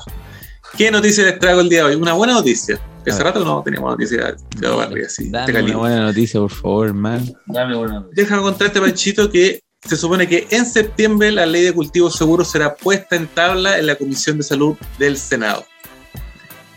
¿Qué 0.78 0.91
noticia 0.91 1.26
les 1.26 1.39
traigo 1.39 1.62
el 1.62 1.70
día 1.70 1.80
de 1.80 1.89
hoy? 1.89 1.96
Una 1.96 2.13
buena 2.13 2.34
noticia. 2.34 2.80
Hace 3.06 3.24
rato 3.24 3.44
no 3.44 3.63
teníamos 3.63 3.91
noticia 3.91 4.36
de 4.58 4.67
barrio 4.67 5.06
así. 5.06 5.26
de 5.26 5.32
Dame 5.32 5.63
una 5.63 5.78
buena 5.78 6.02
noticia, 6.02 6.39
por 6.39 6.52
favor, 6.52 6.88
hermano. 6.88 7.26
Dame 7.48 7.76
una. 7.76 8.06
Déjame 8.13 8.41
contarte, 8.44 8.80
Panchito, 8.80 9.30
que 9.32 9.60
se 9.84 9.98
supone 9.98 10.28
que 10.28 10.48
en 10.52 10.65
septiembre 10.65 11.32
la 11.32 11.46
ley 11.46 11.63
de 11.63 11.74
cultivos 11.74 12.15
seguros 12.15 12.52
será 12.52 12.76
puesta 12.76 13.15
en 13.15 13.28
tabla 13.28 13.80
en 13.80 13.88
la 13.88 13.96
Comisión 13.96 14.38
de 14.38 14.44
Salud 14.44 14.76
del 15.00 15.17
Senado. 15.17 15.65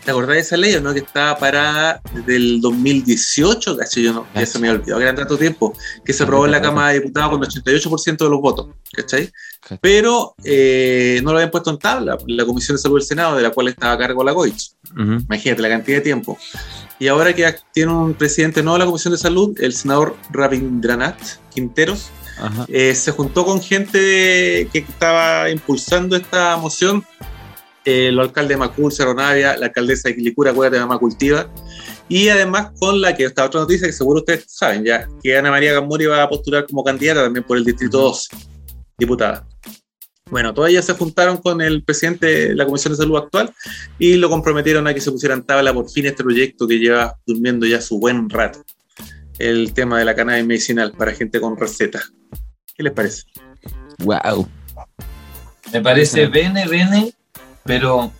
¿Te 0.05 0.11
acordás 0.11 0.35
de 0.35 0.39
esa 0.39 0.55
ley 0.55 0.75
o 0.75 0.81
no? 0.81 0.93
Que 0.93 0.99
estaba 0.99 1.35
parada 1.37 1.99
desde 2.13 2.35
el 2.35 2.61
2018, 2.61 3.75
caché 3.75 4.03
yo 4.03 4.13
no, 4.13 4.27
ya 4.35 4.45
se 4.45 4.59
me 4.59 4.69
había 4.69 4.79
olvidado 4.79 4.99
que 4.99 5.03
eran 5.03 5.15
tanto 5.15 5.35
tiempo, 5.35 5.73
que 6.05 6.13
se 6.13 6.21
aprobó 6.21 6.45
en 6.45 6.51
la 6.51 6.61
Cámara 6.61 6.89
de 6.89 6.99
Diputados 6.99 7.31
con 7.31 7.41
88% 7.41 8.17
de 8.17 8.29
los 8.29 8.39
votos, 8.39 8.67
¿cachai? 8.93 9.31
Cacha. 9.59 9.79
Pero 9.81 10.35
eh, 10.43 11.19
no 11.23 11.31
lo 11.31 11.39
habían 11.39 11.49
puesto 11.49 11.71
en 11.71 11.79
tabla 11.79 12.19
la 12.27 12.45
Comisión 12.45 12.77
de 12.77 12.83
Salud 12.83 12.97
del 12.99 13.07
Senado, 13.07 13.35
de 13.35 13.41
la 13.41 13.49
cual 13.49 13.69
estaba 13.69 13.93
a 13.93 13.97
cargo 13.97 14.23
la 14.23 14.31
Goich. 14.31 14.73
Ujú. 14.91 15.25
Imagínate 15.25 15.61
la 15.63 15.69
cantidad 15.69 15.97
de 15.97 16.03
tiempo. 16.03 16.37
Y 16.99 17.07
ahora 17.07 17.33
que 17.33 17.55
tiene 17.73 17.91
un 17.91 18.13
presidente 18.13 18.61
nuevo 18.61 18.77
de 18.77 18.79
la 18.79 18.85
Comisión 18.85 19.11
de 19.11 19.17
Salud, 19.17 19.57
el 19.59 19.73
senador 19.73 20.15
Rabindranath 20.31 21.39
Quinteros, 21.51 22.11
eh, 22.67 22.93
se 22.93 23.11
juntó 23.11 23.45
con 23.45 23.61
gente 23.61 24.69
que 24.71 24.85
estaba 24.87 25.49
impulsando 25.49 26.15
esta 26.15 26.57
moción. 26.57 27.03
Eh, 27.85 28.07
el 28.07 28.19
alcalde 28.19 28.55
de 28.55 28.57
Macul, 28.57 28.91
Cerro 28.91 29.13
Navia, 29.13 29.55
la 29.57 29.67
alcaldesa 29.67 30.09
de 30.09 30.15
Quilicura, 30.15 30.51
acuérdate, 30.51 30.79
Mamá 30.79 30.97
Cultiva. 30.97 31.49
Y 32.09 32.29
además 32.29 32.71
con 32.79 33.01
la 33.01 33.15
que 33.15 33.25
está 33.25 33.45
otra 33.45 33.61
noticia 33.61 33.87
que 33.87 33.93
seguro 33.93 34.19
ustedes 34.19 34.45
saben 34.47 34.83
ya, 34.83 35.07
que 35.23 35.37
Ana 35.37 35.49
María 35.49 35.73
Gamuri 35.73 36.05
va 36.05 36.23
a 36.23 36.29
postular 36.29 36.65
como 36.67 36.83
candidata 36.83 37.23
también 37.23 37.43
por 37.43 37.57
el 37.57 37.65
Distrito 37.65 37.99
12, 37.99 38.35
diputada. 38.97 39.47
Bueno, 40.29 40.53
todas 40.53 40.71
ellas 40.71 40.85
se 40.85 40.93
juntaron 40.93 41.37
con 41.37 41.61
el 41.61 41.83
presidente 41.83 42.25
de 42.25 42.55
la 42.55 42.65
Comisión 42.65 42.93
de 42.93 42.97
Salud 42.97 43.17
actual 43.17 43.53
y 43.99 44.15
lo 44.15 44.27
comprometieron 44.29 44.87
a 44.87 44.93
que 44.93 44.99
se 45.01 45.11
pusieran 45.11 45.43
tabla 45.43 45.71
por 45.71 45.89
fin 45.89 46.07
este 46.07 46.23
proyecto 46.23 46.67
que 46.67 46.79
lleva 46.79 47.15
durmiendo 47.27 47.65
ya 47.67 47.79
su 47.79 47.99
buen 47.99 48.29
rato. 48.29 48.63
El 49.37 49.73
tema 49.73 49.99
de 49.99 50.05
la 50.05 50.15
cannabis 50.15 50.45
medicinal 50.45 50.93
para 50.93 51.13
gente 51.13 51.39
con 51.39 51.55
receta. 51.57 52.01
¿Qué 52.75 52.81
les 52.81 52.93
parece? 52.93 53.23
Wow. 53.99 54.47
Me 55.71 55.81
parece 55.81 56.25
bene, 56.27 56.67
bene, 56.67 57.13
pero 57.65 58.11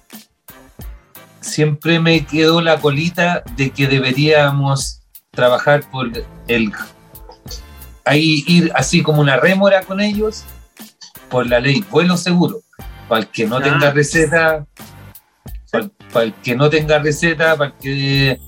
siempre 1.40 2.00
me 2.00 2.26
quedó 2.26 2.62
la 2.62 2.80
colita 2.80 3.44
de 3.56 3.70
que 3.70 3.88
deberíamos 3.88 5.02
trabajar 5.32 5.90
por 5.92 6.10
el. 6.48 6.72
Ahí 8.04 8.44
ir 8.48 8.72
así 8.76 9.02
como 9.04 9.22
una 9.22 9.38
rémora 9.38 9.82
con 9.84 10.00
ellos 10.02 10.44
por 11.30 11.48
la 11.48 11.60
ley 11.60 11.84
vuelo 11.90 12.18
seguro. 12.18 12.62
Para 13.08 13.22
el 13.22 13.28
que 13.28 13.46
no 13.46 13.58
Ah. 13.58 13.62
tenga 13.64 13.92
receta, 13.92 14.66
para, 15.72 15.90
para 16.12 16.26
el 16.26 16.34
que 16.34 16.56
no 16.56 16.70
tenga 16.70 16.98
receta, 17.00 17.56
para 17.56 17.70
el 17.72 17.78
que. 17.78 18.40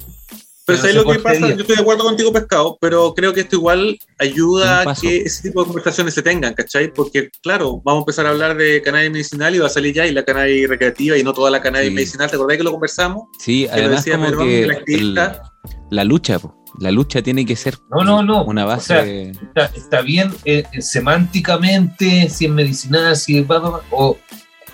Pero 0.68 0.80
Pero 0.80 0.80
¿sabes 0.80 0.96
se 0.96 1.02
lo 1.02 1.12
que 1.14 1.20
pasa? 1.20 1.40
Yo 1.56 1.62
estoy 1.62 1.76
de 1.78 1.82
acuerdo 1.82 2.04
contigo, 2.04 2.34
Pescado, 2.34 2.78
pero 2.82 3.14
creo 3.14 3.34
que 3.34 3.40
esto 3.40 3.56
igual 3.56 3.98
ayuda 4.20 4.82
a 4.82 4.94
que 4.96 5.22
ese 5.22 5.44
tipo 5.48 5.62
de 5.62 5.68
conversaciones 5.68 6.14
se 6.14 6.22
tengan, 6.22 6.54
¿cachai? 6.56 6.94
Porque, 6.94 7.30
claro, 7.42 7.82
vamos 7.86 8.02
a 8.02 8.04
empezar 8.04 8.26
a 8.26 8.32
hablar 8.32 8.58
de 8.58 8.82
cannabis 8.82 9.10
medicinal 9.12 9.56
y 9.56 9.60
va 9.60 9.68
a 9.68 9.70
salir 9.70 9.94
ya 9.96 10.06
y 10.06 10.12
la 10.12 10.26
cannabis 10.26 10.68
recreativa 10.68 11.18
y 11.18 11.24
no 11.24 11.32
toda 11.34 11.50
la 11.52 11.62
cannabis 11.62 11.88
Sí. 11.88 11.94
medicinal. 11.96 12.30
¿Te 12.30 12.36
acordás 12.36 12.58
que 12.58 12.64
lo 12.66 12.72
conversamos? 12.72 13.24
Sí, 13.40 13.64
Que 13.64 13.72
además 13.72 14.04
decía 14.04 14.20
como 14.22 14.44
que 14.44 14.64
el 14.64 14.72
activista. 14.72 15.42
el- 15.70 15.78
la 15.90 16.04
lucha, 16.04 16.38
po. 16.38 16.54
la 16.80 16.92
lucha 16.92 17.22
tiene 17.22 17.46
que 17.46 17.56
ser 17.56 17.78
No, 17.90 18.04
no, 18.04 18.22
no. 18.22 18.44
una 18.44 18.66
O 18.66 18.68
base. 18.68 18.88
sea, 18.88 19.04
está, 19.04 19.66
está 19.74 20.02
bien 20.02 20.34
eh, 20.44 20.64
eh, 20.74 20.82
semánticamente, 20.82 22.30
si 22.30 22.46
es 22.46 22.52
medicinal, 22.52 23.16
si 23.16 23.38
es 23.40 23.48
bla, 23.48 23.60
bla, 23.60 23.70
bla, 23.70 23.80
o, 23.92 24.18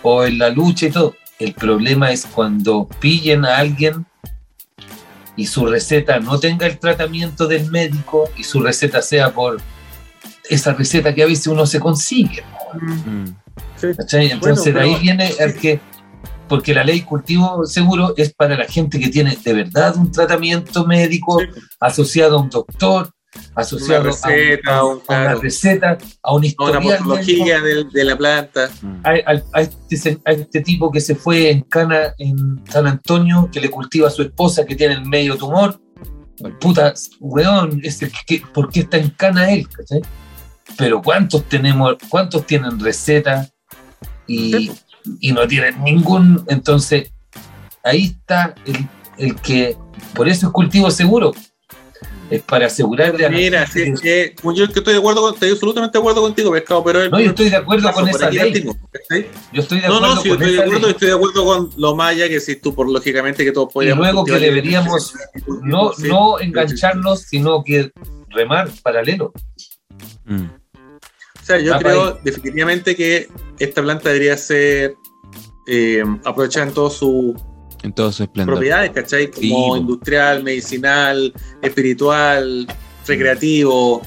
o 0.02 0.24
en 0.24 0.40
la 0.40 0.50
lucha 0.50 0.88
y 0.88 0.92
todo. 0.92 1.16
El 1.40 1.54
problema 1.54 2.12
es 2.12 2.26
cuando 2.26 2.88
pillen 3.00 3.46
a 3.46 3.58
alguien 3.58 4.06
y 5.36 5.48
su 5.48 5.66
receta 5.66 6.20
no 6.20 6.40
tenga 6.40 6.68
el 6.68 6.78
tratamiento 6.78 7.48
del 7.48 7.70
médico 7.72 8.30
y 8.38 8.44
su 8.44 8.62
receta 8.62 9.02
sea 9.02 9.32
por 9.34 9.60
esa 10.50 10.74
receta 10.74 11.14
que 11.14 11.24
a 11.24 11.28
veces 11.28 11.48
uno 11.48 11.66
se 11.66 11.80
consigue. 11.80 12.44
Mm. 12.74 13.26
¿cachai? 13.98 14.32
Entonces 14.32 14.74
Bueno, 14.74 14.88
de 14.88 14.96
ahí 14.96 15.02
viene 15.02 15.34
el 15.40 15.56
que, 15.56 15.80
porque 16.48 16.74
la 16.74 16.84
ley 16.84 17.02
cultivo 17.02 17.66
seguro 17.66 18.14
es 18.18 18.34
para 18.34 18.56
la 18.58 18.66
gente 18.66 19.00
que 19.00 19.10
tiene 19.10 19.38
de 19.44 19.54
verdad 19.54 19.96
un 19.98 20.12
tratamiento 20.12 20.86
médico 20.86 21.40
Sí. 21.40 21.48
asociado 21.80 22.38
a 22.38 22.42
un 22.42 22.50
doctor, 22.50 23.10
asociado 23.56 24.02
Una 24.04 24.12
receta, 24.12 24.76
a, 24.76 24.84
un- 24.86 24.92
un- 24.92 24.98
a 24.98 25.14
una 25.14 25.24
claro. 25.24 25.42
receta, 25.42 25.98
a 26.22 26.32
un 26.32 26.36
A 26.36 26.38
una 26.38 26.46
historial 26.48 26.84
morfología 26.84 27.62
del- 27.62 27.90
de, 27.90 28.04
la 28.04 28.18
planta. 28.18 28.70
Mm. 28.82 29.02
a, 29.04 29.10
a- 29.10 29.44
a 29.54 29.62
este, 29.62 30.20
a 30.26 30.32
este 30.32 30.62
tipo 30.62 30.92
que 30.92 31.02
se 31.02 31.16
fue 31.16 31.50
en 31.52 31.62
Cana, 31.62 32.14
en 32.18 32.62
San 32.70 32.88
Antonio, 32.88 33.50
que 33.52 33.60
le 33.62 33.70
cultiva 33.70 34.08
a 34.08 34.12
su 34.12 34.22
esposa 34.22 34.66
que 34.66 34.76
tiene 34.76 34.96
el 34.96 35.06
medio 35.06 35.36
tumor. 35.38 35.80
Puta, 36.60 36.94
weón, 37.20 37.80
ese 37.84 38.12
que, 38.26 38.42
¿por 38.54 38.70
qué 38.72 38.82
está 38.82 38.98
en 38.98 39.10
Cana 39.12 39.52
él? 39.52 39.68
¿cachai? 39.70 40.02
Pero 40.78 41.02
¿cuántos 41.02 41.44
tenemos, 41.48 41.96
cuántos 42.10 42.46
tienen 42.48 42.80
receta 42.80 43.48
y, 44.28 44.72
y 45.20 45.32
no 45.32 45.48
tienen 45.48 45.84
ningún? 45.84 46.44
Entonces, 46.48 47.12
ahí 47.84 48.06
está 48.20 48.56
el, 48.66 48.88
el 49.18 49.36
que, 49.36 49.78
por 50.16 50.28
eso 50.28 50.48
es 50.48 50.54
cultivo 50.54 50.90
seguro. 50.90 51.32
Es 52.34 52.42
para 52.42 52.66
asegurarle 52.66 53.26
a 53.28 53.30
Mira, 53.30 53.68
sí, 53.68 53.94
que- 54.02 54.34
como 54.42 54.56
yo 54.56 54.66
que 54.68 54.80
estoy 54.80 54.94
de 54.94 55.00
acuerdo 55.00 55.22
con, 55.22 55.34
estoy 55.36 55.52
absolutamente 55.52 55.98
de 55.98 56.00
acuerdo 56.00 56.22
contigo, 56.24 56.52
pescado, 56.52 56.84
pero 56.84 57.02
el, 57.04 57.12
No, 57.12 57.20
yo 57.20 57.30
estoy 57.30 57.50
de 57.50 57.58
acuerdo 57.58 57.92
con 57.92 58.08
esa 58.10 58.30
ley. 58.32 58.40
partimos, 58.40 58.76
¿cachai? 58.92 59.30
Yo 59.52 59.62
estoy 59.62 59.82
de 59.82 59.88
No, 59.88 59.96
acuerdo 59.98 60.16
no, 60.16 60.22
sí, 60.24 60.30
yo 60.30 60.34
con 60.36 60.44
estoy 60.44 60.56
de 60.58 60.62
acuerdo, 60.64 60.82
ley. 60.88 60.92
estoy 60.92 61.08
de 61.10 61.14
acuerdo 61.14 61.46
con 61.46 61.70
lo 61.78 61.96
maya 61.96 62.28
que 62.28 62.40
si 62.40 62.56
tú, 62.56 62.74
por 62.74 62.90
lógicamente 62.90 63.46
que 63.46 63.52
todos 63.52 63.70
Y 63.70 63.74
podíamos. 63.74 64.04
luego 64.04 64.26
que 64.26 64.40
deberíamos 64.40 65.14
no, 65.62 65.94
Sí. 65.94 66.08
no 66.08 66.40
engancharnos, 66.40 67.22
sino 67.22 67.64
que 67.64 67.92
remar 68.32 68.68
paralelo. 68.82 69.32
Mm. 70.26 70.46
O 70.46 71.46
sea, 71.46 71.60
yo 71.60 71.76
Ah, 71.76 71.80
creo 71.80 72.14
definitivamente 72.24 72.96
que 72.96 73.28
esta 73.60 73.84
planta 73.84 74.10
debería 74.10 74.38
ser 74.38 74.96
eh, 75.68 76.04
aprovechada 76.26 76.66
en 76.68 76.74
todas 76.74 76.94
sus 76.94 77.36
En 77.84 77.94
todo 77.94 78.12
su 78.12 78.24
esplendor. 78.24 78.56
propiedades, 78.56 78.92
¿cachai? 78.92 79.28
Como 79.30 79.42
Sí, 79.76 79.80
industrial, 79.82 80.44
medicinal, 80.44 81.34
espiritual, 81.62 82.68
recreativo, 83.06 84.02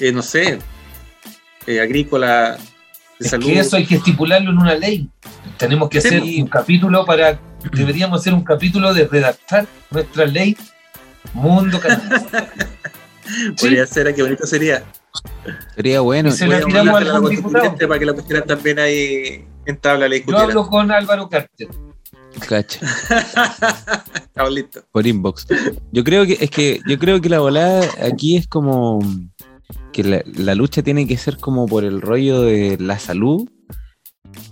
eh, 0.00 0.12
no 0.12 0.22
sé, 0.22 0.58
eh, 1.66 1.80
agrícola, 1.80 2.58
de 3.18 3.24
Es 3.24 3.30
salud. 3.30 3.46
que 3.46 3.58
eso 3.60 3.76
hay 3.76 3.86
que 3.86 3.94
estipularlo 3.94 4.50
en 4.50 4.58
una 4.58 4.74
ley. 4.74 5.08
Tenemos 5.56 5.88
que 5.88 6.00
Sí, 6.00 6.08
hacer 6.08 6.22
un 6.22 6.48
capítulo 6.48 7.06
para. 7.06 7.38
Deberíamos 7.72 8.20
hacer 8.20 8.34
un 8.34 8.44
capítulo 8.44 8.92
de 8.92 9.06
redactar 9.06 9.66
nuestra 9.90 10.26
ley 10.26 10.56
Mundo 11.32 11.80
Cannabis. 11.80 12.24
Podría 13.60 13.86
ser, 13.86 14.14
qué 14.14 14.22
bonito 14.22 14.46
sería. 14.46 14.84
Sería 15.74 16.00
bueno. 16.00 16.28
Y 16.28 16.32
se 16.32 16.46
la 16.46 16.58
a 16.58 16.60
tiramos 16.60 16.94
a 16.94 17.00
la 17.04 17.20
para 17.88 17.98
que 17.98 18.06
la 18.06 18.14
pusieran 18.14 18.46
también 18.46 18.78
ahí 18.78 19.44
en 19.64 19.76
tabla 19.78 20.08
la 20.08 20.16
Yo 20.16 20.38
hablo 20.38 20.66
con 20.68 20.90
Álvaro 20.90 21.28
Carter. 21.28 21.68
Cacha, 22.40 22.80
listos. 24.50 24.84
por 24.92 25.06
inbox. 25.06 25.46
Yo 25.92 26.04
creo 26.04 26.26
que 26.26 26.36
es 26.40 26.50
que 26.50 26.80
yo 26.86 26.98
creo 26.98 27.20
que 27.20 27.28
la 27.28 27.40
volada 27.40 27.88
aquí 28.02 28.36
es 28.36 28.46
como 28.46 29.00
que 29.92 30.04
la, 30.04 30.22
la 30.36 30.54
lucha 30.54 30.82
tiene 30.82 31.06
que 31.06 31.16
ser 31.16 31.38
como 31.38 31.66
por 31.66 31.84
el 31.84 32.00
rollo 32.00 32.42
de 32.42 32.76
la 32.78 32.98
salud. 32.98 33.48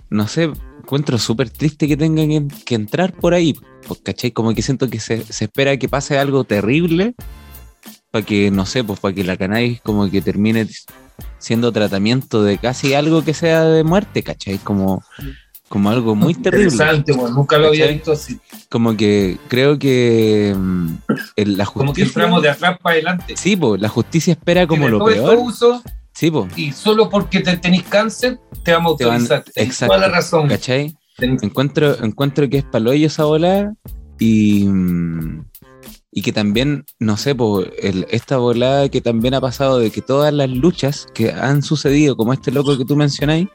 No 0.09 0.27
sé, 0.27 0.51
encuentro 0.79 1.17
súper 1.17 1.49
triste 1.49 1.87
que 1.87 1.97
tengan 1.97 2.29
que, 2.29 2.47
que 2.65 2.75
entrar 2.75 3.13
por 3.13 3.33
ahí. 3.33 3.55
Pues, 3.87 4.01
¿cachai? 4.01 4.31
Como 4.31 4.53
que 4.53 4.61
siento 4.61 4.89
que 4.89 4.99
se, 4.99 5.23
se 5.23 5.45
espera 5.45 5.77
que 5.77 5.89
pase 5.89 6.17
algo 6.17 6.43
terrible 6.43 7.15
para 8.11 8.25
que, 8.25 8.49
no 8.51 8.65
sé, 8.65 8.83
pues 8.83 8.99
para 8.99 9.13
que 9.13 9.23
la 9.23 9.37
cannabis 9.37 9.81
como 9.81 10.09
que 10.09 10.21
termine 10.21 10.67
siendo 11.37 11.71
tratamiento 11.71 12.43
de 12.43 12.57
casi 12.57 12.93
algo 12.93 13.23
que 13.23 13.33
sea 13.33 13.65
de 13.65 13.83
muerte, 13.83 14.23
¿cachai? 14.23 14.57
Como, 14.57 15.03
como 15.69 15.89
algo 15.89 16.15
muy 16.15 16.33
terrible. 16.35 16.65
Interesante, 16.71 17.13
bueno, 17.13 17.35
nunca 17.35 17.57
lo 17.57 17.67
había 17.67 17.81
¿Cachai? 17.85 17.95
visto 17.95 18.11
así. 18.11 18.39
Como 18.69 18.95
que 18.97 19.37
creo 19.47 19.77
que 19.79 20.53
mm, 20.57 20.87
el- 21.35 21.57
la 21.57 21.65
Como 21.65 21.93
que 21.93 22.01
justicia. 22.03 22.07
entramos 22.21 22.41
de 22.43 22.49
atrás 22.49 22.77
para 22.81 22.93
adelante. 22.93 23.33
Sí, 23.37 23.55
po, 23.55 23.77
la 23.77 23.89
justicia 23.89 24.33
espera 24.33 24.65
como 24.67 24.81
Tiene 24.83 24.91
lo 24.91 24.99
todo 24.99 25.09
esto 25.09 25.25
peor. 25.27 25.37
uso 25.39 25.81
Sí, 26.13 26.31
po, 26.31 26.47
y 26.55 26.71
solo 26.71 27.09
porque 27.09 27.41
te 27.41 27.57
tenés 27.57 27.83
cáncer 27.83 28.39
te 28.63 28.71
vamos 28.71 28.93
a 28.93 28.97
Te 28.97 29.05
van- 29.05 29.13
autorizar. 29.21 29.43
Tenés 29.53 29.69
exacto, 29.69 29.95
Toda 29.95 30.07
la 30.07 30.13
razón. 30.15 30.47
¿cachai? 30.47 30.95
Tenés- 31.17 31.43
Encuentro, 31.43 32.03
encuentro 32.03 32.49
que 32.49 32.57
es 32.59 32.63
paloyo 32.63 33.07
esa 33.07 33.25
volada 33.25 33.73
y, 34.19 34.63
mm, 34.65 35.45
y 36.11 36.21
que 36.21 36.31
también, 36.31 36.85
no 36.99 37.17
sé, 37.17 37.35
po, 37.35 37.61
el- 37.61 38.07
esta 38.09 38.37
volada 38.37 38.87
que 38.87 39.01
también 39.01 39.33
ha 39.33 39.41
pasado 39.41 39.79
de 39.79 39.91
que 39.91 40.01
todas 40.01 40.33
las 40.33 40.49
luchas 40.49 41.05
que 41.13 41.31
han 41.31 41.61
sucedido, 41.63 42.15
como 42.15 42.31
este 42.31 42.51
loco 42.51 42.77
que 42.77 42.85
tú 42.85 42.95
mencionáis, 42.95 43.49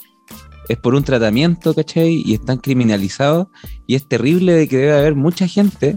es 0.70 0.78
por 0.78 0.94
un 0.94 1.02
tratamiento, 1.04 1.74
¿cachai? 1.74 2.22
Y 2.24 2.34
están 2.34 2.58
criminalizados 2.58 3.48
y 3.86 3.94
es 3.96 4.08
terrible 4.08 4.52
de 4.54 4.68
que 4.68 4.76
debe 4.78 4.92
haber 4.98 5.14
mucha 5.14 5.46
gente 5.48 5.96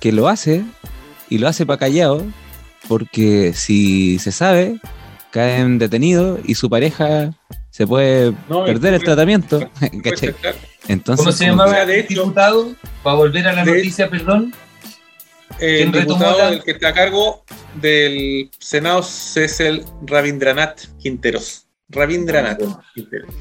que 0.00 0.12
lo 0.12 0.28
hace 0.28 0.64
y 1.28 1.38
lo 1.38 1.48
hace 1.48 1.66
para 1.66 1.78
callado 1.78 2.24
porque 2.88 3.52
si 3.54 4.18
se 4.18 4.32
sabe, 4.32 4.80
caen 5.30 5.78
detenidos 5.78 6.40
y 6.44 6.54
su 6.54 6.70
pareja 6.70 7.32
se 7.70 7.86
puede 7.86 8.32
No, 8.48 8.64
perder 8.64 8.94
el 8.94 9.02
tratamiento, 9.02 9.60
¿cachai? 10.04 10.34
Entonces, 10.88 11.24
¿Cómo 11.24 11.32
se 11.36 11.44
llamaba 11.46 11.82
el 11.82 11.90
hecho- 11.90 12.22
diputado? 12.22 12.72
Para 13.02 13.16
volver 13.16 13.46
a 13.48 13.52
la 13.52 13.64
de- 13.64 13.72
noticia, 13.76 14.08
perdón. 14.08 14.52
Eh, 15.60 15.82
¿Quién 15.82 15.94
el 15.94 16.00
diputado 16.02 16.38
la- 16.38 16.48
el 16.50 16.62
que 16.62 16.70
está 16.72 16.88
a 16.88 16.94
cargo 16.94 17.44
del 17.80 18.50
Senado 18.58 19.00
es 19.00 19.60
el 19.60 19.84
Rabindranath 20.06 20.96
Quinteros. 20.98 21.66
Rabindranath 21.88 22.60
Quinteros. 22.94 23.34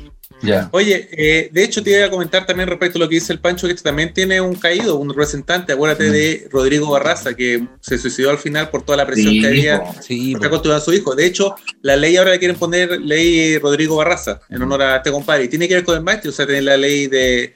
Oye, 0.71 1.09
eh, 1.11 1.49
de 1.51 1.63
hecho 1.63 1.83
te 1.83 1.91
iba 1.91 2.05
a 2.05 2.09
comentar 2.09 2.45
también 2.45 2.69
respecto 2.69 2.97
a 2.97 3.01
lo 3.01 3.09
que 3.09 3.15
dice 3.15 3.33
el 3.33 3.39
Pancho, 3.39 3.67
que 3.67 3.73
este 3.73 3.89
también 3.89 4.13
tiene 4.13 4.39
un 4.41 4.55
caído, 4.55 4.95
un 4.97 5.09
representante. 5.09 5.73
Acuérdate 5.73 6.09
Mm. 6.09 6.11
de 6.11 6.47
Rodrigo 6.51 6.89
Barraza, 6.91 7.33
que 7.35 7.67
se 7.81 7.97
suicidó 7.97 8.29
al 8.29 8.37
final 8.37 8.69
por 8.69 8.83
toda 8.83 8.97
la 8.97 9.05
presión 9.05 9.33
Sí, 9.33 9.41
que 9.41 9.47
había. 9.47 9.81
Sí, 10.01 10.33
Está 10.33 10.47
po. 10.49 10.55
controlando 10.55 10.81
a 10.81 10.85
su 10.85 10.93
hijo. 10.93 11.15
De 11.15 11.25
hecho, 11.25 11.55
la 11.81 11.95
ley 11.95 12.15
ahora 12.17 12.31
le 12.31 12.39
quieren 12.39 12.57
poner 12.57 12.99
ley 13.01 13.57
Rodrigo 13.57 13.95
Barraza 13.97 14.39
en 14.49 14.61
honor 14.61 14.81
a 14.83 14.97
este 14.97 15.11
compadre. 15.11 15.45
Y 15.45 15.47
tiene 15.49 15.67
que 15.67 15.75
ver 15.75 15.83
con 15.83 15.95
el 15.97 16.03
maestro. 16.03 16.29
O 16.31 16.33
sea, 16.33 16.45
tiene 16.45 16.61
la 16.61 16.77
ley 16.77 17.07
de, 17.07 17.53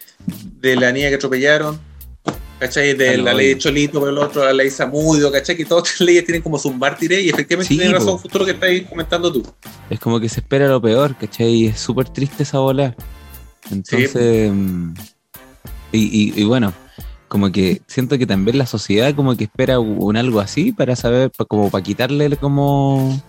de 0.59 0.75
la 0.75 0.91
niña 0.91 1.09
que 1.09 1.15
atropellaron. 1.15 1.79
¿Cachai? 2.60 2.93
De 2.93 3.18
la 3.18 3.34
ley 3.34 3.49
de. 3.49 3.58
Cholito, 3.58 3.99
por 3.99 4.08
el 4.10 4.18
otro, 4.18 4.43
la 4.45 4.54
ley 4.54 4.70
Zamudio, 4.70 5.32
¿cachai? 5.32 5.58
Que 5.58 5.66
todas 5.66 5.86
estas 5.91 6.01
leyes 6.06 6.24
tienen 6.26 6.41
como 6.41 6.58
sus 6.58 6.74
mártires 6.76 7.22
y 7.24 7.30
efectivamente 7.30 7.74
Sí, 7.74 7.78
tiene 7.80 7.93
razón 7.93 8.18
justo 8.18 8.39
lo 8.39 8.45
que 8.45 8.51
estáis 8.51 8.88
comentando 8.88 9.32
tú. 9.34 9.43
es 9.89 9.99
como 9.99 10.20
que 10.20 10.30
se 10.30 10.39
espera 10.39 10.68
lo 10.68 10.82
peor, 10.82 11.18
¿cachai? 11.18 11.49
Y 11.54 11.66
es 11.68 11.80
súper 11.80 12.08
triste 12.10 12.43
esa 12.43 12.60
bola. 12.60 12.95
Entonces, 13.72 14.51
mm, 14.54 14.93
y, 15.91 15.97
y- 15.99 16.34
y 16.41 16.43
bueno, 16.45 16.74
como 17.28 17.51
que 17.51 17.82
siento 17.88 18.18
que 18.18 18.26
también 18.26 18.58
la 18.58 18.66
sociedad 18.66 19.14
como 19.16 19.36
que 19.36 19.45
espera 19.45 19.80
un 19.80 20.16
algo 20.18 20.39
así 20.39 20.72
para 20.72 20.95
saber, 20.95 21.32
como 21.47 21.70
para 21.72 21.84
quitarle 21.84 22.36
como, 22.38 23.22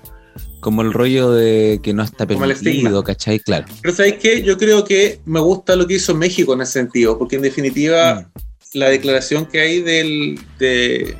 como 0.60 0.82
el 0.82 0.92
rollo 0.92 1.30
de 1.32 1.80
que 1.82 1.92
no 1.92 2.02
está 2.02 2.26
permitido. 2.26 3.02
¿cachai? 3.02 3.40
Claro. 3.40 3.66
Pero 3.82 3.94
¿sabéis 3.94 4.16
qué? 4.20 4.42
Yo 4.42 4.56
creo 4.58 4.84
que 4.84 5.20
me 5.24 5.40
gusta 5.40 5.74
lo 5.76 5.86
que 5.86 5.94
hizo 5.94 6.14
México 6.14 6.54
en 6.54 6.60
ese 6.60 6.72
sentido, 6.74 7.18
porque 7.18 7.36
en 7.36 7.42
definitiva 7.42 8.14
Mm. 8.34 8.40
La 8.74 8.88
declaración 8.90 9.46
que 9.46 9.60
hay 9.60 9.80
del, 9.80 10.38
de- 10.58 11.16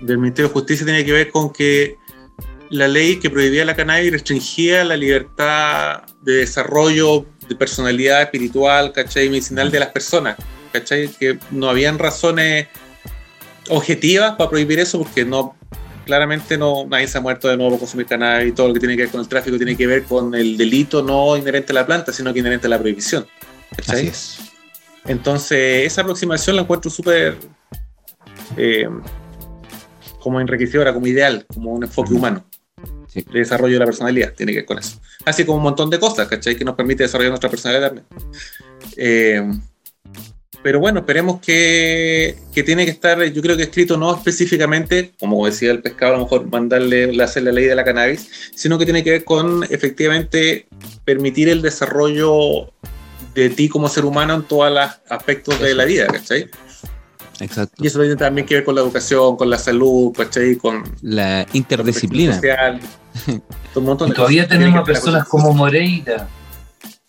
del 0.00 0.18
Ministerio 0.18 0.48
de 0.48 0.52
Justicia 0.54 0.84
tiene 0.84 1.04
que 1.04 1.12
ver 1.12 1.30
con 1.30 1.52
que 1.52 1.96
la 2.70 2.86
ley 2.88 3.16
que 3.18 3.30
prohibía 3.30 3.64
la 3.64 3.74
cannabis 3.74 4.12
restringía 4.12 4.84
la 4.84 4.96
libertad 4.96 6.02
de 6.22 6.34
desarrollo 6.34 7.26
de 7.48 7.56
personalidad 7.56 8.22
espiritual, 8.22 8.92
¿cachai? 8.92 9.28
medicinal 9.28 9.70
de 9.70 9.80
las 9.80 9.88
personas, 9.88 10.36
¿cachai? 10.72 11.08
Que 11.08 11.38
no 11.50 11.68
habían 11.68 11.98
razones 11.98 12.68
objetivas 13.68 14.36
para 14.36 14.50
prohibir 14.50 14.78
eso 14.78 14.98
porque 14.98 15.24
no 15.24 15.56
claramente 16.06 16.56
no 16.58 16.86
nadie 16.88 17.06
se 17.08 17.18
ha 17.18 17.20
muerto 17.20 17.48
de 17.48 17.56
nuevo 17.56 17.72
por 17.72 17.80
consumir 17.80 18.06
cannabis 18.06 18.48
y 18.48 18.52
todo 18.52 18.68
lo 18.68 18.74
que 18.74 18.80
tiene 18.80 18.96
que 18.96 19.02
ver 19.02 19.10
con 19.10 19.20
el 19.20 19.28
tráfico 19.28 19.56
tiene 19.56 19.76
que 19.76 19.86
ver 19.86 20.04
con 20.04 20.34
el 20.34 20.56
delito 20.56 21.02
no 21.02 21.36
inherente 21.36 21.72
a 21.72 21.74
la 21.74 21.86
planta, 21.86 22.12
sino 22.12 22.32
que 22.32 22.40
inherente 22.40 22.66
a 22.66 22.70
la 22.70 22.78
prohibición. 22.78 23.26
¿cachai? 23.76 23.98
Así 23.98 24.06
es. 24.08 24.38
Entonces, 25.06 25.86
esa 25.86 26.02
aproximación 26.02 26.56
la 26.56 26.62
encuentro 26.62 26.90
súper 26.90 27.36
eh, 28.56 28.88
como 30.20 30.40
enriquecedora, 30.40 30.92
como 30.92 31.06
ideal, 31.06 31.46
como 31.52 31.72
un 31.72 31.84
enfoque 31.84 32.12
humano 32.12 32.44
Sí. 33.08 33.24
de 33.32 33.40
desarrollo 33.40 33.74
de 33.74 33.80
la 33.80 33.86
personalidad, 33.86 34.32
tiene 34.34 34.52
que 34.52 34.58
ver 34.58 34.66
con 34.66 34.78
eso. 34.78 35.00
Así 35.24 35.44
como 35.44 35.58
un 35.58 35.64
montón 35.64 35.90
de 35.90 35.98
cosas, 35.98 36.28
¿cachai? 36.28 36.54
Que 36.54 36.64
nos 36.64 36.76
permite 36.76 37.02
desarrollar 37.02 37.30
nuestra 37.30 37.50
personalidad 37.50 37.88
también. 37.88 38.06
Eh, 38.96 39.42
pero 40.62 40.78
bueno, 40.78 41.00
esperemos 41.00 41.40
que, 41.40 42.36
que 42.54 42.62
tiene 42.62 42.84
que 42.84 42.92
estar, 42.92 43.20
yo 43.24 43.42
creo 43.42 43.56
que 43.56 43.64
escrito 43.64 43.96
no 43.96 44.14
específicamente, 44.14 45.12
como 45.18 45.44
decía 45.44 45.72
el 45.72 45.80
pescado, 45.80 46.14
a 46.14 46.16
lo 46.18 46.22
mejor 46.24 46.46
mandarle 46.48 47.20
hacer 47.22 47.42
la 47.42 47.52
ley 47.52 47.64
de 47.64 47.74
la 47.74 47.82
cannabis, 47.84 48.30
sino 48.54 48.78
que 48.78 48.84
tiene 48.84 49.02
que 49.02 49.10
ver 49.10 49.24
con 49.24 49.64
efectivamente 49.64 50.68
permitir 51.04 51.48
el 51.48 51.62
desarrollo 51.62 52.72
de 53.34 53.50
ti 53.50 53.68
como 53.68 53.88
ser 53.88 54.04
humano 54.04 54.34
en 54.34 54.42
todos 54.42 54.72
los 54.72 54.86
aspectos 55.08 55.58
de 55.60 55.74
la 55.74 55.84
vida, 55.84 56.06
¿cachai? 56.06 56.48
Exacto. 57.40 57.82
Y 57.82 57.86
eso 57.86 57.98
tiene 58.00 58.16
también 58.16 58.46
que 58.46 58.56
ver 58.56 58.64
con 58.64 58.74
la 58.74 58.82
educación, 58.82 59.36
con 59.36 59.48
la 59.48 59.58
salud, 59.58 60.12
¿cachai? 60.14 60.56
Con 60.56 60.82
La 61.00 61.40
la 61.40 61.46
interdisciplina. 61.52 62.34
social, 62.34 62.80
un 63.74 63.84
montón 63.84 64.08
Y 64.08 64.10
de 64.10 64.16
todavía 64.16 64.42
cosas 64.44 64.58
tenemos 64.58 64.84
personas 64.84 65.28
como 65.28 65.52
Moreira, 65.54 66.28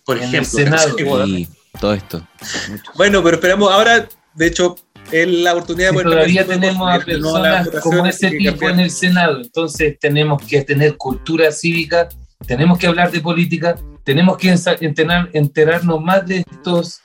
Por 0.05 0.17
en 0.17 0.23
el 0.23 0.29
ejemplo. 0.29 0.59
Senado. 0.59 0.95
¿cachai? 0.95 1.29
Y 1.41 1.49
todo 1.79 1.93
esto. 1.93 2.25
Mucho. 2.69 2.83
Bueno, 2.95 3.23
pero 3.23 3.35
esperamos 3.35 3.71
ahora, 3.71 4.07
de 4.35 4.47
hecho, 4.47 4.75
es 5.11 5.27
la 5.27 5.53
oportunidad 5.53 5.89
Sí, 5.89 5.97
de 5.97 6.03
poder 6.03 6.17
todavía 6.17 6.45
tenemos 6.45 6.89
a 6.89 6.99
personas 6.99 7.69
como 7.81 8.05
ese 8.05 8.29
tipo 8.31 8.69
en 8.69 8.79
el 8.79 8.91
Senado, 8.91 9.41
entonces 9.41 9.97
tenemos 9.99 10.41
que 10.43 10.61
tener 10.61 10.95
cultura 10.95 11.51
cívica, 11.51 12.07
tenemos 12.47 12.77
que 12.77 12.87
hablar 12.87 13.11
de 13.11 13.19
política, 13.21 13.75
tenemos 14.03 14.37
que 14.37 14.49
enterar- 14.81 15.29
enterarnos 15.33 16.01
más 16.01 16.25
de 16.25 16.39
estos 16.51 17.01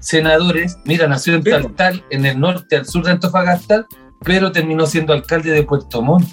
senadores. 0.00 0.76
Mira, 0.84 1.06
nació 1.08 1.34
en 1.34 1.42
Sí. 1.42 1.50
Taltal, 1.50 2.04
en 2.10 2.24
el 2.26 2.38
norte, 2.40 2.76
al 2.76 2.86
sur 2.86 3.04
de 3.04 3.10
Antofagasta, 3.12 3.86
pero 4.24 4.52
terminó 4.52 4.86
siendo 4.86 5.12
alcalde 5.12 5.50
de 5.50 5.62
Puerto 5.62 6.02
Montt. 6.02 6.28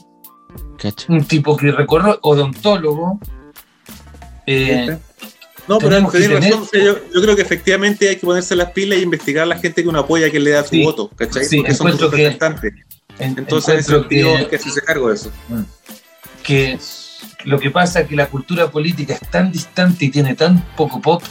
¿Cacha? 0.80 1.06
Un 1.12 1.24
tipo 1.26 1.56
que 1.58 1.72
recorrió, 1.72 2.20
odontólogo. 2.22 3.20
eh, 4.48 4.98
No, 5.68 5.80
pero 5.80 5.90
tenemos 5.90 6.12
que 6.14 6.20
tener- 6.20 6.44
razón, 6.44 6.62
o 6.62 6.66
sea, 6.66 6.84
yo, 6.84 6.98
yo 7.12 7.22
creo 7.24 7.36
que 7.36 7.42
efectivamente 7.42 8.08
hay 8.08 8.16
que 8.18 8.26
ponerse 8.28 8.56
las 8.56 8.70
pilas 8.72 9.00
y 9.00 9.02
investigar 9.02 9.44
a 9.44 9.48
la 9.48 9.58
gente 9.58 9.82
que 9.82 9.90
uno 9.90 10.00
apoya, 10.00 10.30
que 10.30 10.40
le 10.40 10.52
da 10.52 10.62
su 10.64 10.70
Sí. 10.70 10.84
voto, 10.84 11.10
¿cachai? 11.16 11.44
Sí, 11.46 11.58
Porque 11.58 11.74
son 11.74 11.92
sus 11.92 12.00
que- 12.00 12.06
representantes. 12.06 12.74
en- 13.18 13.36
Entonces, 13.40 13.74
en 13.74 13.80
ese 13.80 13.92
encuentro 13.92 14.00
sentido, 14.02 14.30
que- 14.32 14.38
hay 14.38 14.46
que 14.46 14.56
hacerse 14.58 14.82
cargo 14.82 15.10
de 15.10 15.16
eso. 15.16 15.32
que 16.44 16.78
lo 17.44 17.60
que 17.60 17.70
pasa 17.72 18.02
es 18.02 18.08
que 18.08 18.16
la 18.16 18.28
cultura 18.28 18.72
política 18.72 19.14
es 19.14 19.22
tan 19.30 19.52
distante 19.52 20.06
y 20.06 20.10
tiene 20.10 20.36
tan 20.36 20.62
poco 20.76 21.02
pop, 21.02 21.22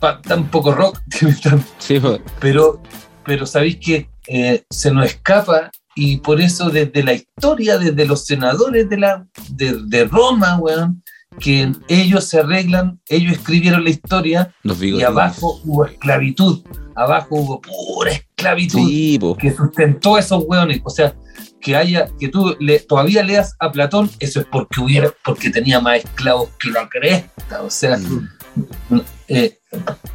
pa- 0.00 0.20
tan 0.20 0.46
poco 0.48 0.72
rock, 0.72 1.00
tan- 1.42 1.64
Sí, 1.78 2.00
pero, 2.40 2.82
pero 3.24 3.46
sabéis 3.46 3.76
que 3.76 4.08
eh, 4.26 4.64
se 4.70 4.90
nos 4.90 5.06
escapa 5.06 5.70
y 5.94 6.18
por 6.18 6.40
eso 6.40 6.68
desde 6.70 7.02
la 7.02 7.14
historia, 7.14 7.78
desde 7.78 8.04
los 8.06 8.26
senadores 8.26 8.88
de, 8.88 8.98
la, 8.98 9.26
de, 9.50 9.78
de 9.86 10.04
Roma, 10.04 10.58
weón, 10.58 11.02
que 11.40 11.72
ellos 11.88 12.24
se 12.28 12.40
arreglan, 12.40 13.00
ellos 13.08 13.32
escribieron 13.32 13.84
la 13.84 13.90
historia 13.90 14.54
los 14.62 14.82
y 14.82 15.02
abajo 15.02 15.60
hubo 15.64 15.84
esclavitud, 15.84 16.62
abajo 16.94 17.28
hubo 17.36 17.60
pura 17.60 18.12
esclavitud 18.12 18.78
Sí, 18.86 19.18
que 19.38 19.52
sustentó 19.54 20.16
a 20.16 20.20
esos 20.20 20.44
hueones. 20.46 20.80
O 20.84 20.90
sea, 20.90 21.14
que 21.60 21.76
haya, 21.76 22.06
que 22.18 22.28
tú 22.28 22.56
le- 22.60 22.78
todavía 22.80 23.22
leas 23.22 23.54
a 23.58 23.70
Platón, 23.72 24.08
eso 24.20 24.40
es 24.40 24.46
porque 24.46 24.80
hubiera, 24.80 25.10
porque 25.24 25.50
tenía 25.50 25.80
más 25.80 25.98
esclavos 25.98 26.50
que 26.60 26.70
la 26.70 26.88
cresta. 26.88 27.62
O 27.62 27.70
sea, 27.70 27.98
Mm. 27.98 29.00
eh, 29.28 29.58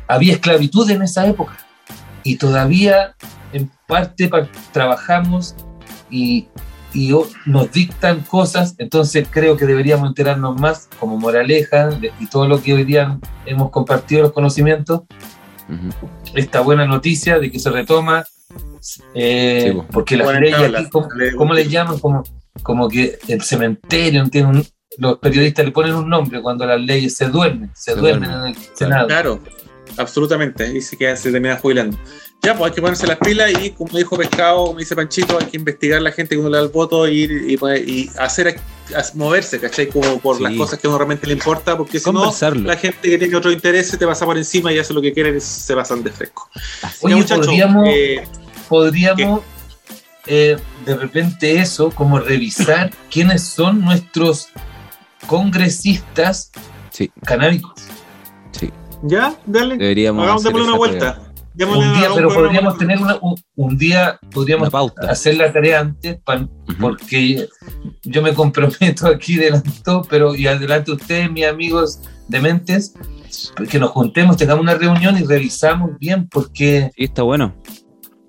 había 0.08 0.34
esclavitud 0.34 0.90
en 0.90 1.02
esa 1.04 1.28
época. 1.28 1.58
Y 2.24 2.38
todavía, 2.38 3.16
en 3.54 3.70
parte, 3.88 4.28
pa- 4.30 4.48
trabajamos 4.72 5.56
y, 6.10 6.48
y 6.94 7.14
nos 7.46 7.72
dictan 7.72 8.22
cosas. 8.22 8.76
Entonces, 8.78 9.28
creo 9.30 9.56
que 9.58 9.66
deberíamos 9.66 10.08
enterarnos 10.10 10.60
más 10.60 10.90
como 11.00 11.18
moraleja 11.18 11.88
de- 11.90 12.12
y 12.20 12.28
todo 12.28 12.48
lo 12.48 12.62
que 12.62 12.74
hoy 12.74 12.84
día 12.84 13.18
hemos 13.46 13.70
compartido 13.72 14.24
los 14.24 14.32
conocimientos 14.34 15.02
Ujú. 15.70 16.10
esta 16.36 16.62
buena 16.62 16.86
noticia 16.86 17.40
de 17.40 17.50
que 17.52 17.60
se 17.60 17.70
retoma, 17.70 18.26
eh, 19.14 19.68
Sí, 19.70 19.74
po. 19.78 19.86
porque 19.92 20.18
las 20.18 20.40
leyes 20.40 20.58
aquí, 20.60 20.90
¿cómo, 20.90 21.08
Le- 21.16 21.36
cómo 21.36 21.54
les 21.54 21.70
llaman? 21.70 22.00
Como, 22.00 22.24
como 22.64 22.90
que 22.90 23.18
el 23.28 23.42
cementerio 23.42 24.28
tiene 24.30 24.48
un, 24.50 24.66
los 24.98 25.18
periodistas 25.20 25.64
le 25.66 25.72
ponen 25.72 25.94
un 25.96 26.10
nombre 26.10 26.42
cuando 26.42 26.66
las 26.66 26.82
leyes 26.82 27.16
se 27.16 27.28
duermen, 27.28 27.72
se, 27.74 27.94
Se 27.94 27.98
duermen 28.00 28.30
duermen. 28.30 28.54
en 28.56 28.56
el 28.62 28.76
Senado. 28.76 29.08
Claro, 29.08 29.40
absolutamente. 29.98 30.76
Y 30.78 30.82
se 30.82 30.98
queda, 30.98 31.16
se 31.16 31.32
termina 31.32 31.56
jubilando. 31.58 31.98
Ya, 32.44 32.56
pues 32.58 32.72
hay 32.72 32.76
que 32.76 32.82
ponerse 32.82 33.06
las 33.06 33.18
pilas 33.20 33.52
y, 33.62 33.70
como 33.72 33.96
dijo 33.96 34.18
Pescado, 34.18 34.66
como 34.68 34.80
dice 34.80 34.96
Panchito, 34.96 35.38
hay 35.40 35.46
que 35.46 35.58
investigar 35.58 36.00
a 36.00 36.02
la 36.02 36.12
gente 36.12 36.36
que 36.36 36.40
uno 36.40 36.50
le 36.50 36.58
da 36.58 36.64
el 36.64 36.70
voto 36.70 37.08
y, 37.08 37.24
y, 37.24 37.60
y 37.88 38.10
hacer 38.18 38.60
a- 38.96 39.04
moverse, 39.14 39.60
¿cachai? 39.60 39.88
Como 39.90 40.18
por 40.20 40.38
Sí. 40.38 40.44
las 40.44 40.54
cosas 40.56 40.80
que 40.80 40.88
a 40.88 40.90
uno 40.90 40.98
realmente 40.98 41.28
le 41.28 41.34
importa, 41.34 41.78
porque 41.78 42.00
si 42.00 42.12
no, 42.12 42.34
la 42.64 42.76
gente 42.78 42.98
que 43.10 43.18
tiene 43.20 43.36
otro 43.36 43.52
interés 43.52 43.90
se 43.90 43.98
te 43.98 44.08
pasa 44.08 44.26
por 44.26 44.38
encima 44.38 44.74
y 44.74 44.80
hace 44.80 44.92
lo 44.94 45.02
que 45.04 45.14
quieren 45.14 45.38
y 45.38 45.40
se 45.40 45.76
pasan 45.76 46.04
de 46.04 46.10
fresco. 46.12 46.50
Así. 46.82 46.98
Oye, 47.06 47.14
Ya, 47.14 47.22
muchachos, 47.22 47.46
podríamos- 47.48 47.88
eh, 47.90 48.24
Podríamos 48.68 49.42
eh, 50.26 50.58
de 50.86 50.96
repente 50.96 51.60
eso, 51.60 51.92
como 51.92 52.20
revisar 52.20 52.90
quiénes 53.12 53.44
son 53.44 53.82
nuestros 53.82 54.48
congresistas 55.28 56.52
Sí. 56.90 57.12
canábicos. 57.26 57.74
ya, 59.04 59.36
dale. 59.46 59.78
Deberíamos 59.78 60.24
Hagamos 60.24 60.46
una 60.46 60.76
vuelta. 60.78 61.31
Un 61.60 61.94
día, 62.00 62.10
pero 62.16 62.30
podríamos 62.34 62.78
tener 62.78 62.98
una- 63.00 63.18
un, 63.22 63.36
un 63.56 63.78
día, 63.78 64.20
podríamos 64.32 64.64
Una 64.70 64.72
pauta. 64.72 65.12
hacer 65.12 65.36
la 65.36 65.52
tarea 65.52 65.82
antes 65.82 66.18
pa- 66.24 66.38
Ujú. 66.38 66.50
porque 66.80 67.48
yo 68.04 68.22
me 68.22 68.34
comprometo 68.34 69.08
aquí 69.08 69.36
delante 69.36 69.70
pero 70.10 70.34
y 70.34 70.48
adelante 70.48 70.92
ustedes, 70.92 71.30
mis 71.32 71.46
amigos 71.46 72.00
de 72.30 72.40
mentes, 72.40 72.94
que 73.70 73.80
nos 73.80 73.92
juntemos, 73.92 74.38
tengamos 74.38 74.62
una 74.64 74.76
reunión 74.76 75.18
y 75.18 75.24
revisamos 75.24 75.92
bien, 76.00 76.28
porque 76.30 76.90
Sí, 76.96 77.04
está 77.04 77.24
bueno. 77.24 77.54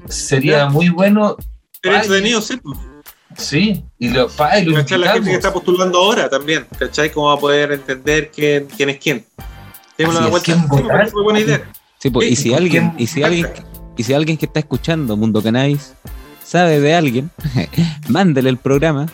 sería 0.08 0.58
Ya. 0.58 0.68
muy 0.68 0.88
bueno, 0.88 1.36
Pero 1.80 1.96
entretenido, 1.96 2.40
sí. 2.42 2.60
sí, 3.36 3.84
y 3.98 4.08
lo, 4.10 4.28
pa, 4.28 4.58
y 4.58 4.64
lo. 4.64 4.76
La 4.76 5.12
gente 5.12 5.30
que 5.30 5.36
está 5.36 5.52
postulando 5.52 5.98
ahora 5.98 6.28
también, 6.28 6.66
¿cachai? 6.78 7.10
Cómo 7.12 7.28
va 7.28 7.34
a 7.34 7.38
poder 7.38 7.72
entender 7.72 8.30
quién, 8.34 8.66
quién 8.76 8.90
es 8.90 8.98
quién. 8.98 9.24
Démosle 9.96 10.18
una 10.18 10.26
es, 10.26 10.30
vuelta. 10.32 10.44
¿quién 10.44 10.58
Sí, 10.58 10.66
me 10.74 10.82
votar? 10.82 11.10
buena 11.12 11.40
idea. 11.40 11.72
Sí, 12.03 12.11
pues, 12.11 12.32
y 12.32 12.34
si 12.34 12.50
¿por 12.50 12.59
alguien, 12.59 12.94
y 12.98 13.07
si 13.07 13.22
alguien, 13.22 13.46
y 13.96 14.03
si 14.03 14.12
alguien 14.12 14.36
que 14.36 14.46
está 14.46 14.59
escuchando 14.59 15.16
Mundo 15.16 15.40
Cannabis 15.40 15.94
sabe 16.44 16.80
de 16.80 16.96
alguien, 16.96 17.30
mándele 18.09 18.50
el 18.50 18.57
programa 18.57 19.07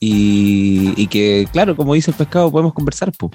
y, 0.00 0.94
y 0.96 1.06
que, 1.08 1.46
claro, 1.52 1.76
como 1.76 1.92
dice 1.92 2.10
el 2.10 2.16
pescado, 2.16 2.50
podemos 2.50 2.72
conversar, 2.72 3.12
pues. 3.12 3.32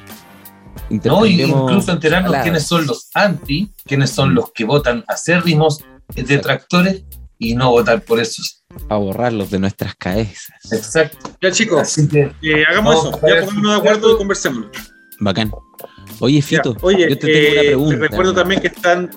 ¿no? 0.90 1.24
Y 1.24 1.44
incluso 1.44 1.92
enterarnos 1.92 2.36
quiénes 2.38 2.66
son 2.66 2.88
los 2.88 3.10
anti, 3.14 3.72
quiénes 3.86 4.10
son 4.10 4.34
los 4.34 4.52
que 4.52 4.64
votan 4.64 5.06
acérrimos 5.08 5.84
detractores 6.16 7.04
y 7.38 7.54
no 7.54 7.70
votar 7.70 8.02
por 8.02 8.20
esos. 8.20 8.64
a 8.90 8.96
borrarlos 8.96 9.52
de 9.52 9.60
nuestras 9.60 9.94
cabezas. 9.94 10.56
Exacto. 10.72 11.30
Ya, 11.40 11.52
chicos, 11.52 11.82
Así 11.82 12.08
que 12.08 12.32
eh, 12.42 12.64
hagamos 12.68 12.96
eso. 12.96 13.12
Ya 13.22 13.46
pongámonos 13.46 13.72
de 13.72 13.78
acuerdo 13.78 14.16
y 14.16 14.18
conversemos. 14.18 14.66
Bacán. 15.20 15.52
Oye, 16.20 16.42
Ya, 16.42 16.46
Fito, 16.46 16.78
Oye, 16.82 17.10
yo 17.10 17.18
te 17.18 17.28
tengo 17.28 17.52
una 17.52 17.62
eh, 17.62 17.66
pregunta. 17.66 17.96
te 17.96 18.02
recuerdo 18.02 18.34
también 18.34 18.62
que 18.62 18.68
están. 18.68 19.10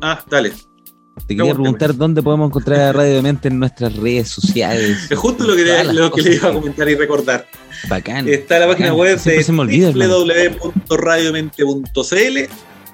Ah, 0.00 0.24
dale. 0.28 0.52
Te 1.26 1.36
quería 1.36 1.54
preguntar 1.54 1.94
dónde 1.96 2.22
podemos 2.22 2.48
encontrar 2.48 2.80
a 2.80 2.92
Radio 2.92 3.22
Mente 3.22 3.48
en 3.48 3.58
nuestras 3.58 3.96
redes 3.96 4.28
sociales. 4.28 5.06
Es 5.10 5.18
justo 5.18 5.44
lo 5.44 5.54
que, 5.54 5.62
le, 5.64 5.84
las 5.84 5.94
lo 5.94 6.10
que 6.10 6.22
le 6.22 6.30
cosas 6.30 6.42
iba 6.42 6.48
a 6.50 6.52
comentar 6.52 6.88
y 6.88 6.94
recordar. 6.96 7.46
Bacán. 7.88 8.28
Está 8.28 8.58
la 8.58 8.66
página 8.66 8.92
bacán. 8.92 9.00
web 9.00 9.20
de 9.20 9.44
www.radiomente.cl 10.88 12.38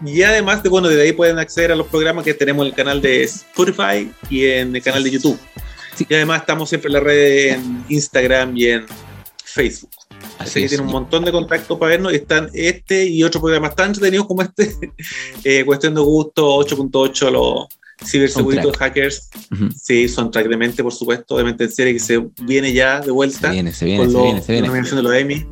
y 0.05 0.23
además 0.23 0.63
de 0.63 0.69
bueno, 0.69 0.89
desde 0.89 1.03
ahí 1.03 1.13
pueden 1.13 1.39
acceder 1.39 1.73
a 1.73 1.77
los 1.77 1.87
programas 1.87 2.25
que 2.25 2.35
tenemos 2.35 2.65
en 2.65 2.71
el 2.71 2.75
canal 2.77 3.03
de 3.03 3.25
Spotify 3.25 4.11
y 4.29 4.47
en 4.47 4.77
el 4.77 4.83
canal 4.83 5.03
de 5.03 5.11
YouTube. 5.11 5.39
Sí. 5.95 6.07
Y 6.09 6.15
además 6.15 6.41
estamos 6.41 6.69
siempre 6.69 6.89
en 6.89 6.93
la 6.95 7.01
red 7.01 7.55
en 7.55 7.85
Instagram 7.89 8.57
y 8.57 8.67
en 8.67 8.87
Facebook. 9.45 9.91
Así, 10.41 10.49
Así 10.51 10.61
que 10.61 10.65
es. 10.67 10.71
tienen 10.73 10.87
un 10.87 10.93
montón 10.93 11.25
de 11.25 11.33
contactos 11.33 11.79
para 11.79 11.91
vernos. 11.91 12.13
y 12.13 12.17
Están 12.17 12.51
este 12.55 13.05
y 13.07 13.23
otros 13.23 13.41
programas 13.43 13.75
tan 13.77 13.89
entretenidos 13.89 14.27
como 14.27 14.43
este. 14.43 14.75
Eh, 15.45 15.65
Cuestión 15.65 15.95
de 15.95 16.01
gusto, 16.01 16.57
8.8, 16.59 17.31
los 17.31 17.67
ciberseguritos 18.05 18.77
hackers. 18.79 19.29
Sí, 19.81 20.09
son 20.09 20.31
track 20.31 20.49
de 20.49 20.57
mente, 20.57 20.83
por 20.83 20.93
supuesto. 20.93 21.37
De 21.37 21.45
mente 21.45 21.65
en 21.65 21.71
serie 21.73 21.93
que 21.93 21.99
se 22.01 22.27
viene 22.43 22.73
ya 22.73 23.01
de 23.01 23.07
Se 23.07 23.11
vuelta. 23.11 23.51
viene, 23.51 23.73
se 23.73 23.85
viene, 23.85 24.01
con 24.05 24.11
se 24.11 24.17
lo- 24.17 24.23
viene, 24.25 24.41
se 24.43 24.47
la 24.49 24.53
viene. 24.55 24.67
nominación 24.69 24.97
de 24.97 25.03
los 25.03 25.15
Emmy. 25.15 25.47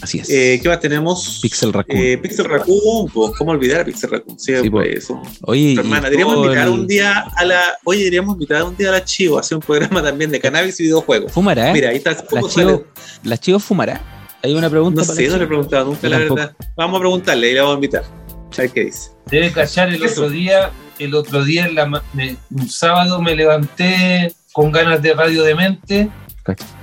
Así 0.00 0.18
es. 0.18 0.28
Eh, 0.28 0.58
¿Qué 0.60 0.68
más 0.68 0.80
tenemos? 0.80 1.38
Pixel 1.40 1.72
Raccoon. 1.72 1.96
Eh, 1.96 2.18
Pixel 2.18 2.46
Raccoon, 2.46 3.08
pues, 3.12 3.32
¿cómo 3.38 3.52
olvidar 3.52 3.82
a 3.82 3.84
Pixel 3.84 4.10
Raccoon? 4.10 4.38
Sí, 4.38 4.52
Sí, 4.60 4.68
pues, 4.68 4.88
eso. 4.96 5.22
Oye, 5.42 5.74
hermana, 5.74 6.04
deberíamos 6.10 6.34
todo 6.34 6.44
invitar 6.46 6.68
un 6.70 6.86
día 6.88 7.24
a 7.36 7.44
la. 7.44 7.60
Oye, 7.84 8.00
deberíamos 8.00 8.34
invitar 8.34 8.64
un 8.64 8.76
día 8.76 8.88
a 8.88 8.92
la 8.92 9.04
Chivo 9.04 9.36
a 9.36 9.40
hacer 9.40 9.56
un 9.56 9.62
programa 9.62 10.02
también 10.02 10.30
de 10.32 10.40
cannabis 10.40 10.80
y 10.80 10.84
videojuegos. 10.84 11.30
¿Fumará? 11.32 11.70
eh? 11.70 11.72
Mira, 11.74 11.90
ahí 11.90 11.96
está. 11.98 12.10
¿La. 12.32 12.42
Chivo, 12.48 12.84
¿La 13.22 13.38
Chivo 13.38 13.60
fumará? 13.60 14.11
Hay 14.42 14.54
una 14.54 14.68
pregunta 14.70 15.00
No 15.02 15.06
para 15.06 15.16
sé, 15.16 15.22
la 15.26 15.32
no 15.32 15.38
le 15.38 15.44
he 15.44 15.46
preguntado 15.46 15.84
nunca, 15.86 16.08
la 16.08 16.18
tampoco. 16.18 16.34
verdad. 16.36 16.56
Vamos 16.76 16.96
a 16.96 17.00
preguntarle 17.00 17.50
y 17.50 17.54
le 17.54 17.60
vamos 17.60 17.72
a 17.72 17.76
invitar. 17.76 18.02
A 18.04 18.56
ver 18.62 18.70
qué 18.70 18.84
dice. 18.84 19.10
debe 19.26 19.52
cachar 19.52 19.88
el 19.88 20.02
Eso. 20.02 20.22
otro 20.22 20.30
día, 20.30 20.70
el 20.98 21.14
otro 21.14 21.44
día 21.44 21.66
en 21.66 21.74
la 21.74 21.86
me- 22.12 22.36
un 22.50 22.68
sábado 22.68 23.20
me 23.22 23.34
levanté 23.36 24.34
con 24.52 24.70
ganas 24.72 25.00
de 25.00 25.14
radio 25.14 25.42
de 25.42 25.54
mente. 25.54 26.10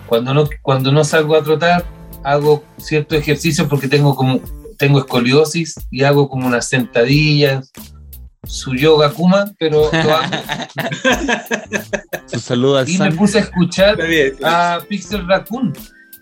Cuando 0.08 0.34
no, 0.34 0.50
cuando 0.62 0.92
no 0.92 1.04
salgo 1.04 1.36
a 1.36 1.44
trotar, 1.44 1.86
hago 2.24 2.64
ciertos 2.78 3.18
ejercicios 3.20 3.68
porque 3.68 3.88
tengo 3.88 4.16
como 4.16 4.40
tengo 4.78 5.00
escoliosis 5.00 5.76
y 5.92 6.04
hago 6.04 6.30
como 6.30 6.48
unas 6.48 6.66
sentadillas, 6.68 7.72
su 8.48 8.74
yoga 8.76 9.12
kuma, 9.12 9.52
pero 9.60 9.90
lo 9.92 10.16
hago. 10.16 10.32
Su 12.26 12.40
saludo 12.40 12.78
al 12.78 12.90
y 12.90 12.98
me 12.98 13.12
puse 13.12 13.40
a 13.40 13.42
escuchar 13.42 13.98
a 14.44 14.80
Pixel 14.88 15.28
Raccoon 15.28 15.74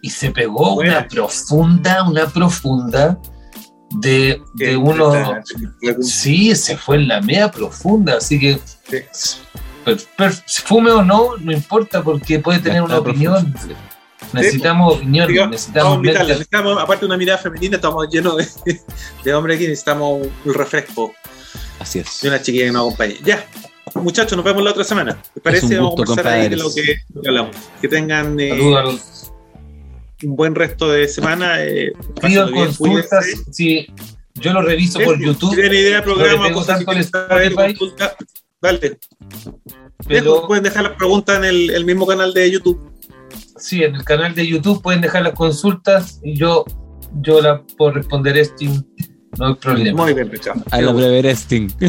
y 0.02 0.10
se 0.10 0.32
pegó 0.32 0.76
Buena. 0.76 1.00
una 1.00 1.08
profunda, 1.08 2.04
una 2.04 2.28
profunda 2.28 3.20
de, 3.92 4.42
de 4.56 4.76
uno. 4.78 5.14
Sí, 6.02 6.56
se 6.56 6.78
fue 6.78 6.98
en 6.98 7.08
la 7.08 7.22
media 7.22 7.50
profunda, 7.52 8.18
así 8.18 8.40
que 8.40 8.60
Sí. 9.12 9.38
per- 9.86 10.02
per- 10.18 10.34
fume 10.66 10.92
o 10.92 11.02
no, 11.04 11.38
no 11.38 11.52
importa 11.52 12.04
porque 12.04 12.40
puede 12.40 12.60
tener 12.60 12.82
una 12.82 13.00
opinión. 13.00 13.54
Necesitamos 14.34 14.96
opiniones, 14.98 15.30
Digo, 15.34 15.48
necesitamos 15.48 16.02
necesitamos, 16.02 16.82
aparte 16.82 17.02
de 17.02 17.06
una 17.06 17.18
mirada 17.18 17.38
femenina, 17.38 17.76
estamos 17.78 18.08
llenos 18.10 18.36
de, 18.38 18.82
de 19.24 19.34
hombres 19.34 19.56
aquí, 19.58 19.68
necesitamos 19.68 20.28
un 20.44 20.54
refresco 20.54 21.14
Así 21.80 22.00
es. 22.00 22.20
de 22.22 22.28
una 22.30 22.42
chiquilla 22.42 22.66
que 22.66 22.72
nos 22.72 22.82
acompañe. 22.88 23.16
Ya, 23.24 23.46
muchachos, 23.96 24.36
nos 24.36 24.44
vemos 24.44 24.64
la 24.64 24.72
otra 24.72 24.84
semana. 24.84 25.18
¿Les 25.36 25.42
parece? 25.44 25.66
un 25.68 25.72
Vamos 25.76 25.88
a 25.88 25.96
gusto, 25.96 26.06
conversar 26.08 26.34
ahí 26.34 26.50
de 26.50 26.56
lo 26.58 26.64
compadres. 26.64 26.86
que, 26.86 27.14
lo 27.14 27.22
que 27.22 27.28
hablamos. 27.30 27.56
Que 27.82 27.88
tengan 27.88 28.40
eh, 28.40 28.50
Saludos 28.50 29.02
un 30.24 30.36
buen 30.36 30.56
resto 30.56 30.90
de 30.90 31.08
semana. 31.08 31.64
Eh, 31.64 31.94
Pido 32.22 32.48
bien, 32.52 32.66
consultas, 32.66 33.26
sí, 33.52 33.88
yo 34.36 34.54
lo 34.54 34.62
reviso 34.62 35.00
por 35.00 35.20
YouTube, 35.20 35.56
tienen 35.56 35.74
idea 35.74 35.98
de 35.98 36.04
programa, 36.04 36.52
cosas 36.52 36.84
que 36.86 37.04
saber, 37.04 37.54
consulta, 37.54 38.16
dale. 38.62 39.00
pero 40.08 40.48
pueden 40.48 40.64
dejar 40.64 40.84
las 40.84 40.94
preguntas 40.94 41.38
en 41.38 41.46
el, 41.46 41.70
el 41.72 41.86
mismo 41.86 42.06
canal 42.06 42.34
de 42.34 42.52
YouTube. 42.52 42.92
sí, 43.58 43.84
en 43.84 43.96
el 43.96 44.04
canal 44.04 44.34
de 44.36 44.48
YouTube 44.48 44.82
pueden 44.82 45.02
dejar 45.02 45.24
las 45.24 45.34
consultas 45.34 46.20
y 46.24 46.36
yo, 46.36 46.66
yo 47.22 47.42
la 47.42 47.62
puedo 47.78 47.94
responder 47.94 48.38
esto, 48.38 48.66
no 49.38 49.48
hay 49.48 49.54
problema. 49.56 50.04
Muy 50.04 50.14
bien, 50.14 50.30
Pechado. 50.30 50.62
A 50.72 50.82
la 50.82 50.92
Breveresting. 50.92 51.72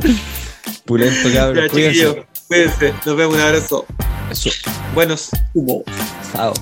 Pulento, 0.84 1.28
cabrón. 1.32 1.68
Cuídense. 1.70 2.26
Cuídense. 2.50 2.92
Nos 3.06 3.16
vemos. 3.16 3.36
Un 3.36 3.40
abrazo. 3.40 3.86
Eso. 4.30 4.50
Buenos 4.92 5.30
humos. 5.54 5.84
Chao. 6.32 6.52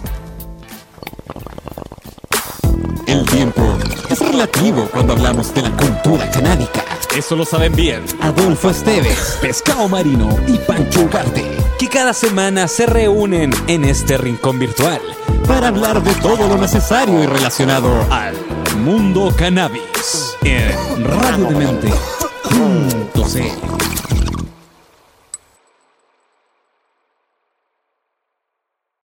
El 3.06 3.24
tiempo 3.24 3.62
es 4.10 4.20
relativo 4.20 4.86
cuando 4.92 5.14
hablamos 5.14 5.54
de 5.54 5.62
la 5.62 5.70
cultura 5.70 6.30
canábica. 6.30 6.84
Eso 7.16 7.34
lo 7.34 7.46
saben 7.46 7.74
bien 7.74 8.04
Adolfo 8.20 8.68
Esteves, 8.68 9.38
Pescado 9.40 9.88
Marino 9.88 10.28
y 10.46 10.58
Pancho 10.58 11.00
Ugarte, 11.00 11.42
que 11.78 11.88
cada 11.88 12.12
semana 12.12 12.68
se 12.68 12.84
reúnen 12.84 13.50
en 13.66 13.86
este 13.86 14.18
rincón 14.18 14.58
virtual 14.58 15.00
para 15.46 15.68
hablar 15.68 16.02
de 16.02 16.12
todo 16.16 16.48
lo 16.48 16.58
necesario 16.58 17.22
y 17.22 17.26
relacionado 17.26 17.90
al 18.10 18.36
mundo 18.76 19.34
cannabis 19.36 20.36
en 20.44 21.04
radiodemente.cl. 21.04 23.97